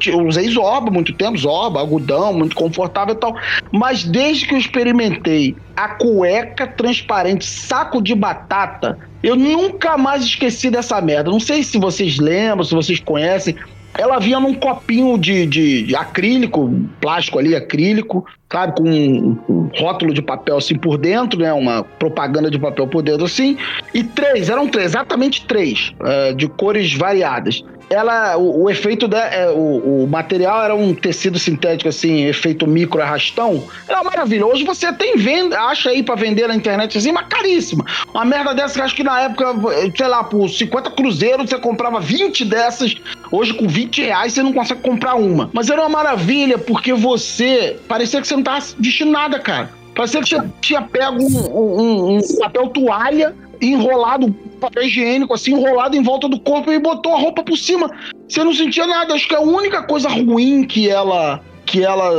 Eu 0.06 0.26
usei 0.26 0.48
Zorba 0.48 0.90
muito 0.90 1.12
tempo, 1.12 1.38
Zorba, 1.38 1.78
algodão, 1.78 2.32
muito 2.32 2.56
confortável 2.56 3.14
e 3.14 3.18
tal. 3.18 3.36
Mas 3.70 4.02
desde 4.02 4.44
que 4.44 4.52
eu 4.52 4.58
experimentei 4.58 5.31
a 5.76 5.88
cueca 5.88 6.66
transparente, 6.66 7.44
saco 7.44 8.00
de 8.02 8.14
batata, 8.14 8.98
eu 9.22 9.36
nunca 9.36 9.96
mais 9.96 10.22
esqueci 10.24 10.70
dessa 10.70 11.00
merda. 11.00 11.30
Não 11.30 11.40
sei 11.40 11.62
se 11.62 11.78
vocês 11.78 12.18
lembram, 12.18 12.64
se 12.64 12.74
vocês 12.74 13.00
conhecem. 13.00 13.54
Ela 13.98 14.18
vinha 14.18 14.40
num 14.40 14.54
copinho 14.54 15.18
de, 15.18 15.44
de- 15.46 15.82
de 15.82 15.94
acrílico, 15.94 16.72
plástico 16.98 17.38
ali, 17.38 17.54
acrílico, 17.54 18.24
sabe? 18.50 18.74
Com 18.74 18.84
um, 18.88 19.38
um 19.46 19.70
rótulo 19.78 20.14
de 20.14 20.22
papel 20.22 20.56
assim 20.56 20.76
por 20.76 20.96
dentro, 20.96 21.38
né? 21.38 21.52
Uma 21.52 21.84
propaganda 21.84 22.50
de 22.50 22.58
papel 22.58 22.86
por 22.86 23.02
dentro 23.02 23.26
assim. 23.26 23.58
E 23.92 24.02
três, 24.02 24.48
eram 24.48 24.66
três, 24.66 24.86
exatamente 24.86 25.44
três, 25.44 25.92
eh, 26.02 26.32
de 26.32 26.48
cores 26.48 26.94
variadas. 26.94 27.62
Ela, 27.92 28.36
o, 28.36 28.64
o 28.64 28.70
efeito 28.70 29.06
da, 29.06 29.18
é, 29.26 29.50
o, 29.50 30.04
o 30.04 30.06
material 30.08 30.62
era 30.64 30.74
um 30.74 30.94
tecido 30.94 31.38
sintético 31.38 31.88
assim, 31.88 32.24
efeito 32.24 32.66
micro 32.66 33.02
arrastão. 33.02 33.62
Era. 33.88 34.02
Hoje 34.46 34.64
você 34.64 34.92
tem 34.92 35.16
venda, 35.16 35.58
acha 35.60 35.90
aí 35.90 36.02
pra 36.02 36.14
vender 36.14 36.46
na 36.46 36.54
internet 36.54 36.96
assim, 36.96 37.12
mas 37.12 37.26
caríssima. 37.28 37.84
Uma 38.14 38.24
merda 38.24 38.54
dessa 38.54 38.74
que 38.74 38.80
acho 38.80 38.94
que 38.94 39.02
na 39.02 39.22
época, 39.22 39.54
sei 39.96 40.06
lá, 40.06 40.24
por 40.24 40.48
50 40.48 40.90
cruzeiros 40.92 41.50
você 41.50 41.58
comprava 41.58 42.00
20 42.00 42.44
dessas. 42.44 42.94
Hoje 43.30 43.52
com 43.54 43.66
20 43.66 44.02
reais 44.02 44.32
você 44.32 44.42
não 44.42 44.52
consegue 44.52 44.80
comprar 44.80 45.14
uma. 45.16 45.50
Mas 45.52 45.68
era 45.70 45.80
uma 45.82 45.88
maravilha 45.88 46.56
porque 46.58 46.92
você 46.92 47.76
parecia 47.88 48.20
que 48.20 48.26
você 48.26 48.36
não 48.36 48.42
tava 48.42 48.64
vestindo 48.78 49.10
nada, 49.10 49.38
cara. 49.38 49.70
Parecia 49.94 50.20
que 50.20 50.26
tinha, 50.26 50.52
tinha 50.60 50.82
pego 50.82 51.18
um, 51.22 51.58
um- 51.60 52.16
um 52.18 52.38
papel 52.38 52.68
toalha 52.68 53.34
enrolado, 53.62 54.32
papel 54.60 54.84
higiênico, 54.84 55.34
assim, 55.34 55.52
enrolado 55.52 55.96
em 55.96 56.02
volta 56.02 56.28
do 56.28 56.40
corpo 56.40 56.72
e 56.72 56.78
botou 56.78 57.14
a 57.14 57.18
roupa 57.18 57.42
por 57.42 57.56
cima. 57.56 57.90
Você 58.28 58.42
não 58.42 58.52
sentia 58.52 58.86
nada. 58.86 59.14
Acho 59.14 59.28
que 59.28 59.34
a 59.34 59.40
única 59.40 59.82
coisa 59.82 60.08
ruim 60.08 60.64
que 60.64 60.88
ela 60.88 61.40
que 61.64 61.82
ela 61.82 62.10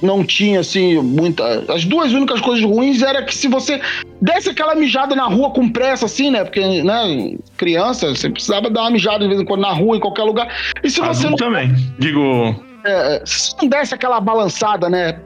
não 0.00 0.22
tinha, 0.22 0.60
assim, 0.60 1.00
muita. 1.00 1.64
As 1.72 1.84
duas 1.84 2.12
únicas 2.12 2.40
coisas 2.40 2.62
ruins 2.62 3.02
era 3.02 3.22
que 3.24 3.34
se 3.34 3.48
você 3.48 3.80
desse 4.20 4.50
aquela 4.50 4.74
mijada 4.74 5.16
na 5.16 5.24
rua 5.24 5.50
com 5.50 5.68
pressa, 5.68 6.06
assim, 6.06 6.30
né? 6.30 6.44
Porque, 6.44 6.82
né, 6.82 7.36
criança, 7.56 8.10
você 8.10 8.30
precisava 8.30 8.70
dar 8.70 8.82
uma 8.82 8.90
mijada 8.90 9.20
de 9.20 9.28
vez 9.28 9.40
em 9.40 9.44
quando 9.44 9.62
na 9.62 9.72
rua, 9.72 9.96
em 9.96 10.00
qualquer 10.00 10.22
lugar. 10.22 10.54
E 10.84 10.90
se 10.90 11.00
você 11.00 11.26
Adulto 11.26 11.44
não 11.44 11.52
também. 11.52 11.74
Digo, 11.98 12.54
é, 12.84 13.22
se 13.24 13.54
não 13.60 13.68
desse 13.68 13.94
aquela 13.94 14.20
balançada, 14.20 14.88
né? 14.88 15.18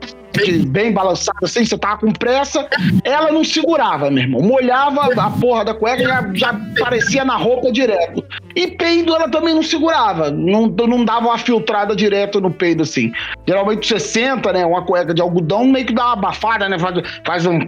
Bem 0.66 0.93
balançada 0.93 1.39
assim, 1.43 1.64
você 1.64 1.76
tava 1.78 1.99
com 1.99 2.12
pressa, 2.12 2.68
ela 3.05 3.30
não 3.32 3.45
segurava, 3.45 4.11
meu 4.11 4.24
irmão. 4.24 4.43
Molhava 4.43 5.12
a 5.20 5.30
porra 5.30 5.64
da 5.64 5.74
cueca 5.74 6.03
e 6.03 6.07
já, 6.07 6.30
já 6.34 6.51
aparecia 6.51 7.24
na 7.24 7.37
roupa 7.37 7.72
direto. 7.72 8.24
E 8.55 8.66
peido 8.68 9.14
ela 9.14 9.28
também 9.28 9.55
não 9.55 9.62
segurava, 9.62 10.30
não, 10.30 10.66
não 10.66 11.05
dava 11.05 11.26
uma 11.26 11.39
filtrada 11.39 11.95
direto 11.95 12.41
no 12.41 12.51
peido 12.51 12.82
assim. 12.82 13.12
Geralmente 13.47 13.87
você 13.87 14.01
senta, 14.01 14.53
né, 14.53 14.64
uma 14.64 14.82
cueca 14.82 15.14
de 15.14 15.22
algodão 15.22 15.64
meio 15.66 15.87
que 15.87 15.93
dá 15.93 16.07
uma 16.07 16.12
abafada, 16.14 16.68
né, 16.68 16.78
faz, 16.78 16.97
faz 17.24 17.47
um... 17.47 17.59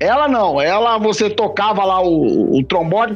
Ela 0.00 0.28
não, 0.28 0.60
ela 0.60 0.98
você 0.98 1.28
tocava 1.30 1.84
lá 1.84 2.00
o, 2.00 2.58
o 2.58 2.64
trombone, 2.64 3.14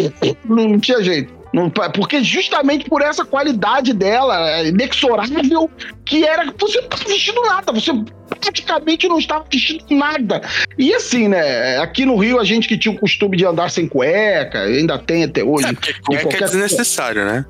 não 0.44 0.78
tinha 0.78 1.02
jeito. 1.02 1.37
Não- 1.58 1.70
porque 1.70 2.22
justamente 2.22 2.88
por 2.88 3.02
essa 3.02 3.24
qualidade 3.24 3.92
dela, 3.92 4.50
é, 4.50 4.68
inexorável, 4.68 5.70
que 6.04 6.24
era 6.24 6.52
você 6.58 6.78
não 6.80 6.84
estava 6.88 7.04
vestindo 7.08 7.42
nada, 7.42 7.72
você 7.72 7.92
praticamente 8.40 9.08
não 9.08 9.18
estava 9.18 9.44
vestindo 9.50 9.84
nada. 9.90 10.40
E 10.76 10.94
assim, 10.94 11.28
né? 11.28 11.78
Aqui 11.78 12.04
no 12.04 12.16
Rio, 12.16 12.38
a 12.38 12.44
gente 12.44 12.68
que 12.68 12.76
tinha 12.78 12.94
o 12.94 12.98
costume 12.98 13.36
de 13.36 13.44
andar 13.44 13.70
sem 13.70 13.88
cueca, 13.88 14.60
ainda 14.60 14.98
tem 14.98 15.24
até 15.24 15.42
hoje. 15.42 15.66
É, 16.12 16.16
cueca 16.22 16.44
é 16.44 16.48
desnecessário, 16.48 17.24
né? 17.24 17.44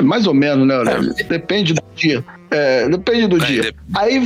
Mais 0.00 0.26
ou 0.26 0.34
menos, 0.34 0.66
né, 0.66 0.74
Aurélio? 0.74 1.14
Depende 1.28 1.72
do 1.74 1.82
dia. 1.94 2.24
É, 2.50 2.88
depende 2.88 3.26
do 3.28 3.42
É, 3.42 3.46
dia. 3.46 3.62
de- 3.62 3.74
Aí 3.96 4.20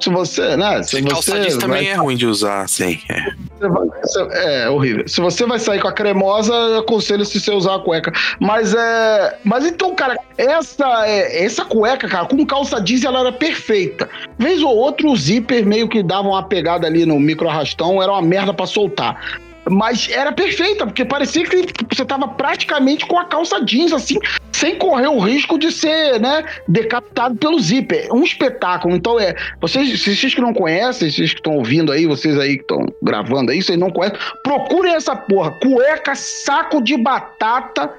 se 0.00 0.10
você, 0.10 0.56
né? 0.56 0.82
Se 0.82 1.00
você 1.02 1.32
jeans 1.40 1.54
vai- 1.54 1.58
também 1.60 1.88
é 1.88 1.94
ruim 1.94 2.16
de 2.16 2.26
usar, 2.26 2.68
sim. 2.68 2.98
É. 3.08 3.32
você- 3.58 4.28
É 4.32 4.68
horrível. 4.68 5.06
Se 5.08 5.20
você 5.20 5.46
vai 5.46 5.58
sair 5.58 5.80
com 5.80 5.88
a 5.88 5.92
cremosa, 5.92 6.52
eu 6.52 6.78
aconselho 6.80 7.24
se 7.24 7.40
você 7.40 7.50
usar 7.50 7.76
a 7.76 7.78
cueca. 7.78 8.12
Mas 8.40 8.74
é. 8.74 9.38
Mas 9.44 9.64
então, 9.66 9.94
cara, 9.94 10.16
essa, 10.36 11.06
é, 11.06 11.44
essa 11.44 11.64
cueca, 11.64 12.08
cara, 12.08 12.26
com 12.26 12.44
calça 12.44 12.80
jeans, 12.80 13.04
ela 13.04 13.20
era 13.20 13.32
perfeita. 13.32 14.08
Vez 14.38 14.62
ou 14.62 14.74
outro, 14.76 15.10
o 15.10 15.16
zíper 15.16 15.64
meio 15.64 15.88
que 15.88 16.02
dava 16.02 16.28
uma 16.28 16.42
pegada 16.42 16.86
ali 16.86 17.06
no 17.06 17.18
micro 17.18 17.48
arrastão, 17.48 18.02
era 18.02 18.12
uma 18.12 18.22
merda 18.22 18.52
pra 18.52 18.66
soltar. 18.66 19.38
Mas 19.68 20.08
era 20.10 20.32
perfeita, 20.32 20.86
porque 20.86 21.04
parecia 21.04 21.44
que 21.44 21.66
você 21.92 22.04
tava 22.04 22.28
praticamente 22.28 23.04
com 23.06 23.18
a 23.18 23.24
calça 23.24 23.60
jeans, 23.64 23.92
assim, 23.92 24.16
sem 24.52 24.76
correr 24.76 25.08
o 25.08 25.18
risco 25.18 25.58
de 25.58 25.70
ser, 25.72 26.20
né, 26.20 26.44
decapitado 26.68 27.36
pelo 27.36 27.58
zíper. 27.58 28.08
Um 28.12 28.22
espetáculo. 28.22 28.94
Então, 28.94 29.18
é. 29.18 29.34
Vocês, 29.60 30.02
vocês 30.02 30.34
que 30.34 30.40
não 30.40 30.54
conhecem, 30.54 31.10
vocês 31.10 31.30
que 31.30 31.40
estão 31.40 31.56
ouvindo 31.56 31.92
aí, 31.92 32.06
vocês 32.06 32.38
aí 32.38 32.56
que 32.56 32.62
estão 32.62 32.86
gravando 33.02 33.50
aí, 33.50 33.62
vocês 33.62 33.78
não 33.78 33.90
conhecem, 33.90 34.18
procurem 34.42 34.94
essa 34.94 35.16
porra. 35.16 35.50
Cueca, 35.60 36.14
saco 36.14 36.80
de 36.80 36.96
batata. 36.96 37.92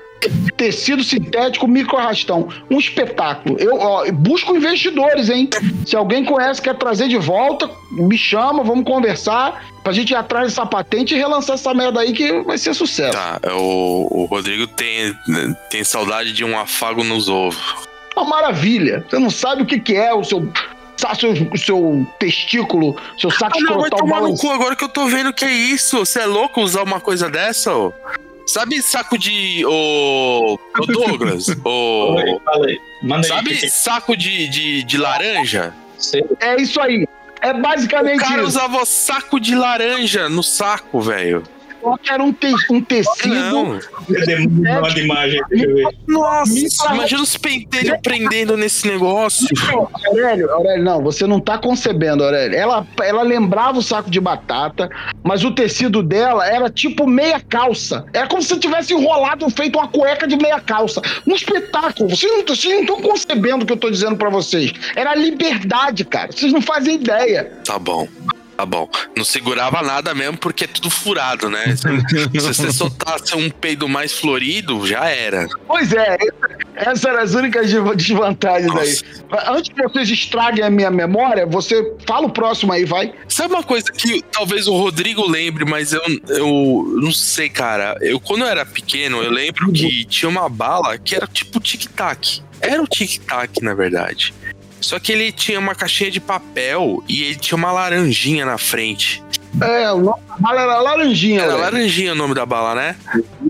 Tecido 0.56 1.04
sintético, 1.04 1.68
micro 1.68 1.98
arrastão. 1.98 2.50
Um 2.70 2.80
espetáculo. 2.80 3.58
Eu 3.60 3.78
ó, 3.80 4.06
busco 4.12 4.56
investidores, 4.56 5.30
hein? 5.30 5.50
Se 5.86 5.96
alguém 5.96 6.26
conhece, 6.26 6.62
quer 6.62 6.76
trazer 6.76 7.08
de 7.08 7.18
volta, 7.18 7.70
me 7.92 8.18
chama, 8.18 8.64
vamos 8.64 8.86
conversar 8.86 9.64
pra 9.84 9.94
gente 9.94 10.12
ir 10.12 10.16
atrás 10.16 10.50
dessa 10.50 10.66
patente 10.66 11.14
e 11.14 11.18
relançar 11.18 11.54
essa 11.56 11.74
merda 11.74 12.02
aí 12.02 12.14
que 12.14 12.42
vai 12.42 12.58
ser 12.58 12.74
sucesso. 12.74 13.14
Tá, 13.14 13.40
o, 13.54 14.24
o 14.24 14.26
Rodrigo 14.26 14.68
tem, 14.68 15.16
tem 15.70 15.84
saudade 15.84 16.34
de 16.34 16.44
um 16.44 16.60
afago 16.60 17.04
nos 17.04 17.30
ovos. 17.30 17.76
Uma 18.16 18.26
maravilha. 18.26 19.06
Você 19.08 19.20
não 19.20 19.30
sabe 19.30 19.62
o 19.62 19.66
que, 19.66 19.80
que 19.80 19.96
é 19.96 20.14
o 20.14 20.24
seu, 20.24 20.52
seu, 20.98 21.58
seu 21.58 22.08
testículo, 22.20 22.98
seu 23.18 23.30
saco 23.32 23.58
Ah, 23.58 23.62
não, 23.62 23.76
vai 23.76 23.84
escrotal 23.84 24.00
tomar 24.00 24.22
no 24.22 24.36
cu 24.36 24.50
agora 24.50 24.76
que 24.76 24.84
eu 24.84 24.90
tô 24.90 25.06
vendo 25.06 25.32
que 25.32 25.46
é 25.46 25.52
isso. 25.52 26.00
Você 26.00 26.20
é 26.20 26.26
louco 26.26 26.60
usar 26.62 26.82
uma 26.82 27.00
coisa 27.00 27.30
dessa, 27.30 27.74
ô? 27.74 27.94
Sabe 28.48 28.82
saco 28.82 29.18
de. 29.18 29.66
Ô. 29.66 30.58
ô 30.80 30.86
Douglas? 30.86 31.50
Ô. 31.64 32.16
Falei, 32.16 32.40
falei. 32.46 32.82
Manda 33.04 33.28
aí. 33.28 33.30
Sabe 33.34 33.58
que- 33.58 33.70
saco 33.70 34.16
de, 34.18 34.48
de, 34.48 34.84
de 34.84 34.98
laranja? 34.98 35.74
Sei. 35.98 36.24
É 36.40 36.60
isso 36.62 36.80
aí. 36.82 37.06
É 37.42 37.52
O 37.52 37.62
basicamente 37.62 38.20
cara 38.20 38.38
isso. 38.38 38.48
usava 38.48 38.84
saco 38.86 39.40
de 39.40 39.54
laranja 39.54 40.28
no 40.30 40.42
saco, 40.42 41.00
velho. 41.02 41.44
Só 41.92 41.98
que 41.98 42.12
era 42.12 42.24
um, 42.24 42.34
te- 42.34 42.54
um 42.72 42.82
tecido. 42.82 43.36
Não. 43.36 43.80
Imagem, 44.98 45.42
deixa 45.50 45.66
eu 45.66 45.76
ver. 45.76 45.88
Nossa, 46.08 46.94
imagina 46.94 47.22
os 47.22 47.38
penteiros 47.38 47.98
prendendo 48.02 48.58
nesse 48.58 48.88
negócio. 48.88 49.48
Não, 49.72 49.90
Aurélio, 50.08 50.52
Aurélio, 50.52 50.84
não, 50.84 51.02
você 51.02 51.26
não 51.28 51.40
tá 51.40 51.58
concebendo, 51.58 52.24
Aurélio. 52.24 52.58
Ela, 52.58 52.86
ela 53.02 53.22
lembrava 53.24 53.80
o 53.80 53.84
saco 53.84 54.10
de 54.10 54.20
batata, 54.20 54.90
mas 55.24 55.44
o 55.44 55.52
tecido 55.52 56.02
dela 56.04 56.46
era 56.48 56.70
tipo 56.70 57.06
meia 57.08 57.40
calça. 57.40 58.06
Era 58.14 58.28
como 58.28 58.42
se 58.42 58.50
você 58.50 58.60
tivesse 58.60 58.94
enrolado, 58.94 59.50
feito 59.50 59.78
uma 59.78 59.88
cueca 59.88 60.28
de 60.28 60.36
meia 60.38 60.60
calça. 60.60 61.02
Um 61.26 61.36
espetáculo. 61.36 62.10
Vocês 62.10 62.32
não 62.32 62.44
vocês 62.46 62.74
não 62.74 62.82
estão 62.82 63.02
concebendo 63.02 63.64
o 63.64 63.66
que 63.68 63.74
eu 63.74 63.78
tô 63.78 63.90
dizendo 63.90 64.16
pra 64.16 64.30
vocês. 64.30 64.74
Era 64.96 65.14
liberdade, 65.16 66.04
cara. 66.06 66.32
Vocês 66.32 66.52
não 66.52 66.62
fazem 66.62 66.96
ideia. 66.96 67.52
Tá 67.66 67.78
bom. 67.78 68.08
Tá 68.58 68.66
bom. 68.66 68.90
Não 69.16 69.24
segurava 69.24 69.84
nada 69.84 70.16
mesmo 70.16 70.36
porque 70.38 70.64
é 70.64 70.68
tudo 70.68 70.90
furado, 70.90 71.48
né? 71.48 71.76
Se, 71.78 72.24
se 72.32 72.40
você 72.40 72.72
soltasse 72.74 73.36
um 73.36 73.52
peido 73.52 73.88
mais 73.88 74.12
florido, 74.14 74.86
já 74.88 75.06
era. 75.08 75.48
Pois 75.68 75.94
é, 75.94 76.18
essa- 76.20 76.58
essas 76.76 77.06
eram 77.06 77.20
as 77.20 77.34
únicas 77.36 77.70
de- 77.70 77.96
desvantagens 77.96 78.76
aí. 78.76 79.20
Antes 79.48 79.72
que 79.72 79.84
vocês 79.84 80.10
estraguem 80.10 80.64
a 80.64 80.70
minha 80.72 80.90
memória, 80.90 81.46
você 81.46 81.94
fala 82.08 82.26
o 82.28 82.32
próximo 82.32 82.74
aí, 82.74 82.84
vai. 82.84 83.14
Sabe 83.30 83.54
uma 83.54 83.64
coisa 83.64 83.92
que 83.92 84.24
talvez 84.32 84.68
o 84.68 84.76
Rodrigo 84.76 85.28
lembre, 85.28 85.64
mas 85.64 85.94
eu, 85.94 86.02
eu 86.30 86.94
não 87.00 87.12
sei, 87.12 87.50
cara. 87.50 87.96
Eu, 88.02 88.20
quando 88.20 88.42
eu 88.42 88.48
era 88.48 88.66
pequeno, 88.66 89.22
eu 89.22 89.30
lembro 89.32 89.72
que 89.72 90.04
tinha 90.06 90.30
uma 90.30 90.50
bala 90.50 90.98
que 90.98 91.16
era 91.16 91.28
tipo 91.28 91.60
tic-tac. 91.60 92.42
Era 92.60 92.82
o 92.82 92.88
tic-tac, 92.88 93.62
na 93.62 93.76
verdade. 93.76 94.34
Só 94.80 95.00
que 95.00 95.12
ele 95.12 95.32
tinha 95.32 95.60
uma 95.60 95.76
caixinha 95.76 96.12
de 96.12 96.20
papel 96.20 97.04
e 97.08 97.24
ele 97.24 97.36
tinha 97.36 97.58
uma 97.58 97.72
laranjinha 97.72 98.46
na 98.46 98.58
frente. 98.58 99.24
É, 99.62 99.92
o 99.92 100.00
nome 100.00 100.22
da 100.28 100.36
bala 100.38 100.62
era 100.62 100.80
laranjinha, 100.80 101.42
Era 101.42 101.56
laranjinha 101.56 102.12
o 102.12 102.16
nome 102.16 102.36
da 102.36 102.46
bala, 102.46 102.76
né? 102.76 102.96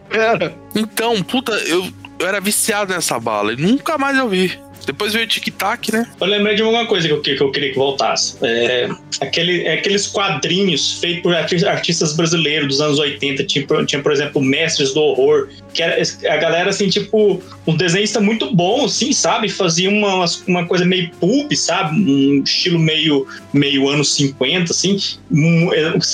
Era. 0.09 0.55
Então, 0.73 1.21
puta, 1.21 1.51
eu, 1.51 1.91
eu 2.19 2.27
era 2.27 2.39
viciado 2.39 2.93
nessa 2.93 3.19
bala 3.19 3.53
e 3.53 3.57
nunca 3.57 3.97
mais 3.97 4.17
eu 4.17 4.29
vi. 4.29 4.57
Depois 4.87 5.11
veio 5.11 5.25
o 5.25 5.27
tic-tac, 5.27 5.91
né? 5.91 6.07
Eu 6.19 6.25
lembrei 6.27 6.55
de 6.55 6.63
uma 6.63 6.85
coisa 6.87 7.05
que 7.09 7.13
eu, 7.13 7.21
que 7.21 7.39
eu 7.43 7.51
queria 7.51 7.71
que 7.73 7.77
voltasse. 7.77 8.37
É, 8.41 8.87
aquele, 9.19 9.63
é 9.63 9.73
aqueles 9.73 10.07
quadrinhos 10.07 10.93
feitos 10.93 11.23
por 11.23 11.35
arti- 11.35 11.65
artistas 11.65 12.13
brasileiros 12.15 12.69
dos 12.69 12.79
anos 12.81 12.97
80. 12.97 13.43
Tinha, 13.43 13.67
por- 13.67 13.85
tinha, 13.85 14.01
por 14.01 14.13
exemplo, 14.13 14.41
Mestres 14.41 14.93
do 14.93 15.01
Horror. 15.01 15.49
Que 15.73 15.83
era 15.83 16.01
a 16.29 16.37
galera, 16.37 16.69
assim, 16.69 16.87
tipo, 16.87 17.41
um 17.67 17.75
desenhista 17.75 18.21
muito 18.21 18.55
bom, 18.55 18.85
assim, 18.85 19.11
sabe? 19.11 19.49
Fazia 19.49 19.89
uma, 19.89 20.23
uma 20.47 20.65
coisa 20.65 20.85
meio 20.85 21.11
pulp, 21.19 21.51
sabe? 21.53 21.93
Um 21.99 22.41
estilo 22.43 22.79
meio, 22.79 23.27
meio 23.53 23.89
anos 23.89 24.15
50, 24.15 24.71
assim. 24.71 24.97
Um- 25.29 25.69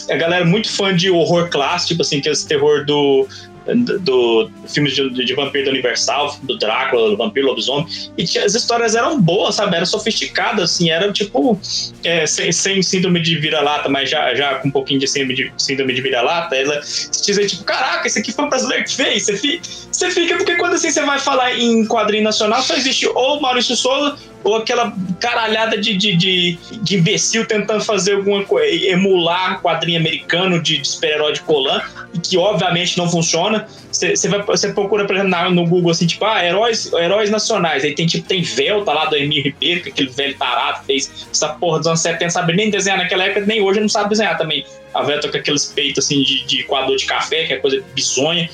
a 0.09 0.15
galera 0.15 0.45
muito 0.45 0.67
fã 0.71 0.95
de 0.95 1.11
horror 1.11 1.47
clássico, 1.49 1.89
tipo 1.89 2.01
assim, 2.01 2.19
que 2.19 2.27
é 2.27 2.31
esse 2.31 2.47
terror 2.47 2.83
do. 2.85 3.27
Do, 3.65 3.99
do 3.99 4.51
filmes 4.67 4.93
de, 4.93 5.09
de 5.09 5.33
vampiro 5.33 5.65
da 5.65 5.71
Universal, 5.71 6.37
do 6.43 6.57
Drácula, 6.57 7.11
do 7.11 7.17
vampiro 7.17 7.47
lobisomem. 7.47 7.87
E 8.17 8.23
as 8.37 8.55
histórias 8.55 8.95
eram 8.95 9.21
boas, 9.21 9.55
sabe? 9.55 9.75
Eram 9.75 9.85
sofisticadas, 9.85 10.71
assim, 10.71 10.89
eram 10.89 11.13
tipo. 11.13 11.59
é, 12.03 12.25
sem, 12.25 12.51
sem 12.51 12.81
síndrome 12.81 13.21
de 13.21 13.37
vira-lata, 13.37 13.87
mas 13.87 14.09
já, 14.09 14.33
já 14.35 14.55
com 14.55 14.67
um 14.67 14.71
pouquinho 14.71 14.99
de 14.99 15.07
síndrome 15.07 15.35
de, 15.35 15.53
síndrome 15.57 15.93
de 15.93 16.01
vira-lata. 16.01 16.55
Ela 16.55 16.81
se 16.83 17.25
dizer, 17.25 17.47
tipo, 17.47 17.63
caraca, 17.63 18.07
esse 18.07 18.19
aqui 18.19 18.31
foi 18.31 18.45
um 18.45 18.49
brasileiro 18.49 18.83
que 18.83 18.95
fez. 18.95 19.23
Você 19.23 19.37
fica, 19.37 20.11
fica, 20.11 20.37
porque 20.37 20.55
quando 20.57 20.73
assim 20.73 20.91
você 20.91 21.01
vai 21.01 21.19
falar 21.19 21.57
em 21.57 21.85
quadrinho 21.85 22.23
nacional, 22.23 22.61
só 22.61 22.75
existe 22.75 23.07
ou 23.07 23.39
Maurício 23.39 23.75
Souza 23.75 24.17
ou 24.43 24.57
aquela 24.57 24.93
caralhada 25.19 25.77
de, 25.77 25.95
de, 25.95 26.15
de, 26.15 26.57
de 26.81 26.97
imbecil 26.97 27.45
tentando 27.45 27.83
fazer 27.83 28.15
alguma 28.15 28.43
coisa, 28.43 28.67
emular 28.87 29.61
quadrinho 29.61 29.99
americano 29.99 30.61
de, 30.61 30.79
de 30.79 30.87
super-herói 30.87 31.33
de 31.33 31.41
Colan, 31.41 31.81
que 32.21 32.37
obviamente 32.37 32.97
não 32.97 33.09
funciona. 33.09 33.52
Você 33.91 34.15
você 34.15 34.27
você 34.29 34.73
procura, 34.73 35.05
por 35.05 35.15
exemplo, 35.15 35.29
na- 35.31 35.49
no 35.49 35.65
Google 35.67 35.91
assim, 35.91 36.07
tipo, 36.07 36.23
ah, 36.25 36.43
heróis, 36.43 36.91
heróis 36.93 37.29
nacionais. 37.29 37.83
Aí 37.83 37.93
tem 37.95 38.05
tipo, 38.07 38.27
tem 38.27 38.41
Velta 38.41 38.91
lá 38.91 39.05
do 39.05 39.15
Emílio 39.15 39.43
Ribeiro, 39.43 39.81
que 39.81 39.89
aquele 39.89 40.09
velho 40.09 40.35
tarado 40.37 40.85
fez 40.85 41.27
essa 41.31 41.49
porra 41.49 41.79
dos 41.79 41.87
anos 41.87 42.01
70, 42.01 42.29
sabe 42.31 42.53
nem 42.53 42.69
desenhar 42.69 42.97
naquela 42.97 43.23
época, 43.25 43.45
nem 43.45 43.61
hoje 43.61 43.79
não 43.79 43.89
sabe 43.89 44.09
desenhar 44.09 44.37
também. 44.37 44.65
A 44.93 45.01
Velta 45.01 45.27
com 45.29 45.37
aqueles 45.37 45.65
peitos 45.65 46.05
assim 46.05 46.21
de, 46.21 46.45
de 46.45 46.63
coador 46.63 46.95
de 46.95 47.05
café, 47.05 47.45
que 47.45 47.53
é 47.53 47.57
coisa 47.57 47.83
bizonha. 47.95 48.49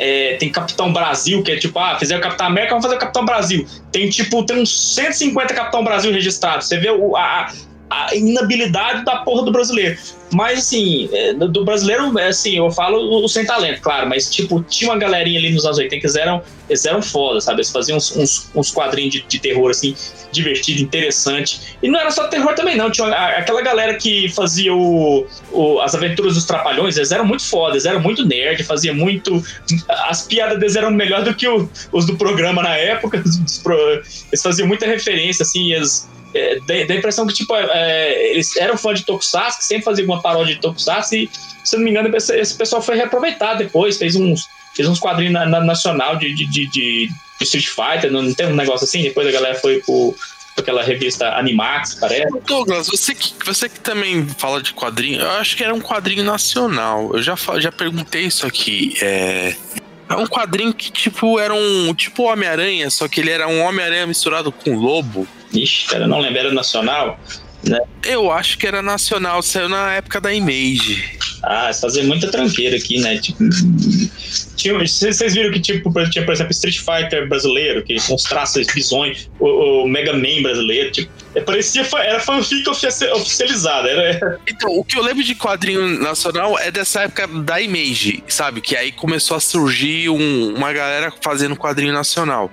É, 0.00 0.36
tem 0.38 0.50
Capitão 0.50 0.92
Brasil, 0.92 1.42
que 1.42 1.52
é 1.52 1.56
tipo, 1.56 1.78
ah, 1.78 1.96
fizeram 1.98 2.20
o 2.20 2.22
Capitão 2.22 2.46
América, 2.46 2.70
vamos 2.70 2.84
fazer 2.84 2.96
o 2.96 2.98
Capitão 2.98 3.24
Brasil. 3.24 3.66
Tem 3.92 4.08
tipo, 4.08 4.44
tem 4.44 4.60
uns 4.60 4.94
150 4.94 5.54
Capitão 5.54 5.84
Brasil 5.84 6.10
registrados. 6.12 6.66
Você 6.66 6.78
vê 6.78 6.90
o, 6.90 7.16
a 7.16 7.52
inabilidade 8.12 9.04
da 9.04 9.16
porra 9.16 9.44
do 9.44 9.52
brasileiro. 9.52 9.96
Mas 10.32 10.58
assim, 10.60 11.08
é, 11.12 11.32
do 11.34 11.64
brasileiro, 11.64 12.18
é, 12.18 12.26
assim, 12.28 12.56
eu 12.56 12.68
falo 12.70 13.24
o, 13.24 13.28
sem 13.28 13.44
talento, 13.46 13.80
claro, 13.80 14.08
mas 14.08 14.28
tipo, 14.28 14.60
tinha 14.64 14.90
uma 14.90 14.98
galerinha 14.98 15.38
ali 15.38 15.52
nos 15.52 15.64
anos 15.64 15.78
80 15.78 16.00
que 16.00 16.06
eles 16.06 16.16
eram, 16.16 16.42
eles 16.68 16.84
eram 16.84 17.00
foda, 17.00 17.40
sabe? 17.40 17.58
Eles 17.58 17.70
faziam 17.70 17.96
uns, 17.98 18.16
uns, 18.16 18.50
uns 18.52 18.70
quadrinhos 18.72 19.12
de, 19.14 19.22
de 19.28 19.38
terror, 19.38 19.70
assim, 19.70 19.94
divertido, 20.32 20.82
interessante. 20.82 21.76
E 21.80 21.88
não 21.88 22.00
era 22.00 22.10
só 22.10 22.26
terror 22.26 22.52
também, 22.54 22.76
não. 22.76 22.90
Tinha 22.90 23.06
a- 23.06 23.38
aquela 23.38 23.62
galera 23.62 23.94
que 23.94 24.28
fazia 24.30 24.74
o, 24.74 25.24
o- 25.52 25.80
as 25.80 25.94
aventuras 25.94 26.34
dos 26.34 26.44
Trapalhões, 26.46 26.96
eles 26.96 27.12
eram 27.12 27.24
muito 27.24 27.44
foda, 27.44 27.74
eles 27.74 27.84
eram 27.84 28.00
muito 28.00 28.26
nerd, 28.26 28.64
fazia 28.64 28.92
muito. 28.92 29.40
As 30.08 30.26
piadas 30.26 30.58
deles 30.58 30.74
eram 30.74 30.90
melhor 30.90 31.22
do 31.22 31.32
que 31.34 31.46
o- 31.46 31.70
os 31.92 32.06
do 32.06 32.16
programa 32.16 32.60
na 32.60 32.76
época. 32.76 33.22
Eles 34.32 34.42
faziam 34.42 34.66
muita 34.66 34.84
referência, 34.86 35.42
assim, 35.44 35.72
eles 35.72 36.08
é, 36.34 36.58
dá, 36.60 36.74
a 36.74 36.96
impressão 36.96 37.26
que, 37.26 37.34
tipo, 37.34 37.54
é, 37.54 38.30
eles 38.30 38.56
eram 38.56 38.76
fãs 38.76 39.00
de 39.00 39.06
Tokusatsu, 39.06 39.58
que 39.58 39.64
sempre 39.64 39.84
faziam 39.84 40.06
uma 40.06 40.20
paródia 40.20 40.54
de 40.54 40.60
Tokusatsu, 40.60 41.14
e, 41.14 41.30
se 41.62 41.76
eu 41.76 41.78
não 41.78 41.84
me 41.84 41.90
engano, 41.90 42.14
esse, 42.16 42.36
esse 42.38 42.54
pessoal 42.54 42.82
foi 42.82 42.96
reaproveitado 42.96 43.58
depois, 43.58 43.96
fez 43.96 44.16
uns, 44.16 44.48
fez 44.74 44.88
uns 44.88 44.98
quadrinhos 44.98 45.32
na, 45.32 45.46
na- 45.46 45.60
nacional 45.60 46.16
de, 46.16 46.34
de, 46.34 46.46
de, 46.46 46.66
de 46.66 47.10
Street 47.40 47.66
Fighter, 47.66 48.10
não, 48.10 48.32
tem 48.34 48.46
um 48.46 48.56
negócio 48.56 48.84
assim? 48.84 49.02
Depois 49.02 49.26
a 49.26 49.30
galera 49.30 49.54
foi 49.54 49.80
pro, 49.80 50.14
aquela 50.56 50.82
revista 50.82 51.28
Animax, 51.36 51.94
parece. 51.94 52.26
Douglas, 52.46 52.88
você 52.88 53.14
que, 53.14 53.34
você 53.44 53.68
que 53.68 53.80
também 53.80 54.26
fala 54.38 54.62
de 54.62 54.72
quadrinho, 54.72 55.20
eu 55.20 55.30
acho 55.32 55.56
que 55.56 55.64
era 55.64 55.74
um 55.74 55.80
quadrinho 55.80 56.24
nacional. 56.24 57.10
Eu 57.12 57.22
já, 57.22 57.34
já 57.58 57.72
perguntei 57.72 58.22
isso 58.22 58.46
aqui. 58.46 58.94
É, 59.00 59.54
é 60.08 60.14
um 60.16 60.26
quadrinho 60.26 60.72
que, 60.72 60.90
tipo, 60.90 61.38
era 61.38 61.54
um. 61.54 61.94
Tipo 61.94 62.24
Homem-Aranha, 62.24 62.90
só 62.90 63.08
que 63.08 63.20
ele 63.20 63.30
era 63.30 63.48
um 63.48 63.62
Homem-Aranha 63.62 64.06
misturado 64.06 64.52
com 64.52 64.76
lobo. 64.76 65.26
Ixi, 65.54 65.86
cara, 65.86 66.06
não 66.06 66.20
lembro, 66.20 66.38
era 66.38 66.52
nacional, 66.52 67.18
né? 67.66 67.78
Eu 68.04 68.30
acho 68.30 68.58
que 68.58 68.66
era 68.66 68.82
nacional, 68.82 69.40
saiu 69.42 69.68
na 69.68 69.92
época 69.94 70.20
da 70.20 70.32
Image. 70.32 71.18
Ah, 71.42 71.70
faziam 71.78 72.06
muita 72.06 72.30
tranqueira 72.30 72.76
aqui, 72.76 72.98
né? 73.00 73.18
Tipo, 73.18 74.78
vocês 74.80 75.34
viram 75.34 75.50
que 75.52 75.60
tipo, 75.60 75.90
tinha, 76.10 76.24
por 76.24 76.32
exemplo, 76.32 76.52
Street 76.52 76.78
Fighter 76.78 77.28
brasileiro, 77.28 77.82
que 77.82 77.96
com 78.06 78.14
os 78.14 78.22
traços 78.22 78.66
bizonhos, 78.74 79.28
o, 79.38 79.82
o 79.84 79.88
Mega 79.88 80.12
Man 80.12 80.42
brasileiro, 80.42 80.90
tipo, 80.90 81.10
é, 81.34 81.40
parecia, 81.40 81.86
era 81.98 82.20
fanfic 82.20 82.68
ofici- 82.68 83.08
oficializada, 83.12 83.88
era, 83.88 84.38
Então, 84.48 84.70
o 84.70 84.84
que 84.84 84.96
eu 84.98 85.02
lembro 85.02 85.22
de 85.24 85.34
quadrinho 85.34 85.86
nacional 86.00 86.58
é 86.58 86.70
dessa 86.70 87.02
época 87.02 87.26
da 87.26 87.60
Image, 87.60 88.22
sabe? 88.28 88.60
Que 88.60 88.76
aí 88.76 88.92
começou 88.92 89.36
a 89.36 89.40
surgir 89.40 90.08
um- 90.08 90.54
uma 90.54 90.72
galera 90.72 91.12
fazendo 91.22 91.56
quadrinho 91.56 91.92
nacional. 91.92 92.50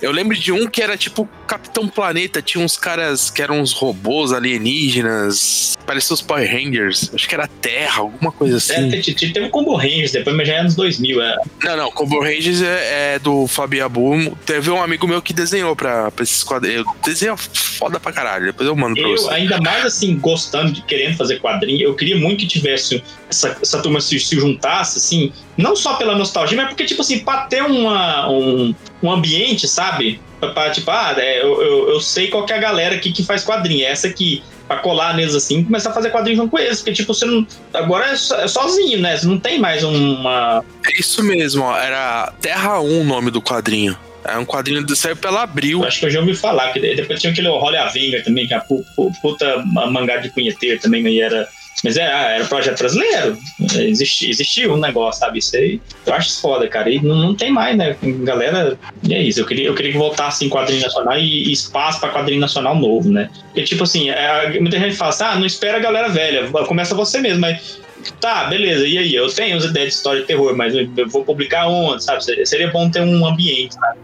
Eu 0.00 0.12
lembro 0.12 0.36
de 0.36 0.52
um 0.52 0.66
que 0.66 0.80
era 0.82 0.96
tipo 0.96 1.28
Capitão 1.46 1.88
Planeta, 1.88 2.40
tinha 2.42 2.64
uns 2.64 2.76
caras 2.76 3.30
que 3.30 3.42
eram 3.42 3.60
uns 3.60 3.72
robôs 3.72 4.32
alienígenas, 4.32 5.76
pareciam 5.86 6.14
os 6.14 6.22
Power 6.22 6.50
Rangers, 6.50 7.10
acho 7.14 7.28
que 7.28 7.34
era 7.34 7.46
Terra, 7.48 8.00
alguma 8.00 8.30
coisa 8.32 8.58
assim. 8.58 8.72
é, 8.94 9.00
te- 9.00 9.14
te- 9.14 9.32
teve 9.32 9.46
o 9.46 9.50
Combo 9.50 9.74
Rangers, 9.74 10.12
depois 10.12 10.36
mas 10.36 10.46
já 10.46 10.54
é 10.54 10.58
anos 10.60 10.74
2000, 10.74 11.22
é. 11.22 11.36
Não, 11.64 11.76
não, 11.76 11.90
Combo 11.90 12.20
Rangers 12.20 12.62
é, 12.62 13.14
é 13.14 13.18
do 13.18 13.46
Fabiabu. 13.46 14.36
Teve 14.46 14.70
um 14.70 14.82
amigo 14.82 15.06
meu 15.08 15.20
que 15.22 15.32
desenhou 15.32 15.74
pra, 15.74 16.10
pra 16.10 16.22
esses 16.22 16.42
quadrinhos. 16.42 16.84
Desenha 17.04 17.36
foda 17.36 17.98
pra 17.98 18.12
caralho, 18.12 18.46
depois 18.46 18.68
eu 18.68 18.76
mando 18.76 18.94
pra 18.94 19.04
Eu, 19.08 19.16
você. 19.16 19.30
ainda 19.32 19.58
mais 19.60 19.84
assim, 19.84 20.16
gostando 20.18 20.72
de 20.72 20.82
querendo 20.82 21.16
fazer 21.16 21.40
quadrinho, 21.40 21.82
eu 21.82 21.94
queria 21.94 22.16
muito 22.16 22.40
que 22.40 22.46
tivesse 22.46 23.02
essa, 23.30 23.56
essa 23.60 23.82
turma 23.82 24.00
se, 24.00 24.18
se 24.20 24.36
juntasse, 24.36 24.98
assim, 24.98 25.32
não 25.58 25.76
só 25.76 25.94
pela 25.96 26.16
nostalgia, 26.16 26.56
mas 26.56 26.68
porque, 26.68 26.84
tipo 26.86 27.02
assim, 27.02 27.18
pra 27.18 27.38
ter 27.42 27.62
uma, 27.62 28.30
um, 28.30 28.74
um 29.02 29.10
ambiente, 29.12 29.68
sabe? 29.68 30.18
Pra, 30.40 30.50
pra, 30.50 30.70
tipo, 30.70 30.90
ah, 30.90 31.14
é, 31.18 31.42
eu, 31.42 31.60
eu, 31.60 31.88
eu 31.90 32.00
sei 32.00 32.28
qual 32.28 32.46
que 32.46 32.52
é 32.54 32.56
a 32.56 32.60
galera 32.60 32.94
aqui 32.94 33.12
que 33.12 33.22
faz 33.24 33.44
quadrinho, 33.44 33.84
é 33.84 33.90
essa 33.90 34.06
aqui. 34.06 34.42
Pra 34.68 34.76
colar 34.76 35.16
neles 35.16 35.34
assim 35.34 35.60
e 35.60 35.64
começar 35.64 35.88
a 35.88 35.92
fazer 35.94 36.10
quadrinho 36.10 36.36
junto 36.36 36.50
com 36.50 36.58
eles. 36.58 36.76
Porque, 36.80 36.92
tipo, 36.92 37.14
você 37.14 37.24
não. 37.24 37.46
Agora 37.72 38.04
é, 38.08 38.16
so- 38.16 38.34
é 38.34 38.46
sozinho, 38.46 39.00
né? 39.00 39.16
Você 39.16 39.26
não 39.26 39.38
tem 39.38 39.58
mais 39.58 39.82
uma. 39.82 40.62
É 40.86 41.00
isso 41.00 41.22
mesmo, 41.24 41.62
ó. 41.64 41.74
Era 41.74 42.30
Terra 42.38 42.78
1 42.78 43.00
o 43.00 43.02
nome 43.02 43.30
do 43.30 43.40
quadrinho. 43.40 43.96
É 44.26 44.36
um 44.36 44.44
quadrinho 44.44 44.84
que 44.84 44.94
saiu 44.94 45.16
pela 45.16 45.40
Abril. 45.44 45.82
Acho 45.86 46.00
que 46.00 46.04
eu 46.04 46.10
já 46.10 46.20
ouvi 46.20 46.34
falar. 46.34 46.70
Que 46.74 46.80
depois 46.80 47.18
tinha 47.18 47.32
aquele 47.32 47.48
Holly 47.48 47.78
Avenger 47.78 48.22
também, 48.22 48.46
que 48.46 48.52
é 48.52 48.58
a 48.58 48.60
pu- 48.60 48.84
pu- 48.94 49.10
puta 49.22 49.56
mangá 49.90 50.18
de 50.18 50.28
punheteiro 50.28 50.78
também, 50.78 51.06
aí 51.06 51.18
era. 51.18 51.48
Mas 51.84 51.96
é, 51.96 52.02
ah, 52.12 52.30
era 52.30 52.44
projeto 52.46 52.78
brasileiro. 52.78 53.38
Existia, 53.76 54.30
existia 54.30 54.72
um 54.72 54.76
negócio, 54.76 55.20
sabe? 55.20 55.38
Isso 55.38 55.56
aí. 55.56 55.80
Eu 56.06 56.14
acho 56.14 56.28
isso 56.28 56.40
foda, 56.40 56.66
cara. 56.68 56.90
E 56.90 57.00
não, 57.00 57.14
não 57.16 57.34
tem 57.34 57.52
mais, 57.52 57.76
né? 57.76 57.96
Galera. 58.02 58.78
É 59.08 59.22
isso. 59.22 59.40
Eu 59.40 59.46
queria, 59.46 59.66
eu 59.68 59.74
queria 59.74 59.92
que 59.92 59.98
voltasse 59.98 60.44
em 60.44 60.48
quadrinho 60.48 60.82
nacional 60.82 61.16
e, 61.18 61.48
e 61.48 61.52
espaço 61.52 62.00
pra 62.00 62.10
quadrinho 62.10 62.40
nacional 62.40 62.74
novo, 62.74 63.08
né? 63.10 63.30
Porque, 63.46 63.62
tipo 63.62 63.84
assim, 63.84 64.10
é, 64.10 64.58
muita 64.60 64.78
gente 64.78 64.96
fala 64.96 65.10
assim: 65.10 65.24
ah, 65.24 65.34
não 65.36 65.46
espera 65.46 65.76
a 65.76 65.80
galera 65.80 66.08
velha. 66.08 66.48
Começa 66.66 66.94
você 66.94 67.18
mesmo, 67.20 67.40
mas. 67.40 67.78
Tá, 68.20 68.44
beleza, 68.44 68.86
e 68.86 68.96
aí? 68.96 69.14
Eu 69.14 69.28
tenho 69.28 69.56
as 69.56 69.64
ideias 69.64 69.88
de 69.90 69.94
história 69.96 70.20
de 70.20 70.26
terror, 70.26 70.56
mas 70.56 70.72
eu 70.74 70.88
vou 71.08 71.24
publicar 71.24 71.66
onde, 71.68 72.02
sabe? 72.02 72.24
Seria- 72.24 72.46
Seria 72.46 72.70
bom 72.70 72.88
ter 72.90 73.00
um 73.02 73.26
ambiente, 73.26 73.74
sabe? 73.74 73.98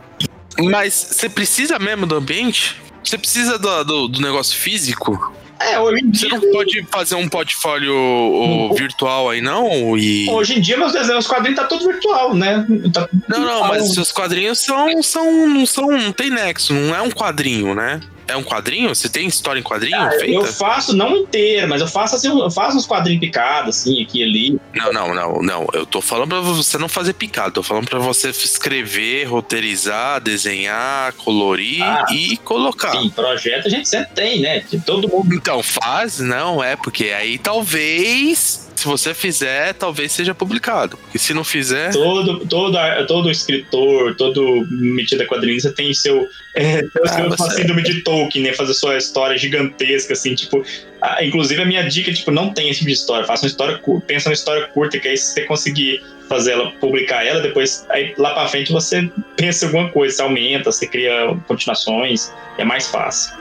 Mas 0.60 0.92
você 0.94 1.28
precisa 1.28 1.78
mesmo 1.78 2.04
do 2.06 2.14
ambiente? 2.16 2.76
Você 3.02 3.16
precisa 3.16 3.58
do, 3.58 3.84
do, 3.84 4.08
do 4.08 4.20
negócio 4.20 4.56
físico? 4.56 5.32
É, 5.64 5.78
Você 5.78 6.00
dia. 6.02 6.28
não 6.30 6.40
pode 6.52 6.86
fazer 6.90 7.14
um 7.14 7.28
portfólio 7.28 8.74
virtual 8.76 9.30
aí, 9.30 9.40
não? 9.40 9.96
E... 9.96 10.28
Hoje 10.30 10.58
em 10.58 10.60
dia, 10.60 10.76
meus 10.76 10.92
desenhos, 10.92 11.24
os 11.24 11.30
quadrinhos 11.30 11.58
tá 11.58 11.66
tudo 11.66 11.86
virtual, 11.86 12.34
né? 12.34 12.66
Tá 12.92 13.06
tudo 13.08 13.22
Não, 13.28 13.38
não, 13.40 13.46
virtual. 13.46 13.68
mas 13.68 13.94
seus 13.94 14.12
quadrinhos 14.12 14.58
são, 14.58 15.02
são, 15.02 15.48
não 15.48 15.66
são. 15.66 15.90
Não 15.90 16.12
tem 16.12 16.30
nexo, 16.30 16.72
não 16.74 16.94
é 16.94 17.00
um 17.02 17.10
quadrinho, 17.10 17.74
né? 17.74 18.00
É 18.26 18.36
um 18.36 18.42
quadrinho? 18.42 18.94
Você 18.94 19.08
tem 19.08 19.26
história 19.26 19.60
em 19.60 19.62
quadrinho 19.62 19.96
Ah, 20.00 20.10
feita? 20.10 20.26
eu 20.32 20.44
faço, 20.46 20.96
não 20.96 21.16
inteiro, 21.16 21.68
mas 21.68 21.80
eu 21.80 21.86
faço 21.86 22.16
assim, 22.16 22.28
eu 22.28 22.50
faço 22.50 22.76
uns 22.76 22.86
quadrinhos 22.86 23.20
picados, 23.20 23.76
assim, 23.76 24.02
aqui 24.02 24.20
e 24.20 24.24
ali. 24.24 24.60
Não, 24.74 24.92
não, 24.92 25.14
não, 25.14 25.42
não. 25.42 25.66
Eu 25.72 25.84
tô 25.86 26.00
falando 26.00 26.28
pra 26.30 26.40
você 26.40 26.78
não 26.78 26.88
fazer 26.88 27.12
picado. 27.14 27.54
Tô 27.54 27.62
falando 27.62 27.88
pra 27.88 27.98
você 27.98 28.30
escrever, 28.30 29.24
roteirizar, 29.24 30.20
desenhar, 30.20 31.12
colorir 31.14 31.82
Ah, 31.82 32.06
e 32.10 32.36
colocar. 32.38 32.92
Sim, 32.92 33.10
projeto 33.10 33.66
a 33.66 33.70
gente 33.70 33.88
sempre 33.88 34.14
tem, 34.14 34.40
né? 34.40 34.64
Todo 34.86 35.08
mundo. 35.08 35.34
Então, 35.34 35.62
faz, 35.62 36.18
não, 36.18 36.62
é, 36.62 36.76
porque 36.76 37.06
aí 37.10 37.38
talvez, 37.38 38.63
se 38.76 38.84
você 38.86 39.14
fizer, 39.14 39.72
talvez 39.74 40.12
seja 40.12 40.34
publicado. 40.34 40.96
Porque 40.96 41.18
se 41.18 41.32
não 41.34 41.44
fizer. 41.44 41.92
Todo, 41.92 42.46
todo, 42.46 42.76
todo 43.06 43.30
escritor, 43.30 44.14
todo 44.16 44.66
metido 44.70 45.22
a 45.22 45.26
quadrinhos, 45.26 45.62
você 45.62 45.72
tem 45.72 45.92
seu, 45.94 46.26
é, 46.54 46.82
tem 46.82 46.90
Ah, 47.04 47.08
seu 47.08 47.28
você- 47.30 47.56
síndrome 47.56 47.82
de 47.82 48.02
Tolkien, 48.02 48.44
né? 48.44 48.52
Fazer 48.52 48.74
sua 48.74 48.96
história 48.96 49.36
gigantesca, 49.38 50.12
assim, 50.12 50.34
tipo. 50.34 50.64
ah, 51.00 51.24
inclusive, 51.24 51.60
a 51.62 51.64
minha 51.66 51.82
dica, 51.82 52.12
tipo, 52.12 52.30
não 52.30 52.52
tem 52.52 52.68
esse 52.70 52.78
tipo 52.80 52.88
de 52.90 52.94
história. 52.96 53.26
Faça 53.26 53.44
uma 53.44 53.48
história 53.50 53.78
curta, 53.78 54.06
pensa 54.06 54.28
uma 54.28 54.34
história 54.34 54.66
curta, 54.68 54.98
que 54.98 55.08
aí 55.08 55.16
se 55.16 55.32
você 55.34 55.42
conseguir 55.42 56.02
fazer 56.28 56.52
ela, 56.52 56.70
publicar 56.80 57.22
ela, 57.26 57.40
depois, 57.40 57.84
aí 57.90 58.14
lá 58.16 58.32
pra 58.32 58.48
frente 58.48 58.72
você 58.72 59.10
pensa 59.36 59.64
em 59.64 59.68
alguma 59.68 59.90
coisa, 59.90 60.16
você 60.16 60.22
aumenta, 60.22 60.72
você 60.72 60.86
cria 60.86 61.36
continuações, 61.46 62.32
é 62.56 62.64
mais 62.64 62.86
fácil. 62.88 63.34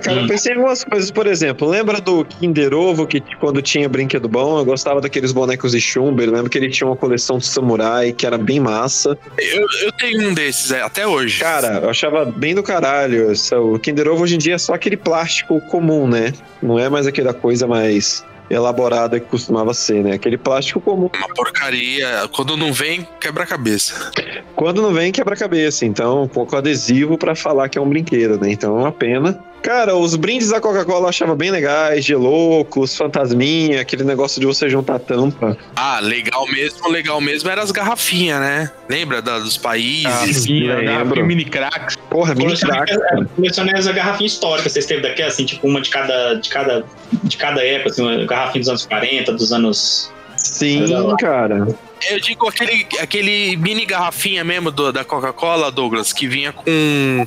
Cara, 0.00 0.18
Hum. 0.18 0.22
eu 0.22 0.28
pensei 0.28 0.52
em 0.52 0.56
algumas 0.56 0.82
coisas. 0.84 1.10
Por 1.10 1.26
exemplo, 1.26 1.68
lembra 1.68 2.00
do 2.00 2.24
Kinder 2.24 2.74
Ovo, 2.74 3.06
que 3.06 3.20
quando 3.38 3.60
tinha 3.62 3.88
brinquedo 3.88 4.28
bom, 4.28 4.58
eu 4.58 4.64
gostava 4.64 5.00
daqueles 5.00 5.32
bonecos 5.32 5.72
de 5.72 5.80
Chumber. 5.80 6.28
Eu 6.28 6.32
lembro 6.32 6.50
que 6.50 6.58
ele 6.58 6.68
tinha 6.70 6.86
uma 6.86 6.96
coleção 6.96 7.38
de 7.38 7.46
samurai, 7.46 8.12
que 8.12 8.26
era 8.26 8.36
bem 8.38 8.58
massa. 8.60 9.18
Eu, 9.38 9.66
eu 9.84 9.92
tenho 9.92 10.28
um 10.28 10.34
desses, 10.34 10.70
é, 10.70 10.82
até 10.82 11.06
hoje. 11.06 11.38
Cara, 11.40 11.80
eu 11.82 11.90
achava 11.90 12.24
bem 12.24 12.54
do 12.54 12.62
caralho. 12.62 13.32
O 13.74 13.78
Kinder 13.78 14.08
Ovo 14.08 14.24
hoje 14.24 14.34
em 14.34 14.38
dia 14.38 14.54
é 14.54 14.58
só 14.58 14.74
aquele 14.74 14.96
plástico 14.96 15.60
comum, 15.62 16.06
né? 16.08 16.32
Não 16.62 16.78
é 16.78 16.88
mais 16.88 17.06
aquela 17.06 17.32
coisa 17.34 17.66
mais 17.66 18.24
elaborada 18.50 19.20
que 19.20 19.26
costumava 19.26 19.72
ser, 19.72 20.02
né? 20.02 20.14
Aquele 20.14 20.36
plástico 20.36 20.80
comum. 20.80 21.08
Uma 21.16 21.28
porcaria. 21.34 22.28
Quando 22.32 22.56
não 22.56 22.72
vem, 22.72 23.06
quebra 23.20 23.44
a 23.44 23.46
cabeça. 23.46 24.10
Quando 24.56 24.82
não 24.82 24.92
vem, 24.92 25.12
quebra 25.12 25.34
a 25.34 25.36
cabeça. 25.36 25.86
Então, 25.86 26.24
um 26.24 26.28
pouco 26.28 26.56
adesivo 26.56 27.16
pra 27.16 27.34
falar 27.36 27.68
que 27.68 27.78
é 27.78 27.80
um 27.80 27.88
brinquedo, 27.88 28.40
né? 28.40 28.50
Então 28.50 28.76
é 28.76 28.80
uma 28.82 28.92
pena. 28.92 29.38
Cara, 29.62 29.94
os 29.94 30.16
brindes 30.16 30.48
da 30.48 30.60
Coca-Cola 30.60 31.04
eu 31.04 31.08
achava 31.10 31.36
bem 31.36 31.50
legais, 31.50 32.02
Geloucos, 32.04 32.96
Fantasminha, 32.96 33.80
aquele 33.82 34.04
negócio 34.04 34.40
de 34.40 34.46
você 34.46 34.68
juntar 34.70 34.98
tampa. 34.98 35.56
Ah, 35.76 36.00
legal 36.00 36.46
mesmo, 36.50 36.88
legal 36.88 37.20
mesmo 37.20 37.50
era 37.50 37.62
as 37.62 37.70
garrafinhas, 37.70 38.40
né? 38.40 38.70
Lembra 38.88 39.20
da- 39.20 39.38
dos 39.38 39.58
países? 39.58 40.46
Lembro. 40.46 40.84
garrafinha 40.84 41.26
mini 41.26 41.44
cracks. 41.44 41.96
Porra, 42.08 42.34
mini 42.34 42.46
Colecionei, 42.46 42.80
crack. 42.80 42.92
é, 43.22 43.24
colecionei 43.36 43.74
essa 43.74 43.92
garrafinha 43.92 44.26
histórica, 44.26 44.68
vocês 44.68 44.86
teve 44.86 45.02
daqui, 45.02 45.22
assim, 45.22 45.44
tipo, 45.44 45.66
uma 45.68 45.80
de 45.80 45.90
cada, 45.90 46.34
de 46.34 46.48
cada, 46.48 46.84
de 47.22 47.36
cada 47.36 47.62
época, 47.64 47.90
assim, 47.90 48.02
uma 48.02 48.24
garrafinha 48.24 48.60
dos 48.60 48.68
anos 48.70 48.86
40, 48.86 49.32
dos 49.32 49.52
anos. 49.52 50.10
Sim, 50.36 50.86
cara. 51.20 51.68
Eu 52.08 52.20
digo 52.20 52.48
aquele, 52.48 52.86
aquele 53.00 53.56
mini 53.56 53.84
garrafinha 53.84 54.42
mesmo 54.44 54.70
do- 54.70 54.92
da 54.92 55.04
Coca-Cola, 55.04 55.70
Douglas, 55.70 56.12
que 56.12 56.26
vinha 56.26 56.52
com. 56.52 56.64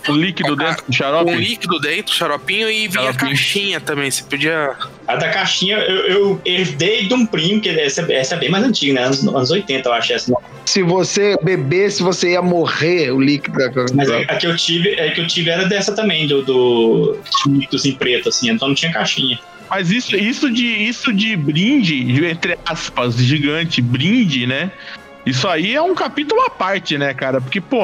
Líquido 0.10 0.56
dentro 0.56 0.84
do 0.88 0.94
xarope? 0.94 1.32
Com 1.32 1.38
líquido 1.38 1.80
dentro, 1.80 2.14
xaropinho, 2.16 2.70
e 2.70 2.88
vinha 2.88 2.90
Xaropinho. 3.04 3.18
caixinha 3.18 3.80
também. 3.80 4.10
Você 4.10 4.24
podia. 4.24 4.72
A 5.08 5.16
da 5.16 5.30
caixinha 5.30 5.78
eu, 5.78 5.96
eu 6.08 6.42
herdei 6.46 7.06
de 7.08 7.14
um 7.14 7.26
primo, 7.26 7.62
que 7.62 7.70
essa, 7.70 8.02
essa 8.12 8.36
é 8.36 8.40
bem 8.40 8.50
mais 8.50 8.64
antiga, 8.64 8.94
né? 8.94 9.04
Anos, 9.04 9.28
anos 9.28 9.52
80, 9.52 9.88
eu 9.90 9.94
acho 9.94 10.14
essa. 10.14 10.34
Se 10.66 10.82
você 10.82 11.38
bebesse, 11.44 12.02
você 12.02 12.32
ia 12.32 12.42
morrer 12.42 13.12
o 13.12 13.20
líquido 13.20 13.58
da 13.58 13.70
Mas 13.94 14.10
a, 14.10 14.20
a 14.20 14.36
que 14.38 14.48
eu 14.48 14.56
tive, 14.56 15.00
a 15.00 15.12
que 15.12 15.22
eu 15.22 15.28
tive 15.28 15.50
era 15.50 15.66
dessa 15.66 15.94
também, 15.94 16.26
do, 16.28 16.42
do 16.42 17.20
líquidos 17.48 17.86
em 17.86 17.92
preto, 17.94 18.30
assim, 18.30 18.50
então 18.50 18.70
não 18.70 18.76
tinha 18.76 18.92
caixinha. 18.92 19.38
Mas 19.70 19.90
isso, 19.90 20.16
isso, 20.16 20.52
de, 20.52 20.66
isso 20.68 21.12
de 21.12 21.36
brinde, 21.36 22.04
de- 22.04 22.26
entre 22.26 22.58
aspas, 22.66 23.16
gigante, 23.18 23.82
brinde, 23.82 24.46
né? 24.46 24.63
Isso 25.26 25.48
aí 25.48 25.74
é 25.74 25.82
um 25.82 25.96
capítulo 25.96 26.42
à 26.42 26.50
parte, 26.50 26.98
né, 26.98 27.14
cara? 27.14 27.40
Porque, 27.40 27.62
pô, 27.62 27.84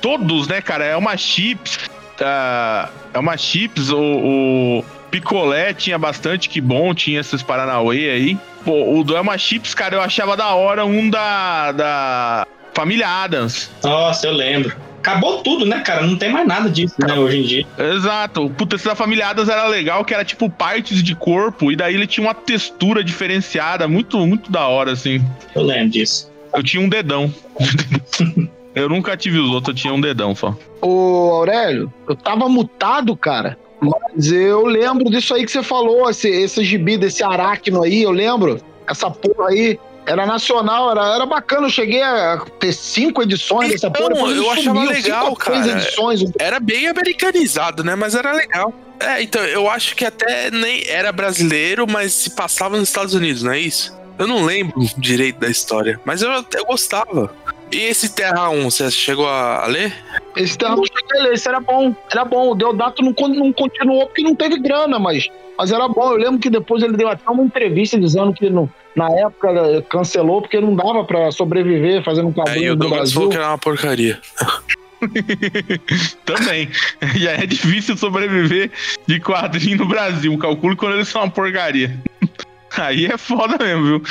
todos, 0.00 0.48
né, 0.48 0.60
cara, 0.60 0.84
é 0.84 0.96
uma 0.96 1.16
chips. 1.16 1.78
ah, 2.20 2.88
é 3.12 3.18
uma 3.18 3.36
chips, 3.36 3.90
o, 3.90 3.98
o 3.98 4.84
picolé 5.10 5.72
tinha 5.72 5.96
bastante, 5.96 6.48
que 6.48 6.60
bom, 6.60 6.92
tinha 6.92 7.20
esses 7.20 7.42
Paranauê 7.42 8.10
aí. 8.10 8.38
Pô, 8.64 8.98
o 8.98 9.04
do 9.04 9.16
Elma 9.16 9.36
Chips, 9.38 9.74
cara, 9.74 9.96
eu 9.96 10.00
achava 10.00 10.36
da 10.36 10.54
hora 10.54 10.84
um 10.84 11.08
da, 11.08 11.70
da 11.72 12.46
Família 12.72 13.06
Adams. 13.06 13.70
Nossa, 13.82 14.26
eu 14.26 14.32
lembro. 14.32 14.74
Acabou 15.04 15.42
tudo, 15.42 15.66
né, 15.66 15.80
cara? 15.80 16.06
Não 16.06 16.16
tem 16.16 16.32
mais 16.32 16.48
nada 16.48 16.70
disso, 16.70 16.94
né, 16.98 17.12
hoje 17.12 17.38
em 17.38 17.42
dia. 17.42 17.66
Exato. 17.76 18.48
Puta, 18.48 18.76
esse 18.76 18.86
da 18.86 18.94
Família 18.94 19.28
Adams 19.28 19.50
era 19.50 19.68
legal, 19.68 20.02
que 20.02 20.14
era 20.14 20.24
tipo 20.24 20.48
partes 20.48 21.02
de 21.02 21.14
corpo, 21.14 21.70
e 21.70 21.76
daí 21.76 21.94
ele 21.94 22.06
tinha 22.06 22.26
uma 22.26 22.32
textura 22.32 23.04
diferenciada, 23.04 23.86
muito, 23.86 24.18
muito 24.26 24.50
da 24.50 24.66
hora, 24.66 24.92
assim. 24.92 25.22
Eu 25.54 25.62
lembro 25.62 25.90
disso. 25.90 26.32
Eu 26.54 26.62
tinha 26.62 26.82
um 26.82 26.88
dedão. 26.88 27.30
eu 28.74 28.88
nunca 28.88 29.14
tive 29.14 29.38
os 29.38 29.50
outros, 29.50 29.76
eu 29.76 29.82
tinha 29.82 29.92
um 29.92 30.00
dedão 30.00 30.34
só. 30.34 30.56
Ô, 30.80 31.32
Aurélio, 31.34 31.92
eu 32.08 32.16
tava 32.16 32.48
mutado, 32.48 33.14
cara. 33.14 33.58
Mas 33.82 34.32
eu 34.32 34.64
lembro 34.64 35.10
disso 35.10 35.34
aí 35.34 35.44
que 35.44 35.52
você 35.52 35.62
falou, 35.62 36.08
esse, 36.08 36.30
esse 36.30 36.64
gibi 36.64 36.96
desse 36.96 37.22
aracno 37.22 37.82
aí, 37.82 38.04
eu 38.04 38.10
lembro. 38.10 38.58
Essa 38.86 39.10
porra 39.10 39.50
aí. 39.50 39.78
Era 40.06 40.26
nacional, 40.26 40.90
era, 40.90 41.14
era 41.14 41.26
bacana. 41.26 41.66
Eu 41.66 41.70
cheguei 41.70 42.02
a 42.02 42.42
ter 42.60 42.72
cinco 42.72 43.22
edições 43.22 43.70
dessa 43.72 43.86
Então, 43.88 44.02
porra. 44.02 44.14
depois 44.14 44.32
ele 44.36 44.40
eu 44.46 44.50
achava 44.50 44.78
sumiu, 44.80 44.90
legal, 44.90 45.24
cinco 45.26 45.38
cara. 45.38 45.56
edições. 45.70 46.20
Era 46.38 46.60
bem 46.60 46.86
americanizado, 46.88 47.82
né? 47.82 47.94
Mas 47.94 48.14
era 48.14 48.32
legal. 48.32 48.72
É, 49.00 49.22
então, 49.22 49.42
eu 49.44 49.68
acho 49.68 49.96
que 49.96 50.04
até 50.04 50.50
nem 50.50 50.84
era 50.86 51.10
brasileiro, 51.10 51.86
mas 51.88 52.12
se 52.12 52.30
passava 52.30 52.76
nos 52.78 52.88
Estados 52.88 53.14
Unidos, 53.14 53.42
não 53.42 53.52
é 53.52 53.58
isso? 53.58 53.96
Eu 54.18 54.26
não 54.28 54.44
lembro 54.44 54.80
direito 54.96 55.40
da 55.40 55.48
história, 55.48 55.98
mas 56.04 56.22
eu 56.22 56.30
até 56.30 56.62
gostava. 56.62 57.34
E 57.72 57.76
esse 57.78 58.10
Terra 58.10 58.48
1, 58.50 58.70
você 58.70 58.88
chegou 58.90 59.26
a 59.26 59.66
ler? 59.66 59.92
Esse 60.36 60.56
termo 60.56 60.82
eu 60.82 60.86
cheguei 60.86 61.20
a 61.20 61.22
ler, 61.24 61.32
esse 61.34 61.48
era 61.48 61.58
bom. 61.58 61.92
Era 62.12 62.24
bom. 62.24 62.50
O 62.50 62.54
Deodato 62.54 63.02
não, 63.02 63.12
não 63.30 63.52
continuou 63.52 64.06
porque 64.06 64.22
não 64.22 64.34
teve 64.36 64.60
grana, 64.60 64.98
mas, 65.00 65.28
mas 65.58 65.72
era 65.72 65.88
bom. 65.88 66.12
Eu 66.12 66.16
lembro 66.18 66.38
que 66.38 66.48
depois 66.48 66.82
ele 66.84 66.96
deu 66.96 67.08
até 67.08 67.28
uma 67.28 67.42
entrevista 67.42 67.98
dizendo 67.98 68.32
que 68.32 68.48
no- 68.48 68.70
na 68.94 69.10
época 69.10 69.82
cancelou 69.88 70.40
porque 70.40 70.60
não 70.60 70.74
dava 70.74 71.04
pra 71.04 71.30
sobreviver 71.32 72.02
fazendo 72.04 72.26
um 72.26 72.28
Aí 72.28 72.34
quadrinho 72.34 72.72
o 72.72 72.76
no 72.76 72.80
Douglas 72.80 72.98
Brasil. 72.98 73.14
falou 73.14 73.30
que 73.30 73.36
era 73.36 73.48
uma 73.48 73.58
porcaria. 73.58 74.20
Também. 76.24 76.68
Já 77.16 77.32
é 77.32 77.46
difícil 77.46 77.96
sobreviver 77.96 78.70
de 79.06 79.20
quadrinho 79.20 79.78
no 79.78 79.86
Brasil. 79.86 80.36
Calculo 80.38 80.76
quando 80.76 80.94
eles 80.94 81.08
são 81.08 81.22
uma 81.22 81.30
porcaria. 81.30 81.98
Aí 82.76 83.06
é 83.06 83.16
foda 83.16 83.62
mesmo, 83.62 83.84
viu? 83.84 84.02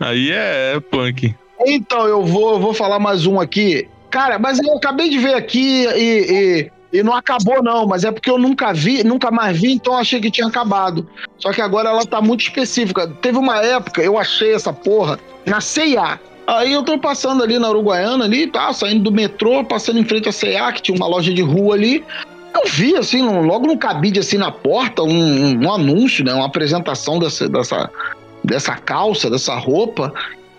Aí 0.00 0.30
é 0.32 0.80
punk. 0.80 1.34
Então, 1.66 2.06
eu 2.06 2.24
vou, 2.24 2.52
eu 2.52 2.60
vou 2.60 2.72
falar 2.74 2.98
mais 2.98 3.26
um 3.26 3.40
aqui. 3.40 3.88
Cara, 4.10 4.38
mas 4.38 4.58
eu 4.58 4.76
acabei 4.76 5.10
de 5.10 5.18
ver 5.18 5.34
aqui 5.34 5.84
e, 5.84 5.90
e, 5.90 6.70
e 6.92 7.02
não 7.02 7.14
acabou, 7.14 7.62
não. 7.62 7.86
Mas 7.86 8.04
é 8.04 8.10
porque 8.10 8.30
eu 8.30 8.38
nunca 8.38 8.72
vi, 8.72 9.04
nunca 9.04 9.30
mais 9.30 9.58
vi, 9.60 9.72
então 9.72 9.96
achei 9.96 10.20
que 10.20 10.30
tinha 10.30 10.46
acabado. 10.46 11.08
Só 11.38 11.52
que 11.52 11.60
agora 11.60 11.90
ela 11.90 12.04
tá 12.04 12.20
muito 12.20 12.42
específica. 12.42 13.06
Teve 13.20 13.38
uma 13.38 13.62
época, 13.62 14.02
eu 14.02 14.18
achei 14.18 14.54
essa 14.54 14.72
porra 14.72 15.18
na 15.44 15.60
CIA. 15.60 16.20
Aí 16.46 16.72
eu 16.72 16.82
tô 16.82 16.98
passando 16.98 17.42
ali 17.42 17.58
na 17.58 17.68
Uruguaiana, 17.68 18.24
ali, 18.24 18.46
tá, 18.46 18.72
saindo 18.72 19.04
do 19.04 19.12
metrô, 19.12 19.62
passando 19.64 19.98
em 19.98 20.04
frente 20.04 20.30
à 20.30 20.32
CIA, 20.32 20.72
que 20.72 20.80
tinha 20.80 20.96
uma 20.96 21.06
loja 21.06 21.32
de 21.32 21.42
rua 21.42 21.74
ali. 21.74 22.02
Eu 22.54 22.70
vi, 22.70 22.96
assim, 22.96 23.20
logo 23.22 23.66
no 23.66 23.76
cabide, 23.76 24.20
assim, 24.20 24.38
na 24.38 24.50
porta, 24.50 25.02
um, 25.02 25.62
um 25.62 25.70
anúncio, 25.70 26.24
né? 26.24 26.32
Uma 26.32 26.46
apresentação 26.46 27.18
dessa, 27.18 27.46
dessa, 27.48 27.90
dessa 28.42 28.74
calça, 28.76 29.28
dessa 29.28 29.54
roupa. 29.56 30.12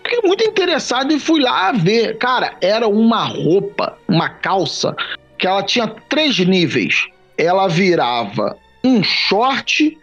Fiquei 0.04 0.28
muito 0.28 0.44
interessado 0.44 1.12
e 1.12 1.20
fui 1.20 1.42
lá 1.42 1.72
ver. 1.72 2.18
Cara, 2.20 2.54
era 2.62 2.88
uma 2.88 3.26
roupa, 3.26 3.98
uma 4.08 4.30
calça, 4.30 4.96
que 5.40 5.48
ela 5.48 5.64
tinha 5.64 5.88
três 5.88 6.38
níveis. 6.40 7.08
Ela 7.38 7.68
virava 7.68 8.58
um 8.84 9.02
short, 9.02 9.98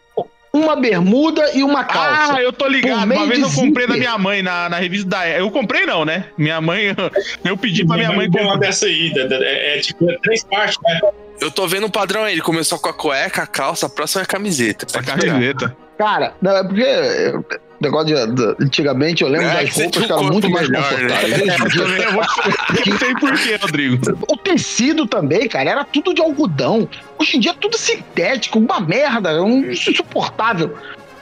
uma 0.53 0.75
bermuda 0.75 1.51
e 1.55 1.63
uma 1.63 1.85
calça. 1.85 2.35
Ah, 2.37 2.43
eu 2.43 2.51
tô 2.53 2.67
ligado. 2.67 3.05
Uma 3.13 3.27
vez 3.27 3.43
eu 3.43 3.53
comprei 3.53 3.87
da 3.87 3.95
minha 3.95 4.17
mãe 4.17 4.43
na, 4.43 4.69
na 4.71 4.79
revista 4.79 5.07
da. 5.09 5.29
Eu 5.29 5.51
comprei 5.51 5.85
não, 5.85 6.05
né? 6.05 6.25
Minha 6.39 6.61
mãe. 6.61 6.97
Eu 7.45 7.57
pedi 7.59 7.85
pra 7.87 7.97
minha 7.97 8.11
mãe 8.13 8.31
tem 8.31 8.43
uma 8.43 8.53
comprar. 8.55 8.67
dessa 8.69 8.87
aí, 8.87 9.13
da- 9.13 9.27
da- 9.27 9.37
é, 9.45 9.77
é 9.77 9.81
tipo 9.81 10.11
é 10.11 10.17
três 10.23 10.43
partes, 10.45 10.79
né? 10.83 11.01
Eu 11.41 11.51
tô 11.51 11.67
vendo 11.69 11.87
o 11.87 11.91
padrão 11.91 12.23
aí. 12.25 12.33
Ele 12.33 12.41
começou 12.41 12.79
com 12.79 12.89
a 12.89 12.95
cueca, 12.95 13.43
a 13.43 13.47
calça, 13.47 13.85
a 13.87 13.89
próxima 13.91 14.23
é 14.23 14.25
a 14.25 14.27
camiseta. 14.27 14.87
A 14.99 15.03
camiseta. 15.03 15.77
Cara, 15.99 16.35
não, 16.41 16.57
é 16.57 16.65
porque 16.65 16.83
é, 16.83 17.33
negócio 17.81 18.07
de, 18.07 18.35
de- 18.35 18.65
antigamente 18.65 19.23
eu 19.23 19.29
lembro 19.29 19.47
É, 19.49 19.65
das 19.65 19.75
roupas 19.75 20.05
que 20.07 20.13
eram 20.13 20.25
muito 20.25 20.51
mais 20.51 20.69
melhor, 20.69 20.93
né? 20.93 20.99
confortáveis. 20.99 21.45
Dia- 21.73 21.83
também 21.85 22.03
eu 22.03 22.13
vou 22.13 22.23
te 22.25 22.91
Não 22.91 22.99
sei 22.99 23.15
por 23.15 23.39
quê, 23.39 23.57
Rodrigo. 23.61 24.19
O 24.29 24.37
tecido 24.37 25.07
também, 25.07 25.49
cara, 25.49 25.71
era 25.71 25.85
tudo 25.85 26.15
de 26.15 26.21
algodão. 26.23 26.89
Hoje 27.19 27.37
em 27.37 27.41
dia 27.41 27.51
é 27.53 27.55
tudo 27.55 27.77
sintético, 27.79 28.59
uma 28.59 28.81
merda, 28.81 29.31
é 29.31 29.41
um 29.41 29.71
insuportável. 29.71 30.77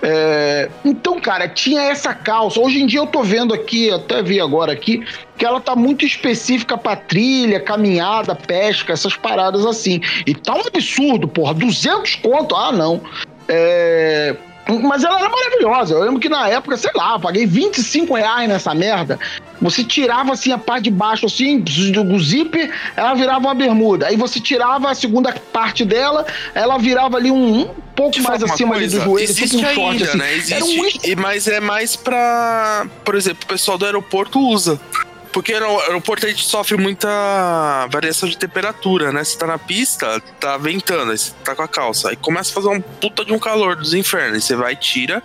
É, 0.06 0.68
então, 0.84 1.18
cara, 1.18 1.48
tinha 1.48 1.80
essa 1.84 2.12
calça. 2.12 2.60
Hoje 2.60 2.78
em 2.82 2.86
dia 2.86 3.00
eu 3.00 3.06
tô 3.06 3.22
vendo 3.22 3.54
aqui, 3.54 3.90
até 3.90 4.22
vi 4.22 4.38
agora 4.38 4.70
aqui, 4.70 5.02
que 5.38 5.46
ela 5.46 5.60
tá 5.60 5.74
muito 5.74 6.04
específica 6.04 6.76
pra 6.76 6.94
trilha, 6.94 7.58
caminhada, 7.58 8.34
pesca, 8.34 8.92
essas 8.92 9.16
paradas 9.16 9.64
assim. 9.64 10.00
E 10.26 10.34
tá 10.34 10.54
um 10.54 10.60
absurdo, 10.60 11.26
porra, 11.26 11.54
200 11.54 12.16
conto, 12.16 12.54
ah, 12.54 12.70
não. 12.70 13.00
É, 13.48 14.36
mas 14.82 15.04
ela 15.04 15.18
era 15.20 15.28
maravilhosa. 15.28 15.94
Eu 15.94 16.00
lembro 16.04 16.20
que 16.20 16.28
na 16.28 16.48
época, 16.48 16.76
sei 16.76 16.90
lá, 16.94 17.14
eu 17.14 17.20
paguei 17.20 17.46
25 17.46 18.14
reais 18.14 18.48
nessa 18.48 18.74
merda. 18.74 19.18
Você 19.60 19.84
tirava 19.84 20.32
assim 20.32 20.52
a 20.52 20.58
parte 20.58 20.84
de 20.84 20.90
baixo, 20.90 21.26
assim, 21.26 21.60
do 21.60 22.18
zíper, 22.18 22.70
ela 22.96 23.14
virava 23.14 23.38
uma 23.40 23.54
bermuda. 23.54 24.06
Aí 24.06 24.16
você 24.16 24.40
tirava 24.40 24.90
a 24.90 24.94
segunda 24.94 25.32
parte 25.52 25.84
dela, 25.84 26.26
ela 26.54 26.78
virava 26.78 27.16
ali 27.16 27.30
um, 27.30 27.60
um 27.62 27.70
pouco 27.94 28.20
mais 28.22 28.42
acima 28.42 28.74
ali 28.74 28.86
do 28.86 28.92
coisa, 28.92 29.04
joelho, 29.04 29.24
Existe 29.30 29.56
tipo 29.56 29.62
um 29.70 29.74
short, 29.74 29.90
ainda, 29.90 30.04
assim. 30.04 30.18
né? 30.18 30.32
Um 30.62 30.84
Existe, 30.84 31.10
e- 31.10 31.16
mas 31.16 31.46
é 31.46 31.60
mais 31.60 31.94
pra. 31.96 32.86
Por 33.04 33.14
exemplo, 33.14 33.44
o 33.44 33.46
pessoal 33.46 33.78
do 33.78 33.84
aeroporto 33.84 34.38
usa. 34.40 34.80
Porque 35.34 35.58
no 35.58 35.80
aeroporto 35.80 36.24
a 36.24 36.28
gente 36.28 36.44
sofre 36.46 36.76
muita 36.76 37.08
variação 37.90 38.28
de 38.28 38.38
temperatura, 38.38 39.10
né? 39.12 39.24
Você 39.24 39.36
tá 39.36 39.46
na 39.48 39.58
pista, 39.58 40.20
tá 40.38 40.56
ventando, 40.56 41.10
aí 41.10 41.18
você 41.18 41.32
tá 41.44 41.56
com 41.56 41.62
a 41.62 41.68
calça. 41.68 42.10
Aí 42.10 42.16
começa 42.16 42.52
a 42.52 42.54
fazer 42.54 42.68
um 42.68 42.80
puta 42.80 43.24
de 43.24 43.32
um 43.32 43.38
calor 43.38 43.74
dos 43.74 43.92
infernos. 43.94 44.34
Aí 44.36 44.40
você 44.40 44.54
vai, 44.54 44.76
tira 44.76 45.20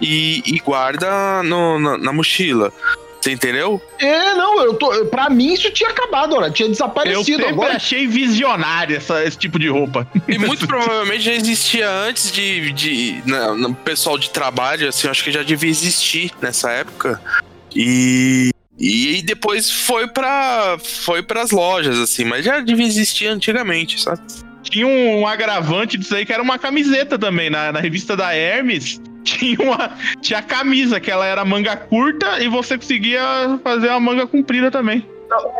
e, 0.00 0.42
e 0.46 0.58
guarda 0.60 1.42
no- 1.42 1.78
na, 1.78 1.98
na 1.98 2.12
mochila. 2.12 2.72
Você 3.20 3.32
entendeu? 3.32 3.82
É, 3.98 4.32
não, 4.32 4.62
eu 4.64 4.72
tô. 4.72 5.04
Pra 5.04 5.28
mim 5.28 5.52
isso 5.52 5.70
tinha 5.72 5.90
acabado, 5.90 6.34
olha, 6.36 6.50
tinha 6.50 6.66
Eu 6.66 6.70
desaparecido. 6.72 7.24
sempre 7.26 7.48
Agora 7.48 7.76
achei 7.76 8.06
visionário 8.06 8.96
essa- 8.96 9.22
esse 9.22 9.36
tipo 9.36 9.58
de 9.58 9.68
roupa. 9.68 10.08
E 10.26 10.38
muito 10.38 10.66
provavelmente 10.66 11.20
já 11.24 11.32
existia 11.34 11.90
antes 11.90 12.32
de. 12.32 12.72
de 12.72 13.22
na- 13.26 13.54
no 13.54 13.74
pessoal 13.74 14.16
de 14.16 14.30
trabalho, 14.30 14.88
assim, 14.88 15.06
eu 15.06 15.10
acho 15.10 15.22
que 15.22 15.30
já 15.30 15.42
devia 15.42 15.68
existir 15.68 16.32
nessa 16.40 16.70
época. 16.70 17.20
E. 17.76 18.50
E 18.80 19.20
depois 19.20 19.70
foi 19.70 20.08
para 20.08 20.78
foi 20.82 21.22
pras 21.22 21.50
lojas, 21.50 21.98
assim, 21.98 22.24
mas 22.24 22.46
já 22.46 22.60
devia 22.60 22.86
existir 22.86 23.26
antigamente, 23.26 24.00
sabe? 24.00 24.20
Tinha 24.62 24.86
um 24.86 25.26
agravante 25.26 25.98
disso 25.98 26.14
aí 26.14 26.24
que 26.24 26.32
era 26.32 26.42
uma 26.42 26.58
camiseta 26.58 27.18
também. 27.18 27.50
Na, 27.50 27.72
na 27.72 27.80
revista 27.80 28.16
da 28.16 28.34
Hermes 28.34 28.98
tinha 29.22 29.60
uma 29.60 29.90
tinha 30.22 30.38
a 30.38 30.42
camisa, 30.42 30.98
que 30.98 31.10
ela 31.10 31.26
era 31.26 31.44
manga 31.44 31.76
curta 31.76 32.42
e 32.42 32.48
você 32.48 32.78
conseguia 32.78 33.20
fazer 33.62 33.88
uma 33.88 34.00
manga 34.00 34.26
comprida 34.26 34.70
também. 34.70 35.06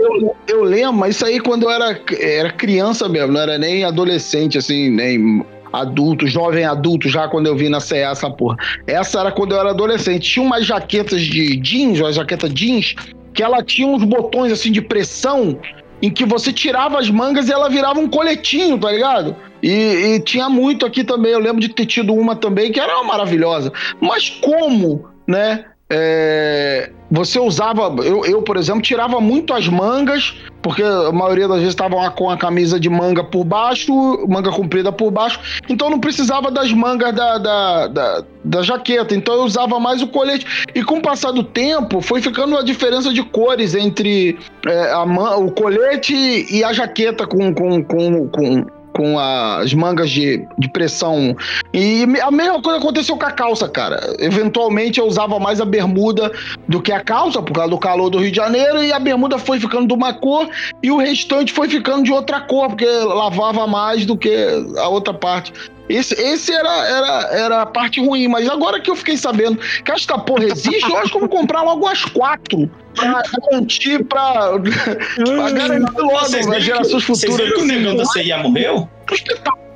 eu, 0.00 0.36
eu 0.48 0.64
lembro, 0.64 0.94
mas 0.94 1.16
isso 1.16 1.26
aí 1.26 1.40
quando 1.40 1.64
eu 1.64 1.70
era, 1.70 2.00
era 2.18 2.50
criança 2.50 3.06
mesmo, 3.06 3.32
não 3.32 3.40
era 3.42 3.58
nem 3.58 3.84
adolescente, 3.84 4.56
assim, 4.56 4.88
nem 4.88 5.44
adulto, 5.72 6.26
jovem 6.26 6.64
adulto, 6.64 7.08
já 7.08 7.28
quando 7.28 7.46
eu 7.46 7.56
vi 7.56 7.68
na 7.68 7.80
CE 7.80 7.96
essa 7.96 8.30
porra. 8.30 8.56
Essa 8.86 9.20
era 9.20 9.32
quando 9.32 9.52
eu 9.52 9.60
era 9.60 9.70
adolescente. 9.70 10.30
Tinha 10.30 10.44
umas 10.44 10.66
jaquetas 10.66 11.22
de 11.22 11.56
jeans, 11.56 12.00
uma 12.00 12.12
jaqueta 12.12 12.48
jeans, 12.48 12.94
que 13.32 13.42
ela 13.42 13.62
tinha 13.62 13.86
uns 13.86 14.04
botões 14.04 14.52
assim 14.52 14.72
de 14.72 14.80
pressão 14.80 15.58
em 16.02 16.10
que 16.10 16.24
você 16.24 16.52
tirava 16.52 16.98
as 16.98 17.10
mangas 17.10 17.48
e 17.48 17.52
ela 17.52 17.68
virava 17.68 18.00
um 18.00 18.08
coletinho, 18.08 18.78
tá 18.78 18.90
ligado? 18.90 19.36
E, 19.62 20.14
e 20.14 20.20
tinha 20.20 20.48
muito 20.48 20.86
aqui 20.86 21.04
também. 21.04 21.32
Eu 21.32 21.40
lembro 21.40 21.60
de 21.60 21.68
ter 21.68 21.84
tido 21.84 22.14
uma 22.14 22.34
também 22.34 22.72
que 22.72 22.80
era 22.80 23.02
maravilhosa. 23.02 23.70
Mas 24.00 24.30
como, 24.30 25.08
né? 25.26 25.66
é, 25.90 26.90
você 27.10 27.38
usava. 27.38 27.94
Eu, 28.04 28.24
eu, 28.24 28.42
por 28.42 28.56
exemplo, 28.56 28.82
tirava 28.82 29.20
muito 29.20 29.52
as 29.52 29.66
mangas, 29.68 30.34
porque 30.62 30.82
a 30.82 31.10
maioria 31.10 31.48
das 31.48 31.58
vezes 31.58 31.72
estavam 31.72 31.98
lá 31.98 32.10
com 32.10 32.30
a 32.30 32.36
camisa 32.36 32.78
de 32.78 32.88
manga 32.88 33.24
por 33.24 33.44
baixo, 33.44 33.92
manga 34.28 34.50
comprida 34.50 34.92
por 34.92 35.10
baixo, 35.10 35.40
então 35.68 35.90
não 35.90 35.98
precisava 35.98 36.50
das 36.50 36.72
mangas 36.72 37.14
da, 37.14 37.38
da, 37.38 37.86
da, 37.88 38.24
da 38.44 38.62
jaqueta, 38.62 39.14
então 39.14 39.34
eu 39.34 39.42
usava 39.42 39.80
mais 39.80 40.02
o 40.02 40.08
colete. 40.08 40.46
E 40.74 40.84
com 40.84 40.98
o 40.98 41.02
passar 41.02 41.32
do 41.32 41.42
tempo, 41.42 42.00
foi 42.00 42.22
ficando 42.22 42.52
uma 42.52 42.64
diferença 42.64 43.12
de 43.12 43.22
cores 43.22 43.74
entre 43.74 44.38
é, 44.66 44.92
a 44.92 45.04
o 45.36 45.50
colete 45.50 46.14
e 46.14 46.62
a 46.62 46.72
jaqueta 46.72 47.26
com, 47.26 47.52
com, 47.52 47.82
com, 47.82 48.28
com, 48.28 48.66
com 48.92 49.18
as 49.18 49.72
mangas 49.74 50.10
de, 50.10 50.46
de 50.58 50.68
pressão. 50.68 51.36
E 51.72 52.04
a 52.22 52.30
mesma 52.30 52.60
coisa 52.62 52.78
aconteceu 52.78 53.16
com 53.16 53.26
a 53.26 53.30
calça, 53.30 53.68
cara. 53.68 54.14
Eventualmente 54.18 55.00
eu 55.00 55.06
usava 55.06 55.38
mais 55.38 55.60
a 55.60 55.64
bermuda 55.64 56.32
do 56.68 56.80
que 56.80 56.92
a 56.92 57.00
calça, 57.00 57.42
por 57.42 57.52
causa 57.52 57.70
do 57.70 57.78
calor 57.78 58.10
do 58.10 58.18
Rio 58.18 58.30
de 58.30 58.36
Janeiro, 58.36 58.82
e 58.82 58.92
a 58.92 58.98
bermuda 58.98 59.38
foi 59.38 59.58
ficando 59.58 59.88
de 59.88 59.94
uma 59.94 60.12
cor 60.12 60.48
e 60.82 60.90
o 60.90 60.96
restante 60.96 61.52
foi 61.52 61.68
ficando 61.68 62.04
de 62.04 62.12
outra 62.12 62.40
cor, 62.40 62.68
porque 62.68 62.86
lavava 62.86 63.66
mais 63.66 64.04
do 64.04 64.16
que 64.16 64.46
a 64.76 64.88
outra 64.88 65.14
parte. 65.14 65.52
Esse, 65.90 66.14
esse 66.14 66.52
era, 66.52 66.86
era, 66.88 67.28
era 67.32 67.62
a 67.62 67.66
parte 67.66 68.00
ruim, 68.00 68.28
mas 68.28 68.48
agora 68.48 68.80
que 68.80 68.90
eu 68.90 68.96
fiquei 68.96 69.16
sabendo 69.16 69.56
que 69.84 69.90
esta 69.92 70.16
porra 70.18 70.44
existe, 70.44 70.88
eu 70.88 70.96
acho 70.98 71.10
que 71.10 71.16
eu 71.16 71.20
vou 71.20 71.28
comprar 71.28 71.62
logo 71.62 71.86
as 71.86 72.04
quatro. 72.04 72.70
Pra 72.94 73.22
garantir, 73.50 74.04
pra, 74.04 74.52
pra 74.58 75.50
garantir 75.50 76.00
logo 76.00 76.16
as 76.54 76.62
gerações 76.64 77.04
que- 77.04 77.10
Vocês 77.10 77.32
futuras. 77.32 77.52
viram 77.54 77.56
que 77.56 77.62
o 77.62 77.66
negão 77.78 77.96
da 77.96 78.04
CIA 78.06 78.38
morreu? 78.38 78.88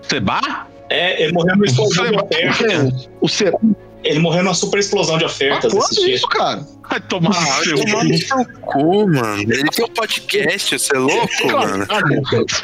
Seba? 0.02 0.40
É, 0.90 1.22
ele 1.22 1.32
morreu 1.32 1.56
de 1.56 1.80
ofertas. 1.80 3.08
O 3.20 3.28
C. 3.28 3.52
Ele 4.04 4.18
morreu 4.18 4.42
numa 4.44 4.54
super 4.54 4.78
explosão 4.78 5.16
de 5.18 5.24
ofertas. 5.24 5.72
Ah, 5.72 5.76
quando 5.78 6.08
isso, 6.08 6.26
cara? 6.28 6.66
Vai 6.90 7.00
tomar 7.00 7.30
Ah, 7.30 7.62
seu 7.64 7.76
cu, 8.60 9.08
mano. 9.08 9.42
Ele 9.42 9.64
tem 9.70 9.84
um 9.86 9.88
podcast, 9.88 10.78
você 10.78 10.94
é 10.94 10.98
louco, 10.98 11.46
mano? 11.50 11.86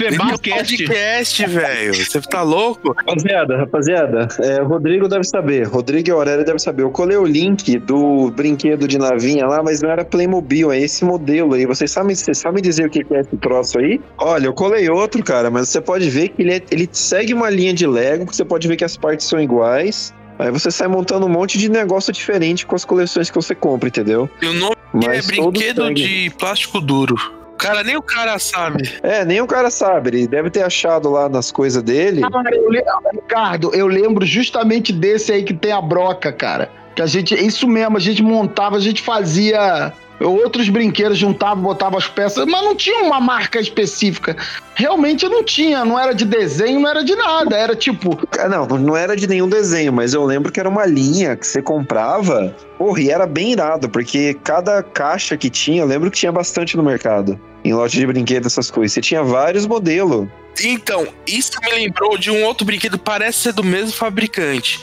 Ele 0.01 0.19
tem 0.19 0.21
um 0.21 0.39
podcast, 0.39 1.47
velho. 1.47 1.95
Você 1.95 2.21
tá 2.21 2.43
louco? 2.43 2.93
Rapaziada, 2.93 3.57
rapaziada, 3.57 4.29
é, 4.41 4.61
o 4.63 4.67
Rodrigo 4.67 5.09
deve 5.09 5.25
saber. 5.25 5.67
Rodrigo 5.67 6.09
e 6.11 6.13
a 6.13 6.15
Aurélia 6.15 6.45
devem 6.45 6.59
saber. 6.59 6.83
Eu 6.83 6.91
colei 6.91 7.17
o 7.17 7.25
link 7.25 7.79
do 7.79 8.31
brinquedo 8.31 8.87
de 8.87 8.99
navinha 8.99 9.47
lá, 9.47 9.63
mas 9.63 9.81
não 9.81 9.91
era 9.91 10.05
Playmobil, 10.05 10.71
é 10.71 10.79
esse 10.79 11.05
modelo 11.05 11.55
aí. 11.55 11.65
Vocês 11.65 11.91
sabem, 11.91 12.15
vocês 12.15 12.37
sabem 12.37 12.63
dizer 12.63 12.87
o 12.87 12.91
que 12.91 13.03
que 13.03 13.15
é 13.15 13.21
esse 13.21 13.37
troço 13.39 13.79
aí? 13.79 13.99
Olha, 14.19 14.47
eu 14.47 14.53
colei 14.53 14.89
outro, 14.91 15.23
cara, 15.25 15.51
mas 15.51 15.69
você 15.71 15.81
pode 15.81 16.11
ver 16.11 16.29
que 16.29 16.43
ele, 16.43 16.55
é- 16.55 16.63
ele 16.71 16.89
segue 16.93 17.33
uma 17.33 17.49
linha 17.49 17.73
de 17.73 17.87
Lego, 17.87 18.27
que 18.27 18.37
você 18.37 18.45
pode 18.45 18.69
ver 18.69 18.77
que 18.77 18.85
as 18.85 18.97
partes 18.99 19.27
são 19.27 19.41
iguais. 19.41 20.13
Aí 20.41 20.51
você 20.51 20.71
sai 20.71 20.89
montando 20.89 21.27
um 21.27 21.29
monte 21.29 21.59
de 21.59 21.69
negócio 21.69 22.13
diferente 22.13 22.65
com 22.67 22.75
as 22.75 22.85
coleções 22.85 23.29
que 23.31 23.37
você 23.37 23.55
compra, 23.55 23.89
entendeu? 23.89 24.29
E 24.41 24.47
o 24.47 24.55
nome 24.55 24.77
Mas 24.93 25.25
é 25.25 25.33
brinquedo 25.33 25.93
de 25.95 26.31
plástico 26.39 26.81
duro. 26.81 27.15
Cara, 27.59 27.85
nem 27.85 27.95
o 27.95 28.03
cara 28.03 28.39
sabe. 28.39 28.91
É, 29.03 29.23
nem 29.23 29.41
o 29.43 29.47
cara 29.47 29.71
sabe. 29.71 30.09
Ele 30.09 30.27
deve 30.27 30.49
ter 30.49 30.63
achado 30.63 31.11
lá 31.11 31.29
nas 31.29 31.53
coisas 31.53 31.83
dele. 31.83 32.23
Cara, 32.23 32.57
eu 32.57 32.71
le- 32.71 32.83
Ricardo, 33.13 33.71
eu 33.75 33.87
lembro 33.87 34.25
justamente 34.25 34.95
desse 34.95 35.31
aí 35.31 35.43
que 35.43 35.53
tem 35.53 35.71
a 35.71 35.81
broca, 35.83 36.33
cara. 36.33 36.71
Que 36.97 37.03
a 37.03 37.07
gente, 37.07 37.35
isso 37.35 37.69
mesmo, 37.69 37.99
a 37.99 38.01
gente 38.01 38.23
montava, 38.23 38.77
a 38.77 38.81
gente 38.81 39.03
fazia 39.03 39.93
outros 40.21 40.69
brinquedos, 40.69 41.19
juntava, 41.19 41.61
botava 41.61 41.97
as 41.97 42.07
peças, 42.07 42.45
mas 42.47 42.63
não 42.63 42.75
tinha 42.75 43.03
uma 43.05 43.21
marca 43.21 43.59
específica. 43.59 44.37
Realmente 44.75 45.29
não 45.29 45.43
tinha, 45.43 45.85
não 45.85 45.99
era 45.99 46.15
de 46.15 46.25
desenho, 46.25 46.81
não 46.81 46.91
era 46.91 47.03
de 47.03 47.15
nada, 47.15 47.57
era 47.57 47.75
tipo, 47.75 48.19
Ah, 48.39 48.49
Não, 48.49 48.67
não 48.67 48.97
era 48.97 49.17
de 49.17 49.27
nenhum 49.27 49.49
desenho, 49.49 49.93
mas 49.93 50.15
eu 50.15 50.25
lembro 50.25 50.53
que 50.53 50.61
era 50.61 50.69
uma 50.69 50.87
linha 50.87 51.37
que 51.37 51.47
você 51.47 51.63
comprava. 51.63 52.55
Porra, 52.79 53.01
e 53.01 53.11
era 53.11 53.27
bem 53.27 53.53
irado, 53.53 53.89
porque 53.89 54.35
cada 54.45 54.83
caixa 54.83 55.37
que 55.37 55.51
tinha, 55.51 55.83
eu 55.83 55.87
lembro 55.87 56.11
que 56.11 56.19
tinha 56.19 56.33
bastante 56.33 56.77
no 56.77 56.83
mercado. 56.83 57.39
Em 57.63 57.75
loja 57.75 57.99
de 57.99 58.07
brinquedos, 58.07 58.53
essas 58.53 58.71
coisas. 58.71 58.93
Você 58.93 59.01
tinha 59.03 59.23
vários 59.23 59.67
modelos. 59.67 60.27
Então, 60.63 61.07
isso 61.27 61.53
me 61.63 61.73
lembrou 61.73 62.19
de 62.19 62.31
um 62.31 62.45
outro 62.45 62.65
brinquedo, 62.65 62.99
parece 62.99 63.39
ser 63.39 63.53
do 63.53 63.63
mesmo 63.63 63.93
fabricante. 63.93 64.81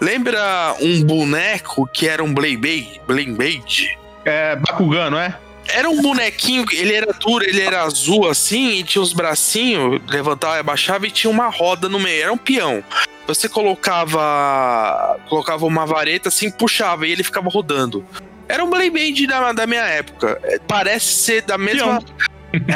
Lembra 0.00 0.74
um 0.80 1.04
boneco 1.04 1.88
que 1.92 2.08
era 2.08 2.24
um 2.24 2.32
Beyblade? 2.32 3.00
Beyblade? 3.06 3.99
É 4.30 4.56
Bakugan, 4.56 5.10
não 5.10 5.18
é? 5.18 5.36
Era 5.68 5.88
um 5.88 6.00
bonequinho, 6.00 6.64
ele 6.72 6.94
era 6.94 7.12
duro, 7.12 7.44
ele 7.44 7.60
era 7.60 7.82
azul 7.82 8.28
assim, 8.28 8.78
e 8.78 8.82
tinha 8.82 9.02
os 9.02 9.12
bracinhos, 9.12 10.00
levantava 10.08 10.56
e 10.56 10.60
abaixava 10.60 11.06
e 11.06 11.10
tinha 11.10 11.30
uma 11.30 11.48
roda 11.48 11.88
no 11.88 11.98
meio, 11.98 12.22
era 12.22 12.32
um 12.32 12.36
peão. 12.36 12.82
Você 13.26 13.48
colocava 13.48 15.18
colocava 15.28 15.64
uma 15.66 15.86
vareta 15.86 16.28
assim, 16.28 16.50
puxava 16.50 17.06
e 17.06 17.12
ele 17.12 17.22
ficava 17.22 17.48
rodando. 17.48 18.04
Era 18.48 18.64
um 18.64 18.70
Beyblade 18.70 19.26
da, 19.28 19.52
da 19.52 19.66
minha 19.66 19.84
época. 19.84 20.40
É, 20.42 20.58
Parece 20.58 21.06
ser 21.06 21.42
da 21.42 21.56
mesma. 21.56 22.02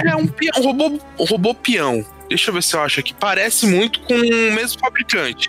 É 0.07 0.15
um 0.15 0.27
peão, 0.29 0.53
um 0.59 0.63
robô, 0.63 1.01
um 1.19 1.25
robô 1.25 1.55
peão. 1.55 2.07
Deixa 2.29 2.51
eu 2.51 2.55
ver 2.55 2.63
se 2.63 2.77
eu 2.77 2.81
acho 2.81 3.01
aqui. 3.01 3.13
Parece 3.13 3.67
muito 3.67 4.01
com 4.01 4.15
o 4.15 4.53
mesmo 4.53 4.79
fabricante. 4.79 5.49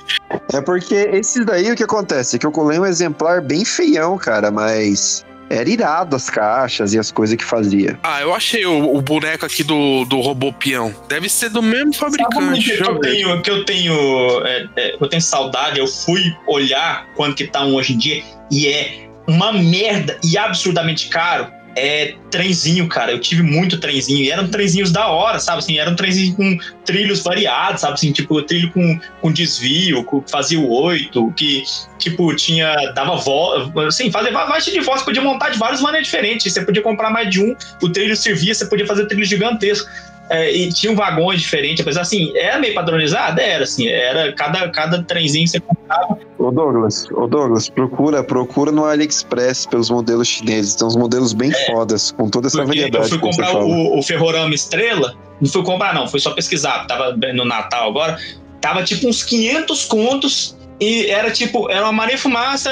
É 0.52 0.60
porque 0.62 0.96
esses 0.96 1.46
daí, 1.46 1.72
o 1.72 1.76
que 1.76 1.84
acontece? 1.84 2.36
É 2.36 2.40
que 2.40 2.46
eu 2.46 2.52
colei 2.52 2.80
um 2.80 2.86
exemplar 2.86 3.40
bem 3.42 3.64
feião, 3.64 4.18
cara, 4.18 4.50
mas 4.50 5.24
era 5.50 5.70
irado 5.70 6.16
as 6.16 6.30
caixas 6.30 6.94
e 6.94 7.00
as 7.00 7.12
coisas 7.12 7.36
que 7.36 7.44
fazia. 7.44 8.00
Ah, 8.04 8.22
eu 8.22 8.34
achei 8.34 8.66
o, 8.66 8.96
o 8.96 9.02
boneco 9.02 9.46
aqui 9.46 9.64
do, 9.64 10.06
do 10.06 10.20
robô 10.22 10.52
peão. 10.52 10.94
Deve 11.08 11.30
ser 11.30 11.50
do 11.50 11.62
mesmo 11.62 11.94
Sabe 11.94 12.18
fabricante. 12.18 12.62
que 12.62 12.70
Deixa 12.70 12.84
eu 12.86 13.00
tenho, 13.00 13.42
que 13.42 13.52
eu 13.52 13.66
tenho, 13.66 14.46
é, 14.46 14.68
é, 14.76 14.96
eu 15.00 15.08
tenho 15.08 15.22
saudade, 15.22 15.80
eu 15.80 15.88
fui 15.88 16.36
olhar 16.48 17.08
quanto 17.16 17.36
que 17.36 17.48
tá 17.48 17.64
um 17.66 17.76
hoje 17.76 17.94
em 17.94 17.98
dia 17.98 18.24
e 18.52 18.68
é 18.68 19.08
uma 19.28 19.52
merda 19.52 20.20
e 20.24 20.38
absurdamente 20.38 21.10
caro. 21.10 21.48
É 21.76 22.16
trenzinho, 22.32 22.88
cara. 22.88 23.12
Eu 23.12 23.20
tive 23.20 23.42
muito 23.42 23.80
trenzinho. 23.80 24.24
E 24.24 24.32
eram 24.32 24.48
trenzinhos 24.48 24.92
da 24.92 25.08
hora, 25.08 25.40
sabe? 25.40 25.60
Assim, 25.60 25.78
eram 25.78 25.96
trenzinhos 25.96 26.36
com 26.36 26.58
trilhos 26.86 27.22
variados, 27.22 27.82
sabe? 27.82 27.94
Assim, 27.94 28.12
tipo, 28.12 28.42
trilho 28.44 28.72
com, 28.72 29.00
com 29.22 29.32
desvio, 29.32 30.04
com, 30.04 30.22
fazia 30.22 30.60
o 30.60 30.70
oito, 30.70 31.32
que, 31.34 31.64
tipo, 32.00 32.34
tinha. 32.36 32.74
dava 32.94 33.18
volta. 33.18 33.88
Assim, 33.88 34.10
fazia 34.10 34.32
várias 34.32 34.66
de 34.66 34.80
volta. 34.80 35.00
Você 35.00 35.06
podia 35.06 35.22
montar 35.22 35.50
de 35.50 35.58
várias 35.58 35.82
maneiras 35.82 36.08
diferentes. 36.08 36.54
Você 36.54 36.64
podia 36.64 36.82
comprar 36.82 37.10
mais 37.10 37.30
de 37.30 37.42
um, 37.42 37.56
o 37.82 37.90
trilho 37.90 38.16
servia, 38.16 38.54
você 38.54 38.66
podia 38.66 38.86
fazer 38.86 39.06
trilho 39.08 39.26
gigantesco. 39.26 39.90
É, 40.30 40.52
e 40.52 40.70
tinha 40.70 40.92
um 40.92 40.96
vagões 40.96 41.42
diferentes, 41.42 41.82
apesar 41.82 42.02
assim, 42.02 42.36
era 42.36 42.58
meio 42.58 42.74
padronizado? 42.74 43.40
Era, 43.40 43.64
assim, 43.64 43.88
era 43.88 44.34
cada, 44.34 44.70
cada 44.70 45.04
trenzinho 45.04 45.46
que 45.46 45.52
você 45.52 45.60
comprava. 45.60 46.18
Ô 46.40 46.52
Douglas, 46.52 47.08
ô 47.12 47.28
Douglas, 47.28 47.70
procura, 47.70 48.24
procura 48.24 48.72
no 48.72 48.86
AliExpress 48.86 49.68
pelos 49.68 49.90
modelos 49.90 50.28
chineses. 50.28 50.76
Tem 50.76 50.88
uns 50.88 50.96
modelos 50.96 51.34
bem 51.34 51.52
fodas, 51.68 52.12
com 52.12 52.30
toda 52.30 52.48
essa 52.48 52.62
É. 52.62 52.66
Porque 52.66 52.80
eu 52.80 52.86
variedade 52.86 53.10
fui 53.10 53.20
comprar 53.20 53.56
o, 53.56 54.00
o 54.00 54.04
Ferrorama 54.04 54.54
Estrela, 54.54 55.16
não 55.40 55.50
fui 55.50 55.64
comprar 55.64 55.94
não, 55.94 56.08
fui 56.08 56.20
só 56.20 56.32
pesquisar, 56.32 56.86
tava 56.88 57.16
no 57.34 57.46
Natal 57.46 57.90
agora, 57.90 58.18
tava 58.62 58.84
tipo 58.84 59.08
uns 59.08 59.24
500 59.24 59.86
contos 59.86 60.58
e 60.80 61.06
era 61.08 61.32
tipo, 61.32 61.70
era 61.70 61.84
uma 61.84 61.92
maré 61.94 62.18
fumaça 62.18 62.70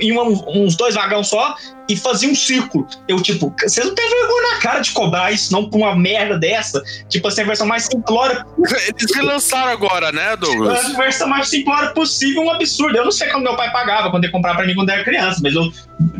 e 0.00 0.12
uma- 0.12 0.24
uns 0.24 0.76
dois 0.76 0.94
vagões 0.94 1.26
só 1.28 1.56
e 1.88 1.96
fazia 1.96 2.28
um 2.28 2.34
círculo. 2.34 2.86
Eu 3.08 3.22
tipo, 3.22 3.54
vocês 3.58 3.86
não 3.86 3.94
tem 3.94 4.08
vergonha 4.10 4.52
na 4.54 4.60
cara 4.60 4.80
de 4.80 4.90
cobrar 4.92 5.32
isso 5.32 5.50
não 5.52 5.70
por 5.70 5.78
uma 5.78 5.96
merda 5.96 6.38
dessa? 6.38 6.82
Tipo 7.08 7.28
assim, 7.28 7.40
a 7.40 7.44
versão 7.44 7.66
mais 7.66 7.84
simplória 7.84 8.44
Eles 8.86 9.14
relançaram 9.14 9.72
agora, 9.72 10.12
né, 10.12 10.36
Douglas? 10.36 10.84
a 10.84 10.98
versão 10.98 11.26
mais 11.28 11.48
simplória 11.48 11.90
possível, 11.90 12.42
um 12.42 12.50
absurdo. 12.50 12.96
Eu 12.98 13.04
não 13.04 13.12
sei 13.12 13.28
como 13.28 13.42
meu 13.44 13.56
pai 13.56 13.72
pagava 13.72 14.10
quando 14.10 14.24
ele 14.24 14.32
comprava 14.32 14.58
pra 14.58 14.66
mim 14.66 14.74
quando 14.74 14.90
eu 14.90 14.96
era 14.96 15.04
criança, 15.04 15.40
mas 15.42 15.54
eu 15.54 15.72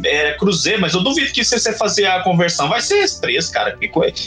era 0.05 0.39
cruzeiro, 0.39 0.81
mas 0.81 0.95
eu 0.95 1.03
duvido 1.03 1.31
que 1.33 1.45
se 1.45 1.59
você 1.59 1.73
fazer 1.75 2.07
a 2.07 2.23
conversão 2.23 2.69
vai 2.69 2.81
ser 2.81 3.01
esse 3.01 3.21
preço, 3.21 3.53
cara. 3.53 3.77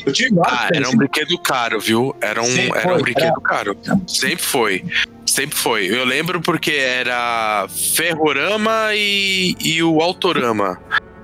Eu 0.06 0.14
tive 0.14 0.36
vários 0.36 0.60
Ah, 0.60 0.70
era 0.72 0.90
um 0.90 0.96
brinquedo 0.96 1.38
caro, 1.40 1.80
viu? 1.80 2.16
Era 2.22 2.42
um, 2.42 2.46
Sempre 2.46 2.78
era 2.80 2.88
um 2.88 2.94
foi, 2.94 3.02
brinquedo 3.02 3.26
era. 3.26 3.42
caro. 3.42 3.78
Sempre 4.08 4.44
foi. 4.44 4.84
Sempre 5.26 5.58
foi. 5.58 5.86
Eu 5.86 6.04
lembro 6.06 6.42
porque 6.42 6.72
era 6.72 7.68
Ferrorama 7.96 8.90
e, 8.94 9.56
e 9.64 9.82
o 9.84 10.02
Autorama. 10.02 10.80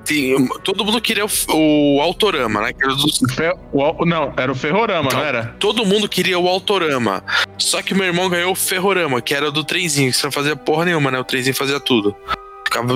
Tem- 0.05 0.47
todo 0.63 0.85
mundo 0.85 1.01
queria 1.01 1.25
o, 1.25 1.29
o 1.49 2.01
Autorama, 2.01 2.61
né? 2.61 2.71
O 3.73 4.05
não, 4.05 4.33
era 4.37 4.49
o 4.51 4.55
Ferrorama, 4.55 5.09
não, 5.11 5.19
Não. 5.19 5.25
era? 5.25 5.55
todo 5.59 5.85
mundo 5.85 6.07
queria 6.07 6.39
o 6.39 6.47
Autorama. 6.47 7.21
Só 7.57 7.81
que 7.81 7.93
meu 7.93 8.05
irmão 8.05 8.29
ganhou 8.29 8.53
o 8.53 8.55
Ferrorama, 8.55 9.21
que 9.21 9.33
era 9.33 9.51
do 9.51 9.63
trenzinho, 9.65 10.11
que 10.11 10.17
você 10.17 10.25
não 10.27 10.31
fazia 10.31 10.55
porra 10.55 10.85
nenhuma, 10.85 11.11
né? 11.11 11.19
O 11.19 11.25
trenzinho 11.25 11.55
fazia 11.55 11.79
tudo. 11.79 12.15
Ficava. 12.65 12.93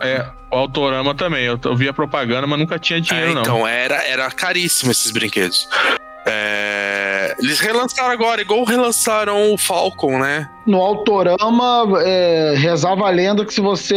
É, 0.00 0.24
o 0.52 0.56
Autorama 0.56 1.12
também. 1.14 1.44
Eu, 1.44 1.58
eu 1.64 1.74
vi 1.74 1.88
a 1.88 1.92
propaganda, 1.92 2.46
mas 2.46 2.58
nunca 2.58 2.78
tinha 2.78 2.98
É, 2.98 3.02
dinheiro, 3.02 3.34
não. 3.34 3.40
então, 3.42 3.66
era, 3.66 3.96
era 4.06 4.30
caríssimo 4.30 4.92
esses 4.92 5.10
brinquedos. 5.10 5.68
É, 6.24 6.95
Eles 7.38 7.60
relançaram 7.60 8.10
agora, 8.10 8.40
igual 8.40 8.64
relançaram 8.64 9.52
o 9.52 9.58
Falcon, 9.58 10.18
né? 10.18 10.48
no 10.66 10.78
Autorama, 10.82 11.84
é, 12.04 12.54
rezava 12.56 13.06
a 13.06 13.10
lenda 13.10 13.44
que 13.44 13.54
se 13.54 13.60
você 13.60 13.94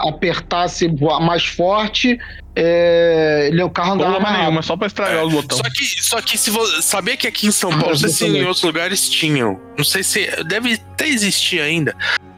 apertasse 0.00 0.88
mais 1.20 1.44
forte, 1.44 2.18
é, 2.56 3.50
o 3.62 3.68
carro 3.68 3.92
andava 3.92 4.12
Problema 4.12 4.20
mais 4.20 4.32
rápido. 4.32 4.46
nenhuma, 4.46 4.62
só 4.62 4.76
pra 4.76 4.86
estragar 4.86 5.24
os 5.26 5.32
botões. 5.32 5.58
Só 5.58 5.70
que, 5.70 6.02
só 6.02 6.22
que 6.22 6.38
se 6.38 6.50
você 6.50 6.80
sabia 6.82 7.16
que 7.16 7.26
aqui 7.26 7.46
em 7.46 7.50
São 7.50 7.70
Paulo, 7.70 7.90
não 7.90 7.96
sei 7.96 8.08
se 8.08 8.24
em 8.26 8.44
outros 8.44 8.62
lugares 8.62 9.08
tinham, 9.10 9.60
não 9.76 9.84
sei 9.84 10.02
se 10.02 10.26
deve 10.44 10.74
até 10.92 11.08
existir 11.08 11.60
ainda. 11.60 11.94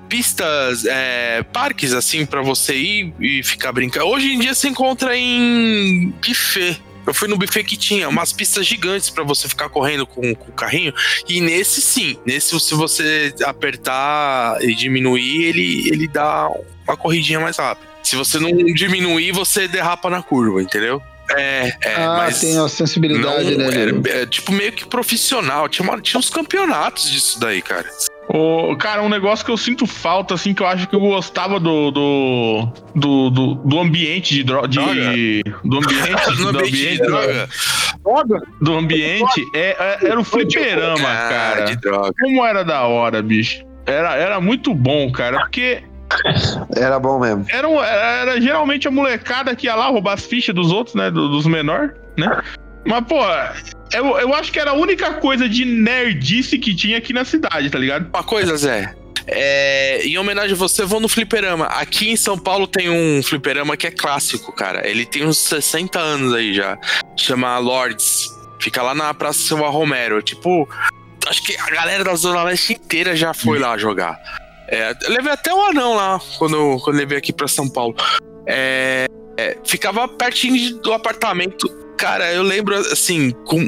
pistas, 0.09 0.85
é, 0.87 1.45
parques, 1.53 1.93
assim, 1.95 2.27
pra 2.27 2.43
você 2.43 2.75
ir 2.75 3.15
e 3.21 3.43
ficar 3.45 3.71
brincando. 3.73 4.07
Hoje 4.07 4.33
em 4.35 4.41
dia 4.41 4.53
você 4.53 4.69
encontra 4.69 5.17
em 5.17 6.13
buffet. 6.21 6.77
Eu 7.11 7.15
fui 7.15 7.27
no 7.29 7.37
buffet 7.37 7.65
que 7.65 7.77
tinha 7.77 8.09
umas 8.09 8.33
pistas 8.33 8.65
gigantes 8.67 9.11
pra 9.11 9.25
você 9.25 9.49
ficar 9.49 9.69
correndo 9.69 10.07
com, 10.07 10.35
com 10.35 10.51
o 10.51 10.55
carrinho. 10.55 10.95
E 11.29 11.41
nesse 11.41 11.81
sim, 11.81 12.17
nesse 12.25 12.59
se 12.61 12.75
você 12.75 13.35
apertar 13.45 14.63
e 14.63 14.75
diminuir, 14.75 15.45
ele, 15.45 15.89
ele 15.89 16.07
dá 16.09 16.49
uma 16.87 16.97
corridinha 16.97 17.41
mais 17.41 17.57
rápida. 17.57 17.89
Se 18.03 18.17
você 18.17 18.39
não 18.39 18.51
diminuir, 18.75 19.33
você 19.33 19.67
derrapa 19.69 20.09
na 20.09 20.23
curva, 20.23 20.63
entendeu? 20.63 21.03
É, 21.33 21.73
é, 21.85 21.95
ah, 21.97 22.15
mas 22.19 22.41
tem 22.41 22.59
a 22.59 22.69
sensibilidade, 22.69 23.57
não, 23.57 23.69
né? 23.71 23.83
era, 23.83 23.93
Diego? 23.93 24.09
é, 24.09 24.27
tipo 24.27 24.51
meio 24.53 24.73
que 24.73 24.85
profissional. 24.85 25.69
Tinha, 25.69 25.89
uma- 25.89 26.01
tinha 26.01 26.19
uns 26.19 26.29
campeonatos 26.31 27.11
disso 27.11 27.39
daí, 27.39 27.63
cara. 27.63 27.89
Ô, 28.33 28.77
cara, 28.77 29.03
um 29.03 29.09
negócio 29.09 29.45
que 29.45 29.51
eu 29.51 29.57
sinto 29.57 29.87
falta, 29.89 30.35
assim, 30.35 30.55
que 30.55 30.63
eu 30.63 30.67
acho 30.69 30.87
que 30.87 30.95
eu 30.95 31.01
gostava 31.01 31.59
do. 31.59 31.91
do, 31.91 32.69
do, 32.95 33.31
do, 33.31 33.55
do 33.57 33.81
ambiente 33.81 34.35
de 34.35 34.45
droga. 34.45 34.69
De, 34.69 35.43
do 35.65 35.79
ambiente. 35.79 36.11
Do 36.37 36.49
ambiente 36.49 36.63
de 36.63 36.69
ambiente, 36.69 37.03
droga. 37.03 37.49
do 38.61 38.75
ambiente 38.75 39.45
é, 39.55 39.77
é- 40.03 40.07
era 40.11 40.21
o 40.21 40.25
fliperama, 40.25 41.09
Ah, 41.09 41.29
cara. 41.29 41.65
de 41.65 41.77
droga. 41.77 42.13
Como 42.21 42.45
era 42.47 42.65
da 42.65 42.83
hora, 42.83 43.21
bicho. 43.21 43.65
Era, 43.85 44.15
era 44.15 44.41
muito 44.41 44.73
bom, 44.75 45.11
cara, 45.11 45.41
porque 45.41 45.83
Era 46.77 46.99
bom 47.01 47.19
mesmo. 47.19 47.45
era, 47.51 47.69
era, 47.69 48.07
era 48.33 48.41
geralmente 48.41 48.87
a 48.87 48.91
molecada 48.93 49.57
que 49.57 49.67
ia 49.67 49.75
lá 49.75 49.89
roubar 49.89 50.15
as 50.15 50.25
fichas 50.25 50.55
dos 50.55 50.71
outros, 50.71 50.95
né? 50.95 51.11
do- 51.11 51.29
dos 51.31 51.47
menores, 51.47 51.91
né? 52.17 52.41
Mas, 52.85 53.05
pô, 53.05 53.21
eu, 53.93 54.19
eu 54.19 54.35
acho 54.35 54.53
que 54.53 54.59
era 54.59 54.71
a 54.71 54.75
única 54.75 55.15
coisa 55.15 55.49
de 55.49 55.65
nerdice 55.65 56.59
que 56.59 56.75
tinha 56.75 56.99
aqui 56.99 57.13
na 57.13 57.25
cidade, 57.25 57.71
tá 57.71 57.79
ligado? 57.79 58.09
Uma 58.09 58.25
coisa, 58.25 58.57
Zé. 58.57 58.95
É, 59.27 60.03
em 60.05 60.19
homenagem 60.19 60.53
a 60.53 60.57
você, 60.57 60.85
vou 60.85 61.01
no 61.01 61.09
fliperama. 61.09 61.67
Aqui 61.67 62.11
em 62.11 62.17
São 62.17 62.39
Paulo 62.39 62.67
tem 62.67 62.89
um 62.91 63.23
fliperama 63.23 63.77
que 63.77 63.87
é 63.87 63.91
clássico, 63.91 64.53
cara. 64.53 64.89
Ele 64.89 65.07
tem 65.07 65.25
uns 65.25 65.39
60 65.39 65.99
anos 65.99 66.35
aí 66.35 66.55
já. 66.55 66.79
Chama 67.17 67.57
Lords. 67.59 68.29
Fica 68.59 68.83
lá 68.83 68.95
na 68.95 69.13
Praça 69.15 69.39
Silva 69.39 69.69
Romero. 69.69 70.23
Tipo, 70.23 70.69
acho 71.27 71.43
que 71.45 71.57
a 71.57 71.71
galera 71.71 72.03
da 72.03 72.15
Zona 72.15 72.43
Leste 72.43 72.75
inteira 72.75 73.15
já 73.15 73.33
foi 73.33 73.59
lá 73.59 73.77
jogar. 73.79 74.19
É, 74.69 74.95
levei 75.09 75.33
até 75.33 75.53
o 75.53 75.61
anão 75.67 75.95
lá 75.95 76.21
quando, 76.39 76.79
quando 76.81 76.97
levei 76.97 77.19
aqui 77.19 77.33
pra 77.33 77.49
São 77.49 77.69
Paulo. 77.69 77.95
É, 78.47 79.07
é, 79.37 79.59
ficava 79.65 80.07
pertinho 80.09 80.77
do 80.81 80.93
apartamento. 80.93 81.69
Cara, 82.01 82.33
eu 82.33 82.43
lembro, 82.43 82.75
assim, 82.77 83.31
com 83.45 83.59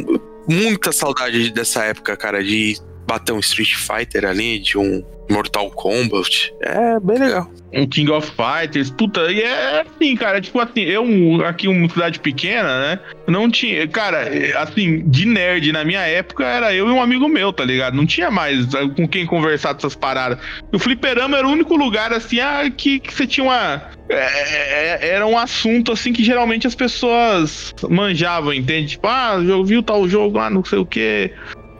muita 0.49 0.91
saudade 0.91 1.51
dessa 1.51 1.85
época, 1.85 2.17
cara, 2.17 2.43
de 2.43 2.79
bater 3.07 3.33
um 3.33 3.41
Street 3.41 3.75
Fighter 3.75 4.25
ali, 4.25 4.59
de 4.59 4.79
um 4.79 5.03
Mortal 5.31 5.71
Kombat. 5.71 6.53
É 6.61 7.01
bem 7.01 7.19
legal. 7.19 7.51
um 7.73 7.87
King 7.87 8.11
of 8.11 8.31
Fighters, 8.31 8.91
puta, 8.91 9.33
e 9.33 9.41
é 9.41 9.81
assim, 9.81 10.15
cara, 10.15 10.41
tipo 10.41 10.61
assim, 10.61 10.81
eu 10.83 11.45
aqui 11.45 11.69
uma 11.69 11.89
cidade 11.89 12.21
pequena, 12.21 12.81
né, 12.81 12.99
não 13.27 13.51
tinha, 13.51 13.87
cara, 13.89 14.19
é, 14.19 14.55
assim, 14.57 15.03
de 15.09 15.25
nerd 15.25 15.73
na 15.73 15.85
minha 15.85 16.01
época 16.01 16.45
era 16.45 16.75
eu 16.75 16.89
e 16.89 16.91
um 16.91 17.01
amigo 17.01 17.29
meu, 17.29 17.53
tá 17.53 17.65
ligado? 17.65 17.95
Não 17.95 18.05
tinha 18.05 18.31
mais 18.31 18.75
eh, 18.75 18.89
com 18.95 19.09
quem 19.09 19.25
conversar 19.25 19.73
dessas 19.73 19.95
paradas. 19.95 20.39
O 20.71 20.79
fliperama 20.79 21.39
era 21.39 21.47
o 21.47 21.51
único 21.51 21.77
lugar, 21.77 22.13
assim, 22.13 22.41
ah, 22.41 22.71
que, 22.71 23.01
que 23.01 23.15
você 23.15 23.27
tinha 23.27 23.45
uma... 23.45 23.83
é, 24.11 24.99
é, 25.05 25.09
era 25.15 25.27
um 25.27 25.39
assunto, 25.39 25.93
assim, 25.93 26.13
que 26.13 26.23
geralmente 26.23 26.67
as 26.67 26.75
pessoas 26.75 27.75
manjavam, 27.89 28.53
entende? 28.53 28.89
Tipo, 28.89 29.09
ah, 29.09 29.43
eu 29.43 29.65
vi 29.65 29.83
tal 29.83 30.07
jogo 30.07 30.37
lá, 30.37 30.51
não 30.51 30.65
sei 30.65 30.79
o 30.79 30.87
quê... 30.87 31.33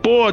Pô, 0.03 0.27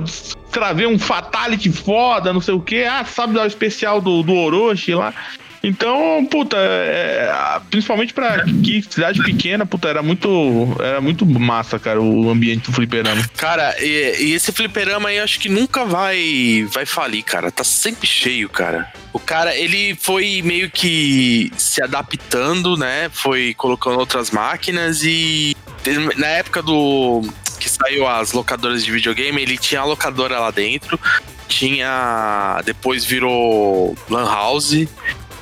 travei 0.51 0.87
um 0.87 0.97
Fatality 0.97 1.71
foda, 1.71 2.33
não 2.33 2.41
sei 2.41 2.53
o 2.53 2.61
quê. 2.61 2.87
Ah, 2.89 3.05
sabe 3.05 3.37
o 3.37 3.45
especial 3.45 4.01
do, 4.01 4.23
do 4.23 4.33
Orochi 4.33 4.93
lá. 4.93 5.13
Então, 5.61 6.25
puta, 6.25 6.55
é, 6.57 7.31
principalmente 7.69 8.13
pra 8.13 8.35
aqui, 8.35 8.81
cidade 8.81 9.21
pequena, 9.21 9.65
puta, 9.65 9.89
era 9.89 10.01
muito, 10.01 10.75
era 10.79 11.01
muito 11.01 11.25
massa, 11.25 11.77
cara, 11.77 12.01
o 12.01 12.29
ambiente 12.29 12.69
do 12.69 12.71
fliperama. 12.71 13.21
Cara, 13.35 13.75
e, 13.79 14.23
e 14.23 14.33
esse 14.33 14.51
fliperama 14.51 15.09
aí 15.09 15.19
acho 15.19 15.39
que 15.39 15.49
nunca 15.49 15.85
vai 15.85 16.65
vai 16.71 16.85
falir, 16.85 17.23
cara. 17.23 17.51
Tá 17.51 17.63
sempre 17.63 18.07
cheio, 18.07 18.47
cara. 18.47 18.91
O 19.11 19.19
cara, 19.19 19.55
ele 19.55 19.95
foi 19.95 20.41
meio 20.43 20.69
que 20.69 21.51
se 21.57 21.81
adaptando, 21.83 22.77
né? 22.77 23.09
Foi 23.11 23.53
colocando 23.53 23.99
outras 23.99 24.31
máquinas 24.31 25.03
e 25.03 25.55
na 26.17 26.27
época 26.27 26.61
do 26.61 27.21
que 27.59 27.69
saiu 27.69 28.07
as 28.07 28.31
locadoras 28.31 28.83
de 28.83 28.91
videogame, 28.91 29.41
ele 29.41 29.57
tinha 29.57 29.81
a 29.81 29.85
locadora 29.85 30.39
lá 30.39 30.49
dentro, 30.51 30.99
tinha 31.47 32.61
depois 32.65 33.03
virou 33.05 33.95
lan 34.09 34.25
house, 34.25 34.87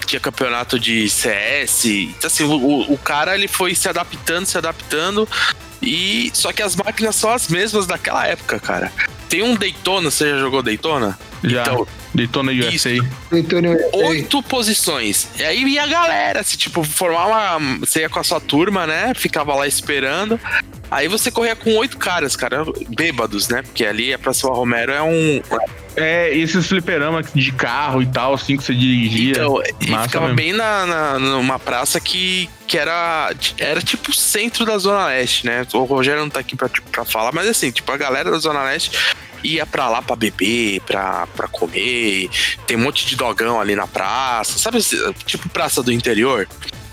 tinha 0.06 0.20
campeonato 0.20 0.80
de 0.80 1.10
CS. 1.10 1.86
Então, 1.86 2.28
assim, 2.28 2.44
o, 2.44 2.92
o- 2.94 2.98
cara 2.98 3.36
ele 3.36 3.48
foi 3.48 3.76
se 3.76 3.88
adaptando, 3.88 4.46
se 4.46 4.58
adaptando. 4.58 5.28
E 5.82 6.32
só 6.34 6.52
que 6.52 6.62
as 6.64 6.76
máquinas 6.76 7.16
são 7.16 7.30
as 7.30 7.48
mesmas 7.50 7.86
daquela 7.86 8.26
época, 8.26 8.60
cara. 8.60 8.92
Tem 9.30 9.44
um 9.44 9.56
Daytona, 9.56 10.10
você 10.10 10.32
já 10.32 10.40
jogou 10.40 10.64
Daytona? 10.64 11.18
Já, 11.44 11.62
Então, 11.62 11.88
Daytona 12.14 12.52
USA. 12.52 12.90
Antônio, 13.32 13.78
oito 13.94 14.42
posições. 14.44 15.28
E 15.38 15.44
aí 15.44 15.64
ia 15.64 15.84
a 15.84 15.88
galera, 15.88 16.44
se 16.44 16.58
tipo, 16.58 16.84
formar 16.84 17.28
uma. 17.28 17.78
Você 17.80 18.02
ia 18.02 18.10
com 18.10 18.20
a 18.20 18.24
sua 18.24 18.40
turma, 18.40 18.88
né? 18.88 19.14
Ficava 19.16 19.54
lá 19.56 19.68
esperando. 19.68 20.40
Aí 20.90 21.08
você 21.08 21.30
corria 21.30 21.56
com 21.56 21.76
oito 21.76 21.98
caras, 21.98 22.36
cara, 22.36 22.64
bêbados, 22.96 23.50
né? 23.50 23.62
Porque 23.62 23.86
ali 23.86 24.14
a 24.14 24.18
Praça 24.20 24.48
Romero 24.48 24.92
é 24.92 25.02
um. 25.02 25.42
É, 25.96 26.36
esses 26.36 26.68
fliperama 26.68 27.24
de 27.24 27.52
carro 27.52 28.02
e 28.04 28.06
tal, 28.06 28.34
assim, 28.36 28.56
que 28.56 28.64
você 28.64 28.74
dirigia. 28.74 29.32
Então, 29.32 29.62
e 29.82 29.86
ficava 29.86 30.28
mesmo. 30.28 30.36
bem 30.36 30.54
na, 30.54 30.86
na- 30.86 31.20
numa 31.20 31.58
praça 31.60 32.00
que, 32.00 32.48
que 32.68 32.78
era, 32.78 33.32
era 33.58 33.82
tipo 33.82 34.12
o 34.12 34.14
centro 34.14 34.64
da 34.64 34.78
Zona 34.78 35.08
Leste, 35.08 35.46
né? 35.48 35.66
O 35.74 35.84
Rogério 35.86 36.22
não 36.22 36.30
tá 36.30 36.40
aqui 36.40 36.56
pra, 36.56 36.70
pra 36.92 37.04
falar, 37.04 37.32
mas 37.34 37.48
assim, 37.48 37.72
tipo, 37.72 37.92
a 37.92 37.98
galera 37.98 38.30
da 38.30 38.38
Zona 38.38 38.64
Leste 38.64 38.92
ia 39.44 39.66
pra 39.66 39.90
lá 39.90 40.02
pra 40.02 40.16
beber, 40.16 40.82
pra, 40.82 41.28
pra 41.28 41.48
comer. 41.48 42.30
Tem 42.66 42.78
um 42.78 42.82
monte 42.82 43.06
de 43.06 43.16
dogão 43.16 43.60
ali 43.60 43.76
na 43.76 43.88
praça, 43.88 44.58
sabe? 44.58 44.80
Tipo 45.26 45.50
praça 45.50 45.82
do 45.84 45.92
interior. 45.92 46.48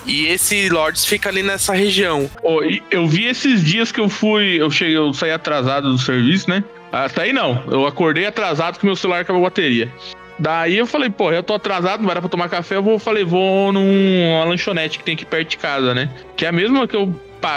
E 0.07 0.27
esse 0.27 0.69
Lords 0.69 1.05
fica 1.05 1.29
ali 1.29 1.43
nessa 1.43 1.73
região. 1.75 2.31
E 2.69 2.83
eu 2.91 3.07
vi 3.07 3.27
esses 3.27 3.65
dias 3.65 3.91
que 3.91 4.01
eu 4.01 4.09
fui, 4.09 4.61
eu 4.61 4.71
cheguei, 4.71 4.97
eu 4.97 5.13
saí 5.15 5.31
atrasado 5.31 5.91
do 5.91 5.99
serviço, 5.99 6.51
né? 6.51 6.63
Ah, 6.93 7.09
saí 7.09 7.33
não, 7.33 7.65
eu 7.71 7.87
acordei 7.87 8.27
atrasado 8.27 8.79
que 8.79 8.87
meu 8.87 8.95
celular 8.95 9.21
acabou 9.21 9.41
a 9.43 9.49
bateria. 9.49 9.91
Daí 10.39 10.77
eu 10.77 10.87
falei, 10.87 11.11
pô, 11.11 11.33
eu 11.33 11.43
tô 11.43 11.55
atrasado, 11.55 12.03
não 12.03 12.13
dar 12.13 12.21
pra 12.21 12.29
tomar 12.29 12.49
café, 12.49 12.77
eu 12.77 12.83
vou, 12.83 12.99
falei, 12.99 13.25
vou 13.25 13.73
numa 13.73 14.45
lanchonete 14.45 14.99
que 14.99 15.05
tem 15.05 15.15
aqui 15.15 15.25
perto 15.25 15.51
de 15.51 15.57
casa, 15.57 15.95
né? 15.95 16.11
Que 16.37 16.45
é 16.45 16.49
a 16.49 16.53
mesma 16.53 16.87
que 16.87 16.97
eu 16.97 17.15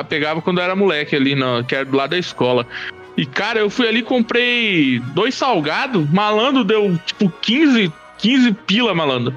pegava 0.07 0.41
quando 0.41 0.59
eu 0.59 0.63
era 0.63 0.75
moleque 0.75 1.15
ali, 1.15 1.35
na, 1.35 1.63
que 1.63 1.75
era 1.75 1.85
do 1.85 1.95
lado 1.95 2.11
da 2.11 2.17
escola. 2.17 2.67
E, 3.17 3.25
cara, 3.25 3.59
eu 3.59 3.69
fui 3.69 3.87
ali, 3.87 4.03
comprei 4.03 4.99
dois 5.15 5.33
salgados, 5.33 6.07
malandro 6.11 6.63
deu, 6.63 6.97
tipo, 7.05 7.29
15, 7.41 7.91
15 8.19 8.53
pila, 8.53 8.93
malandro. 8.93 9.33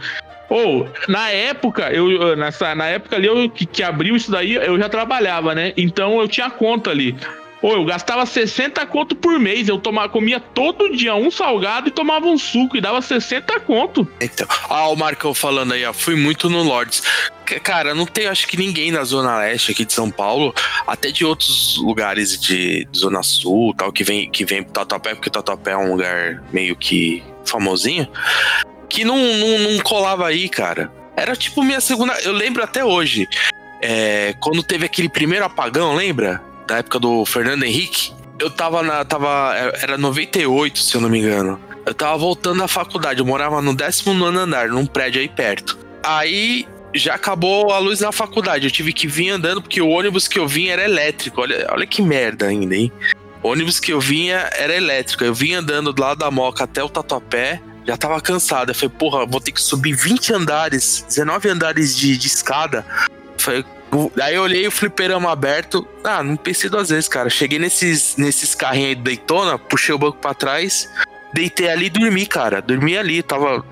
Ou, 0.50 0.86
na 1.08 1.30
época, 1.30 1.90
eu- 1.92 2.36
nessa, 2.36 2.74
na 2.74 2.86
época 2.86 3.16
ali 3.16 3.26
eu, 3.26 3.48
que, 3.48 3.64
que 3.64 3.82
abriu 3.82 4.14
isso 4.16 4.30
daí, 4.30 4.54
eu 4.54 4.76
já 4.78 4.88
trabalhava, 4.88 5.54
né? 5.54 5.72
Então 5.76 6.20
eu 6.20 6.28
tinha 6.28 6.50
conta 6.50 6.90
ali. 6.90 7.16
Ou 7.62 7.72
eu 7.72 7.84
gastava 7.84 8.24
60 8.24 8.84
conto 8.86 9.14
por 9.14 9.38
mês. 9.38 9.68
Eu 9.68 9.78
tomava, 9.78 10.08
comia 10.08 10.40
todo 10.40 10.96
dia 10.96 11.14
um 11.14 11.30
salgado 11.30 11.88
e 11.88 11.90
tomava 11.90 12.26
um 12.26 12.38
suco 12.38 12.76
e 12.76 12.80
dava 12.80 13.02
60 13.02 13.60
conto. 13.60 14.08
Então, 14.20 14.46
ah, 14.68 14.88
o 14.88 14.96
Marcão 14.96 15.34
falando 15.34 15.74
aí, 15.74 15.84
ó, 15.84 15.92
fui 15.92 16.16
muito 16.16 16.48
no 16.48 16.62
Lords. 16.62 17.02
Cara, 17.62 17.94
não 17.94 18.06
tem 18.06 18.28
acho 18.28 18.46
que 18.46 18.56
ninguém 18.56 18.92
na 18.92 19.02
Zona 19.04 19.38
Leste 19.38 19.72
aqui 19.72 19.84
de 19.84 19.92
São 19.92 20.10
Paulo, 20.10 20.54
até 20.86 21.10
de 21.10 21.24
outros 21.24 21.76
lugares 21.78 22.40
de, 22.40 22.84
de 22.84 22.98
Zona 22.98 23.22
Sul, 23.22 23.74
tal, 23.76 23.92
que 23.92 24.04
vem, 24.04 24.30
que 24.30 24.44
vem 24.44 24.62
pro 24.62 24.72
Tatuapé, 24.72 25.14
porque 25.14 25.28
Tatuapé 25.28 25.72
é 25.72 25.76
um 25.76 25.90
lugar 25.90 26.42
meio 26.52 26.76
que 26.76 27.22
famosinho, 27.44 28.08
que 28.88 29.04
não, 29.04 29.16
não, 29.16 29.58
não 29.58 29.78
colava 29.80 30.28
aí, 30.28 30.48
cara. 30.48 30.92
Era 31.16 31.34
tipo 31.34 31.62
minha 31.62 31.80
segunda. 31.80 32.18
Eu 32.22 32.32
lembro 32.32 32.62
até 32.62 32.84
hoje. 32.84 33.28
é, 33.82 34.34
quando 34.40 34.62
teve 34.62 34.86
aquele 34.86 35.08
primeiro 35.08 35.44
apagão, 35.44 35.94
lembra? 35.94 36.42
Da 36.66 36.78
época 36.78 36.98
do 36.98 37.24
Fernando 37.24 37.64
Henrique. 37.64 38.12
Eu 38.38 38.50
tava 38.50 38.82
na. 38.82 39.04
Tava, 39.04 39.54
era 39.82 39.98
98, 39.98 40.78
se 40.78 40.94
eu 40.94 41.00
não 41.00 41.08
me 41.08 41.18
engano. 41.18 41.60
Eu 41.84 41.94
tava 41.94 42.16
voltando 42.16 42.58
da 42.58 42.68
faculdade, 42.68 43.20
eu 43.20 43.26
morava 43.26 43.60
no 43.60 43.74
19 43.74 44.36
andar, 44.36 44.68
num 44.68 44.86
prédio 44.86 45.20
aí 45.20 45.28
perto. 45.28 45.78
Aí 46.02 46.66
já 46.94 47.14
acabou 47.14 47.72
a 47.72 47.78
luz 47.78 48.00
na 48.00 48.12
faculdade, 48.12 48.66
eu 48.66 48.70
tive 48.70 48.92
que 48.92 49.06
vir 49.06 49.30
andando 49.30 49.62
porque 49.62 49.80
o 49.80 49.88
ônibus 49.88 50.26
que 50.28 50.38
eu 50.38 50.46
vinha 50.46 50.72
era 50.72 50.84
elétrico. 50.84 51.40
Olha, 51.40 51.66
olha 51.70 51.86
que 51.86 52.02
merda 52.02 52.46
ainda, 52.46 52.74
hein? 52.74 52.92
O 53.42 53.48
ônibus 53.48 53.80
que 53.80 53.92
eu 53.92 54.00
vinha 54.00 54.50
era 54.52 54.74
elétrico. 54.74 55.24
Eu 55.24 55.34
vinha 55.34 55.60
andando 55.60 55.92
do 55.92 56.00
lado 56.00 56.18
da 56.18 56.30
Moca 56.30 56.64
até 56.64 56.82
o 56.82 56.88
Tatuapé, 56.88 57.60
já 57.86 57.96
tava 57.96 58.20
cansado. 58.20 58.70
Eu 58.70 58.74
falei, 58.74 58.94
porra, 58.98 59.26
vou 59.26 59.40
ter 59.40 59.52
que 59.52 59.62
subir 59.62 59.94
20 59.94 60.34
andares, 60.34 61.04
19 61.08 61.48
andares 61.48 61.96
de, 61.96 62.16
de 62.16 62.26
escada. 62.26 62.84
Falei, 63.38 63.64
Aí 64.22 64.34
eu 64.34 64.42
olhei 64.42 64.66
o 64.66 64.70
fliperama 64.70 65.30
aberto. 65.32 65.86
Ah, 66.04 66.22
não 66.22 66.36
pensei 66.36 66.70
duas 66.70 66.88
vezes, 66.90 67.08
cara. 67.08 67.28
Cheguei 67.28 67.58
nesses, 67.58 68.16
nesses 68.16 68.54
carrinhos 68.54 68.88
aí 68.90 68.94
do 68.94 69.02
Daytona, 69.02 69.58
puxei 69.58 69.94
o 69.94 69.98
banco 69.98 70.18
pra 70.18 70.32
trás, 70.32 70.88
deitei 71.34 71.68
ali 71.68 71.86
e 71.86 71.90
dormi, 71.90 72.26
cara. 72.26 72.62
Dormi 72.62 72.96
ali, 72.96 73.22
tava. 73.22 73.64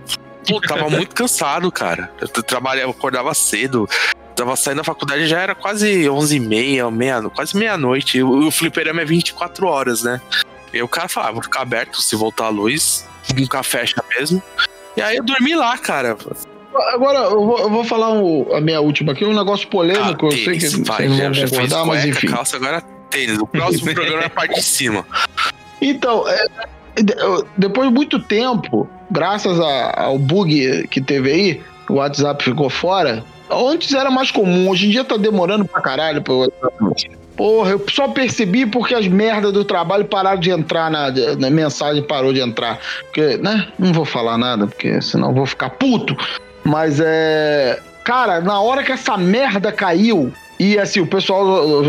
pô, 0.47 0.61
tava 0.61 0.91
muito 0.91 1.15
cansado, 1.15 1.71
cara. 1.71 2.11
Eu 2.21 2.27
tra- 2.29 2.43
trabalhava, 2.43 2.91
acordava 2.91 3.33
cedo. 3.35 3.89
Tava 4.35 4.55
saindo 4.57 4.79
da 4.79 4.85
faculdade 4.85 5.27
já 5.27 5.41
era 5.41 5.55
quase 5.55 6.05
11h30, 6.05 6.91
meia, 6.93 7.21
quase 7.31 7.57
meia-noite. 7.57 8.23
O, 8.23 8.47
o 8.47 8.51
fliperama 8.51 9.03
é 9.03 9.05
24 9.05 9.67
horas, 9.67 10.03
né? 10.03 10.21
E 10.73 10.81
o 10.83 10.87
cara 10.89 11.09
falava, 11.09 11.33
vou 11.35 11.43
ficar 11.43 11.63
aberto 11.63 12.01
se 12.03 12.15
voltar 12.15 12.45
a 12.47 12.49
luz, 12.49 13.05
nunca 13.37 13.63
fecha 13.63 14.03
mesmo. 14.17 14.43
E 14.97 15.03
aí 15.03 15.17
eu 15.17 15.25
dormi 15.25 15.55
lá, 15.55 15.77
cara. 15.79 16.17
Agora, 16.93 17.19
eu 17.21 17.45
vou, 17.47 17.59
eu 17.59 17.71
vou 17.71 17.85
falar 17.85 18.11
o- 18.13 18.55
a 18.55 18.61
minha 18.61 18.81
última 18.81 19.13
aqui, 19.13 19.25
um 19.25 19.35
negócio 19.35 19.67
polêmico, 19.69 20.27
eu 20.27 20.33
sei 20.33 20.39
que 20.41 20.45
Tênis, 20.61 20.73
vocês 20.73 20.87
vai, 20.87 21.09
não 21.09 21.17
vão 21.17 21.33
concordar, 21.49 21.85
mas 21.87 22.03
cueca, 22.03 22.09
enfim. 22.09 22.27
calça, 22.29 22.57
agora 22.57 22.83
tênis. 23.11 23.39
O 23.39 23.47
próximo 23.47 23.93
programa 23.95 24.23
é 24.23 24.27
a 24.27 24.31
parte 24.31 24.55
de 24.55 24.63
cima. 24.63 25.05
Então, 25.81 26.29
é, 26.29 26.47
depois 27.57 27.89
de 27.89 27.95
muito 27.95 28.19
tempo, 28.19 28.89
graças 29.11 29.59
a- 29.59 30.03
ao 30.03 30.19
bug 30.19 30.87
que 30.89 31.01
teve 31.01 31.31
aí, 31.33 31.63
o 31.89 31.95
WhatsApp 31.95 32.43
ficou 32.45 32.69
fora. 32.69 33.25
Antes 33.51 33.95
era 33.95 34.11
mais 34.11 34.31
comum, 34.31 34.69
hoje 34.69 34.87
em 34.87 34.91
dia 34.91 35.05
tá 35.05 35.17
demorando 35.17 35.65
pra 35.65 35.81
caralho 35.81 36.21
pro 36.21 36.39
WhatsApp. 36.41 37.19
Porra, 37.35 37.71
eu 37.71 37.85
só 37.89 38.09
percebi 38.09 38.67
porque 38.67 38.95
as 38.95 39.07
merdas 39.07 39.53
do 39.53 39.65
trabalho 39.65 40.05
pararam 40.05 40.41
de 40.41 40.51
entrar 40.51 40.91
na, 40.91 41.09
na 41.39 41.49
mensagem, 41.49 42.03
parou 42.03 42.33
de 42.33 42.41
entrar. 42.41 42.81
Porque, 43.05 43.37
né? 43.37 43.69
Não 43.79 43.93
vou 43.93 44.05
falar 44.05 44.37
nada, 44.37 44.67
porque 44.67 45.01
senão 45.01 45.29
eu 45.29 45.35
vou 45.35 45.47
ficar 45.47 45.71
puto. 45.71 46.17
Mas 46.69 47.01
é. 47.03 47.81
Cara, 48.05 48.41
na 48.41 48.61
hora 48.61 48.83
que 48.83 48.93
essa 48.93 49.17
merda 49.17 49.73
caiu, 49.73 50.33
e 50.59 50.79
assim, 50.79 51.01
o 51.01 51.07
pessoal 51.07 51.83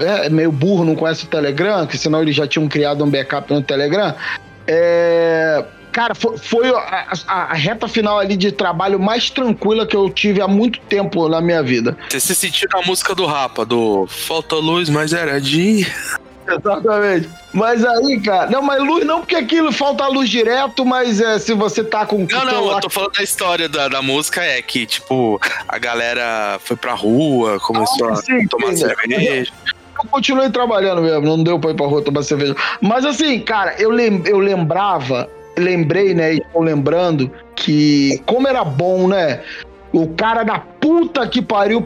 é 0.00 0.28
meio 0.28 0.52
burro, 0.52 0.84
não 0.84 0.94
conhece 0.94 1.24
o 1.24 1.28
Telegram, 1.28 1.86
que 1.86 1.96
senão 1.98 2.20
eles 2.22 2.34
já 2.36 2.46
tinham 2.46 2.68
criado 2.68 3.02
um 3.04 3.10
backup 3.10 3.52
no 3.52 3.62
Telegram. 3.62 4.14
É. 4.66 5.64
Cara, 5.92 6.14
foi, 6.14 6.36
foi 6.36 6.68
a, 6.68 7.06
a- 7.26 7.42
a 7.50 7.54
reta 7.54 7.88
final 7.88 8.18
ali 8.18 8.36
de 8.36 8.52
trabalho 8.52 9.00
mais 9.00 9.30
tranquila 9.30 9.86
que 9.86 9.96
eu 9.96 10.08
tive 10.10 10.40
há 10.40 10.46
muito 10.46 10.78
tempo 10.80 11.28
na 11.28 11.40
minha 11.40 11.62
vida. 11.62 11.96
Você 12.08 12.20
se 12.20 12.34
sentiu 12.34 12.68
na 12.72 12.82
música 12.82 13.14
do 13.14 13.24
Rapa, 13.26 13.64
do 13.64 14.06
Falta 14.06 14.54
luz, 14.56 14.88
mas 14.90 15.12
era 15.12 15.40
de. 15.40 15.86
Exatamente. 16.56 17.28
Mas 17.52 17.84
aí, 17.84 18.20
cara. 18.20 18.50
Não, 18.50 18.62
mas 18.62 18.80
luz 18.82 19.04
não, 19.04 19.20
porque 19.20 19.36
aquilo 19.36 19.72
falta 19.72 20.06
luz 20.06 20.28
direto, 20.28 20.84
mas 20.84 21.20
é, 21.20 21.38
se 21.38 21.54
você 21.54 21.82
tá 21.82 22.06
com. 22.06 22.26
Não, 22.30 22.44
não, 22.44 22.70
eu 22.72 22.80
tô 22.80 22.90
falando 22.90 23.12
da 23.12 23.22
história 23.22 23.68
da, 23.68 23.88
da 23.88 24.02
música, 24.02 24.42
é 24.42 24.60
que, 24.62 24.86
tipo, 24.86 25.40
a 25.66 25.78
galera 25.78 26.58
foi 26.62 26.76
pra 26.76 26.94
rua, 26.94 27.58
começou 27.60 28.08
Ah, 28.08 28.12
a 28.12 28.16
sim, 28.16 28.46
tomar 28.48 28.74
sim, 28.74 28.84
né? 28.84 28.94
cerveja. 28.94 29.52
Eu 30.02 30.08
continuei 30.10 30.48
trabalhando 30.50 31.02
mesmo, 31.02 31.22
não 31.22 31.42
deu 31.42 31.58
pra 31.58 31.70
ir 31.70 31.74
pra 31.74 31.86
rua 31.86 32.02
tomar 32.02 32.22
cerveja. 32.22 32.54
Mas 32.80 33.04
assim, 33.04 33.40
cara, 33.40 33.74
eu, 33.78 33.90
lem 33.90 34.22
eu 34.26 34.38
lembrava, 34.38 35.28
lembrei, 35.56 36.14
né, 36.14 36.34
e 36.34 36.38
estou 36.38 36.62
lembrando 36.62 37.30
que 37.56 38.22
como 38.24 38.46
era 38.46 38.62
bom, 38.62 39.08
né? 39.08 39.42
O 39.92 40.06
cara 40.08 40.42
da 40.42 40.58
puta 40.58 41.26
que 41.26 41.40
pariu 41.40 41.80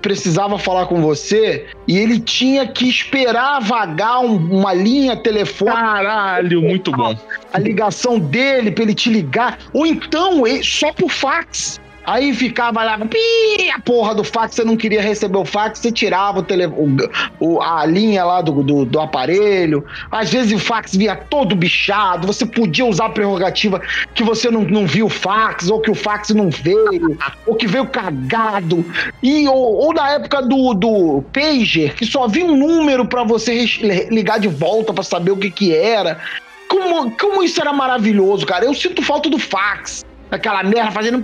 precisava 0.00 0.58
falar 0.58 0.86
com 0.86 1.02
você 1.02 1.66
e 1.88 1.98
ele 1.98 2.20
tinha 2.20 2.66
que 2.68 2.88
esperar 2.88 3.60
vagar 3.60 4.20
um- 4.20 4.36
uma 4.36 4.72
linha 4.72 5.16
telefônica. 5.16 5.76
Caralho, 5.76 6.62
muito 6.62 6.92
bom. 6.92 7.16
A 7.52 7.58
ligação 7.58 8.18
dele 8.18 8.70
pra 8.70 8.84
ele 8.84 8.94
te 8.94 9.10
ligar. 9.10 9.58
Ou 9.72 9.84
então 9.84 10.42
só 10.62 10.92
por 10.92 11.10
fax. 11.10 11.80
Aí 12.10 12.32
ficava 12.32 12.82
lá, 12.82 12.96
pi, 12.98 13.70
a 13.70 13.78
porra 13.80 14.14
do 14.14 14.24
fax, 14.24 14.54
você 14.54 14.64
não 14.64 14.78
queria 14.78 15.02
receber 15.02 15.36
o 15.36 15.44
fax, 15.44 15.78
você 15.78 15.92
tirava 15.92 16.38
o 16.38 16.42
tele, 16.42 16.64
o- 16.66 16.96
o- 17.38 17.60
a 17.60 17.84
linha 17.84 18.24
lá 18.24 18.40
do, 18.40 18.62
do, 18.62 18.86
do 18.86 18.98
aparelho. 18.98 19.84
Às 20.10 20.30
vezes 20.30 20.52
o 20.52 20.58
fax 20.58 20.96
vinha 20.96 21.14
todo 21.14 21.54
bichado, 21.54 22.26
você 22.26 22.46
podia 22.46 22.86
usar 22.86 23.06
a 23.06 23.10
prerrogativa 23.10 23.78
que 24.14 24.22
você 24.24 24.50
não, 24.50 24.62
não 24.62 24.86
viu 24.86 25.04
o 25.04 25.10
fax, 25.10 25.68
ou 25.68 25.80
que 25.80 25.90
o 25.90 25.94
fax 25.94 26.30
não 26.30 26.48
veio, 26.48 27.18
ou 27.46 27.54
que 27.54 27.66
veio 27.66 27.86
cagado. 27.86 28.82
E, 29.22 29.46
ou, 29.46 29.74
ou 29.84 29.92
na 29.92 30.12
época 30.12 30.40
do, 30.40 30.72
do 30.72 31.22
pager, 31.30 31.94
que 31.94 32.06
só 32.06 32.26
vinha 32.26 32.46
um 32.46 32.56
número 32.56 33.04
pra 33.06 33.22
você 33.22 33.66
ligar 34.10 34.40
de 34.40 34.48
volta 34.48 34.94
pra 34.94 35.04
saber 35.04 35.32
o 35.32 35.36
que 35.36 35.50
que 35.50 35.74
era. 35.74 36.18
Como, 36.68 37.10
como 37.18 37.42
isso 37.42 37.60
era 37.60 37.72
maravilhoso, 37.72 38.46
cara. 38.46 38.64
Eu 38.64 38.72
sinto 38.74 39.02
falta 39.02 39.28
do 39.28 39.38
fax. 39.38 40.04
Aquela 40.30 40.62
merda 40.62 40.90
fazendo. 40.90 41.22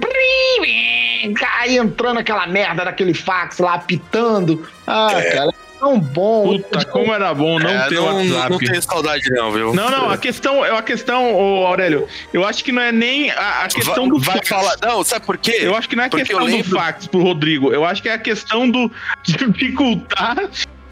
Aí 1.58 1.76
entrando 1.76 2.18
aquela 2.18 2.46
merda 2.46 2.84
daquele 2.84 3.14
fax 3.14 3.58
lá, 3.58 3.74
apitando. 3.74 4.66
Ah, 4.86 5.08
cara, 5.12 5.48
é 5.50 5.78
tão 5.78 5.98
bom. 5.98 6.58
Puta, 6.58 6.84
como 6.86 7.12
era 7.12 7.32
bom 7.34 7.58
não 7.58 7.68
É, 7.70 7.88
ter 7.88 7.94
não, 7.96 8.04
WhatsApp. 8.06 8.50
não 8.50 8.58
tenho 8.58 8.82
saudade, 8.82 9.30
não, 9.30 9.52
viu? 9.52 9.74
Não, 9.74 9.90
não, 9.90 10.10
a 10.10 10.16
questão, 10.18 10.64
é 10.64 10.70
a 10.76 10.82
questão, 10.82 11.34
ô 11.34 11.66
Aurélio, 11.66 12.06
eu 12.32 12.46
acho 12.46 12.62
que 12.64 12.72
não 12.72 12.82
é 12.82 12.92
nem 12.92 13.30
a, 13.30 13.64
a 13.64 13.68
questão 13.68 13.94
vai, 14.04 14.08
do 14.08 14.18
vai 14.18 14.36
fax. 14.36 14.48
falar. 14.48 14.74
Não, 14.82 15.02
sabe 15.04 15.24
por 15.26 15.36
quê? 15.38 15.58
Eu 15.60 15.74
acho 15.76 15.88
que 15.88 15.96
não 15.96 16.04
é 16.04 16.06
a 16.06 16.10
Porque 16.10 16.24
questão 16.24 16.46
do 16.46 16.64
fax 16.64 17.06
pro 17.06 17.22
Rodrigo, 17.22 17.72
eu 17.72 17.84
acho 17.84 18.02
que 18.02 18.08
é 18.08 18.14
a 18.14 18.18
questão 18.18 18.68
do 18.70 18.90
dificultar 19.24 20.36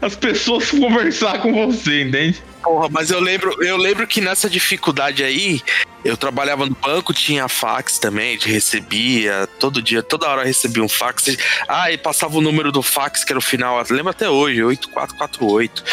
as 0.05 0.15
pessoas 0.15 0.69
conversar 0.69 1.41
com 1.41 1.53
você, 1.53 2.03
entende? 2.03 2.41
Porra, 2.63 2.87
mas 2.89 3.09
eu 3.09 3.19
lembro, 3.19 3.63
eu 3.63 3.77
lembro 3.77 4.07
que 4.07 4.21
nessa 4.21 4.49
dificuldade 4.49 5.23
aí, 5.23 5.61
eu 6.03 6.15
trabalhava 6.15 6.65
no 6.65 6.75
banco, 6.75 7.13
tinha 7.13 7.47
fax 7.47 7.99
também, 7.99 8.29
a 8.29 8.31
gente 8.33 8.49
recebia, 8.49 9.47
todo 9.59 9.81
dia, 9.81 10.01
toda 10.01 10.27
hora 10.27 10.41
eu 10.41 10.47
recebia 10.47 10.83
um 10.83 10.89
fax. 10.89 11.37
Ah, 11.67 11.91
e 11.91 11.97
passava 11.97 12.37
o 12.37 12.41
número 12.41 12.71
do 12.71 12.81
fax, 12.81 13.23
que 13.23 13.31
era 13.31 13.39
o 13.39 13.41
final, 13.41 13.83
lembro 13.89 14.09
até 14.09 14.29
hoje, 14.29 14.63
8448. 14.63 15.83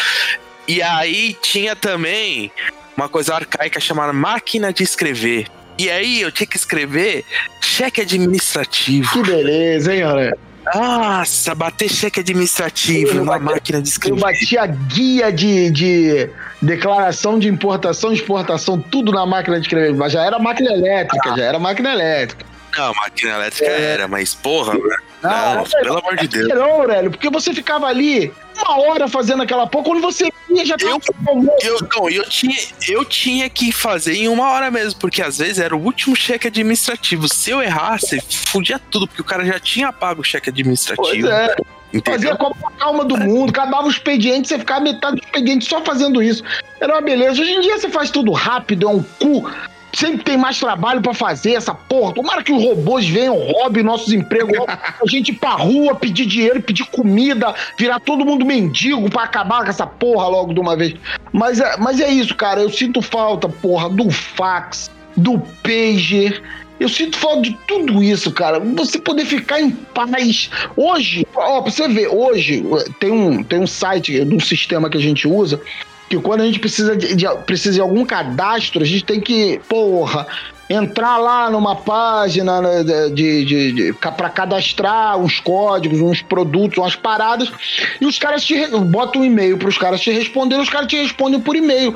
E 0.67 0.81
aí 0.81 1.35
tinha 1.41 1.75
também 1.75 2.51
uma 2.95 3.09
coisa 3.09 3.35
arcaica 3.35 3.79
chamada 3.79 4.13
máquina 4.13 4.71
de 4.71 4.83
escrever. 4.83 5.47
E 5.77 5.89
aí 5.89 6.21
eu 6.21 6.31
tinha 6.31 6.47
que 6.47 6.57
escrever 6.57 7.25
cheque 7.61 8.01
administrativo. 8.01 9.11
Que 9.11 9.23
beleza, 9.23 9.95
hein, 9.95 10.03
olha. 10.03 10.37
Nossa, 10.75 11.53
bater 11.55 11.89
cheque 11.89 12.19
administrativo 12.19 13.17
Eu 13.17 13.25
na 13.25 13.33
bati- 13.33 13.43
máquina 13.45 13.81
de 13.81 13.89
Eu 13.89 13.91
escrever. 13.91 14.19
bati 14.19 14.57
a 14.57 14.65
guia 14.67 15.31
de, 15.31 15.69
de 15.71 16.29
declaração 16.61 17.37
de 17.39 17.47
importação, 17.47 18.13
exportação, 18.13 18.79
tudo 18.79 19.11
na 19.11 19.25
máquina 19.25 19.59
de 19.59 19.65
escrever. 19.67 19.93
Mas 19.95 20.13
já 20.13 20.23
era 20.23 20.39
máquina 20.39 20.71
elétrica, 20.71 21.35
já 21.35 21.43
era 21.43 21.59
máquina 21.59 21.91
elétrica. 21.93 22.45
Não, 22.77 22.93
máquina 22.93 23.31
elétrica 23.35 23.65
era, 23.69 24.07
mas 24.07 24.33
porra, 24.33 24.73
né? 24.75 24.79
Ah, 25.23 25.55
Não, 25.55 25.63
pelo 25.63 25.99
amor 25.99 26.15
de 26.17 26.27
Deus. 26.27 26.47
Não, 26.49 26.81
Aurélio, 26.81 27.11
porque 27.11 27.29
você 27.29 27.53
ficava 27.53 27.87
ali 27.87 28.31
uma 28.57 28.79
hora 28.79 29.07
fazendo 29.07 29.43
aquela 29.43 29.67
porra, 29.67 29.85
quando 29.85 30.01
você 30.01 30.31
ia 30.49 30.65
já 30.65 30.77
tava 30.77 30.91
Eu, 31.61 31.77
não, 31.95 32.09
eu, 32.09 32.23
tinha, 32.27 32.57
eu 32.87 33.05
tinha 33.05 33.49
que 33.49 33.71
fazer 33.71 34.15
em 34.15 34.27
uma 34.27 34.49
hora 34.49 34.69
mesmo, 34.69 34.99
porque 34.99 35.21
às 35.21 35.37
vezes 35.37 35.59
era 35.59 35.75
o 35.75 35.83
último 35.83 36.15
cheque 36.15 36.47
administrativo. 36.47 37.27
Se 37.27 37.51
eu 37.51 37.61
errasse, 37.61 38.21
fudia 38.47 38.79
tudo, 38.79 39.07
porque 39.07 39.21
o 39.21 39.25
cara 39.25 39.45
já 39.45 39.59
tinha 39.59 39.91
pago 39.93 40.21
o 40.21 40.23
cheque 40.23 40.45
Pois 40.45 40.53
administrativo. 40.53 41.27
é. 41.29 41.55
Entendeu? 41.93 42.13
Fazia 42.13 42.35
com 42.37 42.67
a 42.67 42.71
calma 42.71 43.03
do 43.03 43.17
mundo, 43.17 43.49
acabava 43.49 43.85
o 43.85 43.89
expediente, 43.89 44.47
você 44.47 44.57
ficava 44.57 44.79
metade 44.79 45.17
do 45.17 45.23
expediente 45.23 45.65
só 45.65 45.83
fazendo 45.83 46.23
isso. 46.23 46.41
Era 46.79 46.93
uma 46.93 47.01
beleza. 47.01 47.41
Hoje 47.41 47.51
em 47.51 47.59
dia 47.59 47.77
você 47.77 47.89
faz 47.89 48.09
tudo 48.09 48.31
rápido, 48.31 48.87
é 48.87 48.89
um 48.89 49.03
cu. 49.03 49.51
Sempre 49.93 50.23
tem 50.23 50.37
mais 50.37 50.59
trabalho 50.59 51.01
pra 51.01 51.13
fazer 51.13 51.53
essa 51.53 51.73
porra. 51.73 52.13
Tomara 52.13 52.43
que 52.43 52.51
os 52.51 52.63
robôs 52.63 53.07
venham, 53.07 53.37
roubem 53.37 53.83
nossos 53.83 54.13
empregos, 54.13 54.57
a 54.67 55.09
gente 55.09 55.29
ir 55.29 55.35
pra 55.35 55.51
rua, 55.51 55.95
pedir 55.95 56.25
dinheiro, 56.25 56.61
pedir 56.61 56.85
comida, 56.85 57.53
virar 57.77 57.99
todo 57.99 58.25
mundo 58.25 58.45
mendigo 58.45 59.09
pra 59.09 59.23
acabar 59.23 59.63
com 59.63 59.69
essa 59.69 59.85
porra 59.85 60.27
logo 60.27 60.53
de 60.53 60.59
uma 60.59 60.75
vez. 60.75 60.95
Mas 61.33 61.59
é, 61.59 61.77
mas 61.77 61.99
é 61.99 62.09
isso, 62.09 62.35
cara. 62.35 62.61
Eu 62.61 62.69
sinto 62.69 63.01
falta, 63.01 63.49
porra, 63.49 63.89
do 63.89 64.09
fax, 64.09 64.89
do 65.17 65.39
pager. 65.63 66.41
Eu 66.79 66.89
sinto 66.89 67.15
falta 67.15 67.41
de 67.41 67.57
tudo 67.67 68.01
isso, 68.01 68.31
cara. 68.31 68.59
Você 68.59 68.97
poder 68.97 69.25
ficar 69.25 69.61
em 69.61 69.69
paz. 69.69 70.49
Hoje, 70.75 71.27
ó, 71.35 71.61
pra 71.61 71.71
você 71.71 71.87
ver, 71.87 72.07
hoje 72.07 72.63
tem 72.99 73.11
um, 73.11 73.43
tem 73.43 73.59
um 73.59 73.67
site 73.67 74.25
de 74.25 74.35
um 74.35 74.39
sistema 74.39 74.89
que 74.89 74.97
a 74.97 75.01
gente 75.01 75.27
usa 75.27 75.61
que 76.11 76.19
quando 76.21 76.41
a 76.41 76.45
gente 76.45 76.59
precisa 76.59 76.95
de, 76.95 77.15
de- 77.15 77.27
precisa 77.45 77.75
de 77.75 77.81
algum 77.81 78.05
cadastro, 78.05 78.81
a 78.83 78.85
gente 78.85 79.05
tem 79.05 79.21
que, 79.21 79.61
porra, 79.69 80.27
entrar 80.69 81.17
lá 81.17 81.49
numa 81.49 81.73
página 81.75 82.61
né, 82.61 82.83
de, 83.13 83.45
de, 83.45 83.71
de, 83.71 83.93
para 83.93 84.29
cadastrar 84.29 85.17
uns 85.17 85.39
códigos, 85.39 86.01
uns 86.01 86.21
produtos, 86.21 86.77
umas 86.77 86.95
paradas, 86.97 87.49
e 87.99 88.05
os 88.05 88.19
caras 88.19 88.43
te 88.43 88.67
botam 88.67 89.21
um 89.21 89.25
e-mail 89.25 89.57
para 89.57 89.69
os 89.69 89.77
caras 89.77 90.01
te 90.01 90.11
responderem, 90.11 90.61
os 90.61 90.69
caras 90.69 90.87
te 90.87 90.97
respondem 90.97 91.39
por 91.39 91.55
e-mail. 91.55 91.95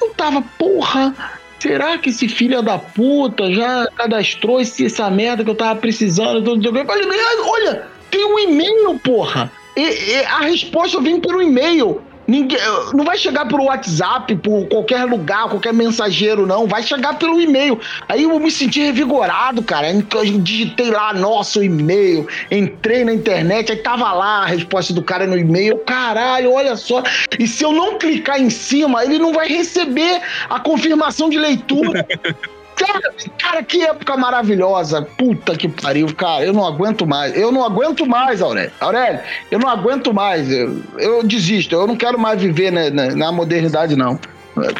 Eu 0.00 0.10
tava, 0.10 0.42
porra, 0.56 1.12
será 1.58 1.98
que 1.98 2.10
esse 2.10 2.28
filho 2.28 2.62
da 2.62 2.78
puta 2.78 3.50
já 3.52 3.88
cadastrou 3.96 4.60
esse, 4.60 4.86
essa 4.86 5.10
merda 5.10 5.42
que 5.42 5.50
eu 5.50 5.56
tava 5.56 5.74
precisando? 5.80 6.38
Eu 6.64 6.86
falei, 6.86 7.06
"Mas 7.06 7.46
olha, 7.46 7.82
tem 8.12 8.24
um 8.24 8.38
e-mail, 8.38 8.96
porra. 9.00 9.50
E, 9.76 9.80
e 9.80 10.24
a 10.24 10.40
resposta 10.40 11.00
vem 11.00 11.20
por 11.20 11.34
um 11.36 11.42
e-mail. 11.42 12.00
Ninguém, 12.26 12.58
não 12.92 13.04
vai 13.04 13.16
chegar 13.16 13.46
pelo 13.46 13.64
WhatsApp, 13.64 14.34
por 14.36 14.66
qualquer 14.68 15.04
lugar, 15.04 15.48
qualquer 15.48 15.72
mensageiro, 15.72 16.46
não. 16.46 16.66
Vai 16.66 16.82
chegar 16.82 17.18
pelo 17.18 17.40
e-mail. 17.40 17.78
Aí 18.08 18.24
eu 18.24 18.38
me 18.40 18.50
senti 18.50 18.80
revigorado, 18.80 19.62
cara. 19.62 19.90
Eu 19.90 20.02
digitei 20.40 20.90
lá, 20.90 21.12
nossa, 21.14 21.60
o 21.60 21.64
e-mail. 21.64 22.26
Entrei 22.50 23.04
na 23.04 23.12
internet, 23.12 23.70
aí 23.70 23.78
tava 23.78 24.12
lá 24.12 24.42
a 24.42 24.46
resposta 24.46 24.92
do 24.92 25.02
cara 25.02 25.26
no 25.26 25.38
e-mail. 25.38 25.78
Caralho, 25.78 26.52
olha 26.52 26.76
só. 26.76 27.02
E 27.38 27.46
se 27.46 27.64
eu 27.64 27.72
não 27.72 27.98
clicar 27.98 28.40
em 28.40 28.50
cima, 28.50 29.04
ele 29.04 29.18
não 29.18 29.32
vai 29.32 29.48
receber 29.48 30.20
a 30.50 30.58
confirmação 30.58 31.30
de 31.30 31.38
leitura. 31.38 32.06
Cara, 32.76 33.00
cara, 33.38 33.62
que 33.62 33.82
época 33.82 34.16
maravilhosa. 34.16 35.02
Puta 35.02 35.56
que 35.56 35.66
pariu, 35.66 36.14
cara. 36.14 36.44
Eu 36.44 36.52
não 36.52 36.64
aguento 36.64 37.06
mais. 37.06 37.34
Eu 37.34 37.50
não 37.50 37.64
aguento 37.64 38.06
mais, 38.06 38.42
Aurélio. 38.42 38.70
Aurélio, 38.78 39.20
eu 39.50 39.58
não 39.58 39.68
aguento 39.68 40.12
mais. 40.12 40.50
Eu, 40.50 40.82
eu 40.98 41.22
desisto. 41.22 41.74
Eu 41.74 41.86
não 41.86 41.96
quero 41.96 42.18
mais 42.18 42.40
viver 42.40 42.70
na, 42.70 42.90
na, 42.90 43.14
na 43.16 43.32
modernidade, 43.32 43.96
não. 43.96 44.20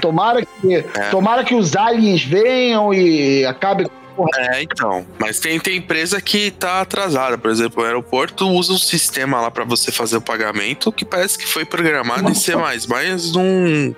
Tomara 0.00 0.42
que, 0.42 0.84
tomara 1.10 1.44
que 1.44 1.54
os 1.54 1.76
aliens 1.76 2.22
venham 2.22 2.94
e 2.94 3.44
acabem 3.44 3.86
com 4.14 4.26
É, 4.38 4.62
então. 4.62 5.06
Mas 5.18 5.38
tem, 5.38 5.60
tem 5.60 5.76
empresa 5.76 6.20
que 6.20 6.50
tá 6.50 6.80
atrasada. 6.80 7.36
Por 7.36 7.50
exemplo, 7.50 7.82
o 7.82 7.86
aeroporto 7.86 8.48
usa 8.48 8.72
um 8.72 8.78
sistema 8.78 9.40
lá 9.40 9.50
pra 9.50 9.64
você 9.64 9.92
fazer 9.92 10.16
o 10.16 10.20
pagamento 10.20 10.90
que 10.90 11.04
parece 11.04 11.38
que 11.38 11.46
foi 11.46 11.64
programado 11.64 12.28
em 12.30 12.34
C 12.34 12.54
num, 13.34 13.94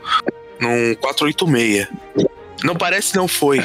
num 0.61 0.95
486. 0.97 1.89
Não 2.63 2.75
parece, 2.75 3.17
não 3.17 3.29
foi. 3.29 3.61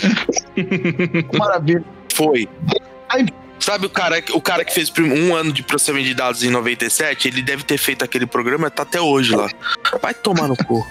Maravilha. 1.38 1.84
Foi. 2.14 2.48
Sabe 3.60 3.86
o 3.86 3.90
cara, 3.90 4.22
o 4.34 4.42
cara 4.42 4.66
que 4.66 4.74
fez 4.74 4.92
um 5.00 5.34
ano 5.34 5.54
de 5.54 5.64
processamento 5.64 6.06
de 6.06 6.14
dados 6.14 6.44
em 6.44 6.50
97? 6.50 7.28
Ele 7.28 7.42
deve 7.42 7.64
ter 7.64 7.78
feito 7.78 8.04
aquele 8.04 8.26
programa, 8.26 8.70
tá 8.70 8.84
até 8.84 9.00
hoje 9.00 9.36
lá. 9.36 9.50
Vai 10.02 10.14
tomar 10.14 10.48
no 10.48 10.56
cu. 10.58 10.86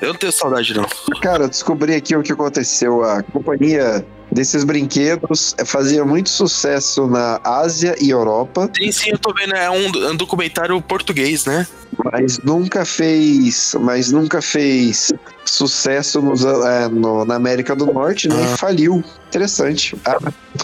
Eu 0.00 0.08
não 0.08 0.14
tenho 0.14 0.32
saudade, 0.32 0.74
não. 0.74 0.86
Cara, 1.20 1.44
eu 1.44 1.48
descobri 1.48 1.94
aqui 1.94 2.16
o 2.16 2.22
que 2.22 2.32
aconteceu. 2.32 3.02
A 3.02 3.22
companhia 3.22 4.06
desses 4.32 4.64
brinquedos 4.64 5.54
eh, 5.58 5.64
fazia 5.64 6.04
muito 6.04 6.28
sucesso 6.30 7.06
na 7.06 7.40
Ásia 7.44 7.94
e 8.00 8.10
Europa, 8.10 8.70
Sim, 8.76 8.90
sim, 8.92 9.10
eu 9.12 9.18
tô 9.18 9.32
vendo. 9.34 9.54
É 9.54 9.70
um, 9.70 10.10
um 10.10 10.16
documentário 10.16 10.80
português, 10.80 11.44
né? 11.44 11.66
mas 12.10 12.38
nunca 12.38 12.84
fez, 12.86 13.76
mas 13.80 14.10
nunca 14.10 14.40
fez 14.40 15.12
sucesso 15.44 16.22
nos, 16.22 16.42
eh, 16.44 16.88
no- 16.88 17.24
na 17.24 17.34
América 17.34 17.76
do 17.76 17.84
Norte, 17.86 18.28
né? 18.28 18.42
E 18.42 18.56
faliu. 18.56 19.04
Interessante. 19.28 19.94
Ah, 20.06 20.16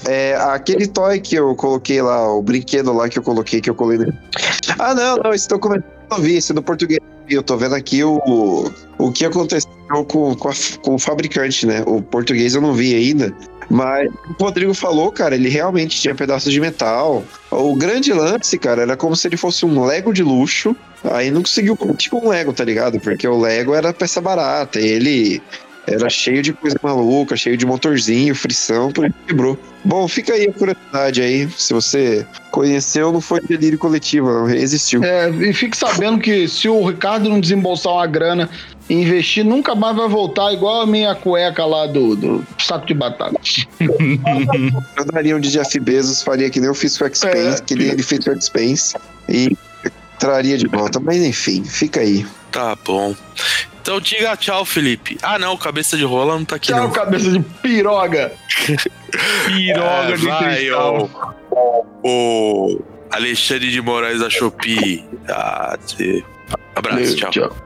é, 0.07 0.35
aquele 0.37 0.87
toy 0.87 1.21
que 1.21 1.35
eu 1.37 1.55
coloquei 1.55 2.01
lá, 2.01 2.33
o 2.35 2.43
brinquedo 2.43 2.93
lá 2.95 3.09
que 3.09 3.19
eu 3.19 3.23
coloquei, 3.23 3.61
que 3.61 3.69
eu 3.69 3.75
colei. 3.75 3.99
nele. 3.99 4.13
Ah, 4.79 4.95
não, 4.95 5.17
não, 5.17 5.35
esse 5.35 5.49
documento 5.49 5.85
eu 6.11 6.17
não 6.17 6.23
vi, 6.23 6.37
esse 6.37 6.53
do 6.53 6.63
português. 6.63 7.01
Eu 7.29 7.43
tô 7.43 7.57
vendo 7.57 7.75
aqui 7.75 8.03
o, 8.05 8.71
o 8.99 9.13
que 9.13 9.25
aconteceu 9.25 9.69
com, 10.09 10.35
com, 10.35 10.49
a- 10.49 10.55
com 10.83 10.95
o 10.95 10.99
fabricante, 10.99 11.67
né? 11.67 11.83
O 11.87 12.01
português 12.01 12.55
eu 12.55 12.61
não 12.61 12.73
vi 12.75 12.95
ainda. 12.95 13.35
Mas 13.71 14.11
o 14.39 14.43
Rodrigo 14.43 14.73
falou, 14.73 15.13
cara, 15.13 15.35
ele 15.35 15.49
realmente 15.49 16.01
tinha 16.01 16.15
pedaços 16.15 16.53
de 16.53 16.61
metal. 16.61 17.23
O 17.51 17.75
grande 17.75 18.13
lance, 18.13 18.59
cara, 18.59 18.83
era 18.83 18.97
como 18.97 19.15
se 19.15 19.29
ele 19.29 19.37
fosse 19.37 19.67
um 19.67 19.85
Lego 19.85 20.13
de 20.13 20.23
luxo. 20.23 20.75
Aí 21.05 21.31
não 21.31 21.43
conseguiu 21.43 21.77
competir 21.77 22.11
com 22.11 22.27
um 22.27 22.29
Lego, 22.29 22.53
tá 22.53 22.65
ligado? 22.65 22.99
Porque 22.99 23.29
o 23.29 23.39
Lego 23.39 23.75
era 23.75 23.93
peça 23.93 24.21
barata. 24.21 24.81
Ele 24.81 25.43
era 25.87 26.09
cheio 26.11 26.43
de 26.43 26.53
coisa 26.53 26.77
maluca, 26.83 27.37
cheio 27.37 27.57
de 27.57 27.65
motorzinho, 27.65 28.35
frição, 28.35 28.93
por 28.93 29.07
isso 29.07 29.15
quebrou. 29.27 29.59
Bom, 29.85 30.07
fica 30.07 30.35
aí 30.35 30.47
a 30.47 30.53
curiosidade 30.53 31.23
aí. 31.23 31.49
Se 31.57 31.73
você 31.73 32.27
conheceu, 32.51 33.11
não 33.11 33.21
foi 33.21 33.41
delírio 33.41 33.79
coletivo, 33.79 34.31
não, 34.31 34.51
existiu. 34.51 35.03
É, 35.03 35.31
e 35.31 35.53
fique 35.53 35.77
sabendo 35.77 36.19
que 36.19 36.47
se 36.47 36.69
o 36.69 36.87
Ricardo 36.87 37.29
não 37.29 37.41
desembolsar 37.41 37.95
uma 37.95 38.07
grana 38.07 38.51
investir, 38.89 39.45
nunca 39.45 39.75
mais 39.75 39.97
vai 39.97 40.09
voltar 40.09 40.53
igual 40.53 40.81
a 40.83 40.87
minha 40.87 41.15
cueca 41.15 41.65
lá 41.65 41.87
do, 41.87 42.17
do 42.17 42.47
saco 42.59 42.87
de 42.87 42.95
batata. 42.95 43.37
Eu 43.81 45.05
daria 45.13 45.37
um 45.37 45.41
de 45.41 45.51
Jeff 45.51 45.79
Bezos, 45.81 46.23
faria 46.23 46.49
que 46.51 46.59
nem 46.61 46.69
eu 46.69 46.75
fiz 46.75 46.97
com 46.97 47.05
o 47.05 47.07
X-Pence, 47.07 47.63
que 47.63 47.75
nem 47.75 47.89
ele 47.89 48.03
fez 48.03 48.25
com 48.25 48.31
o 48.31 48.35
X-Pence, 48.35 48.97
e 49.29 49.57
traria 50.19 50.57
de 50.57 50.67
volta. 50.67 50.99
Mas 51.01 51.17
enfim, 51.23 51.63
fica 51.65 52.01
aí. 52.01 52.27
Tá 52.51 52.77
bom. 52.85 53.15
Então 53.83 54.01
diga 54.01 54.37
tchau, 54.37 54.65
Felipe. 54.65 55.19
Ah, 55.23 55.39
não, 55.39 55.57
cabeça 55.57 55.97
de 55.97 56.05
rola 56.05 56.35
não 56.37 56.45
tá 56.45 56.57
aqui, 56.57 56.69
Tchau, 56.69 56.81
não. 56.85 56.91
cabeça 56.91 57.31
de 57.31 57.41
piroga. 57.41 58.33
Piroga 59.47 60.13
É, 60.13 60.17
de 60.17 60.27
vai, 60.27 60.57
cristal. 60.57 61.11
o, 61.51 61.87
o 62.05 62.81
Alexandre 63.11 63.71
de 63.71 63.81
Moraes 63.81 64.21
da 64.21 64.29
Shopee. 64.29 65.05
Ah. 65.29 65.79
Abraço, 66.75 67.17
tchau. 67.17 67.31
Tchau. 67.31 67.57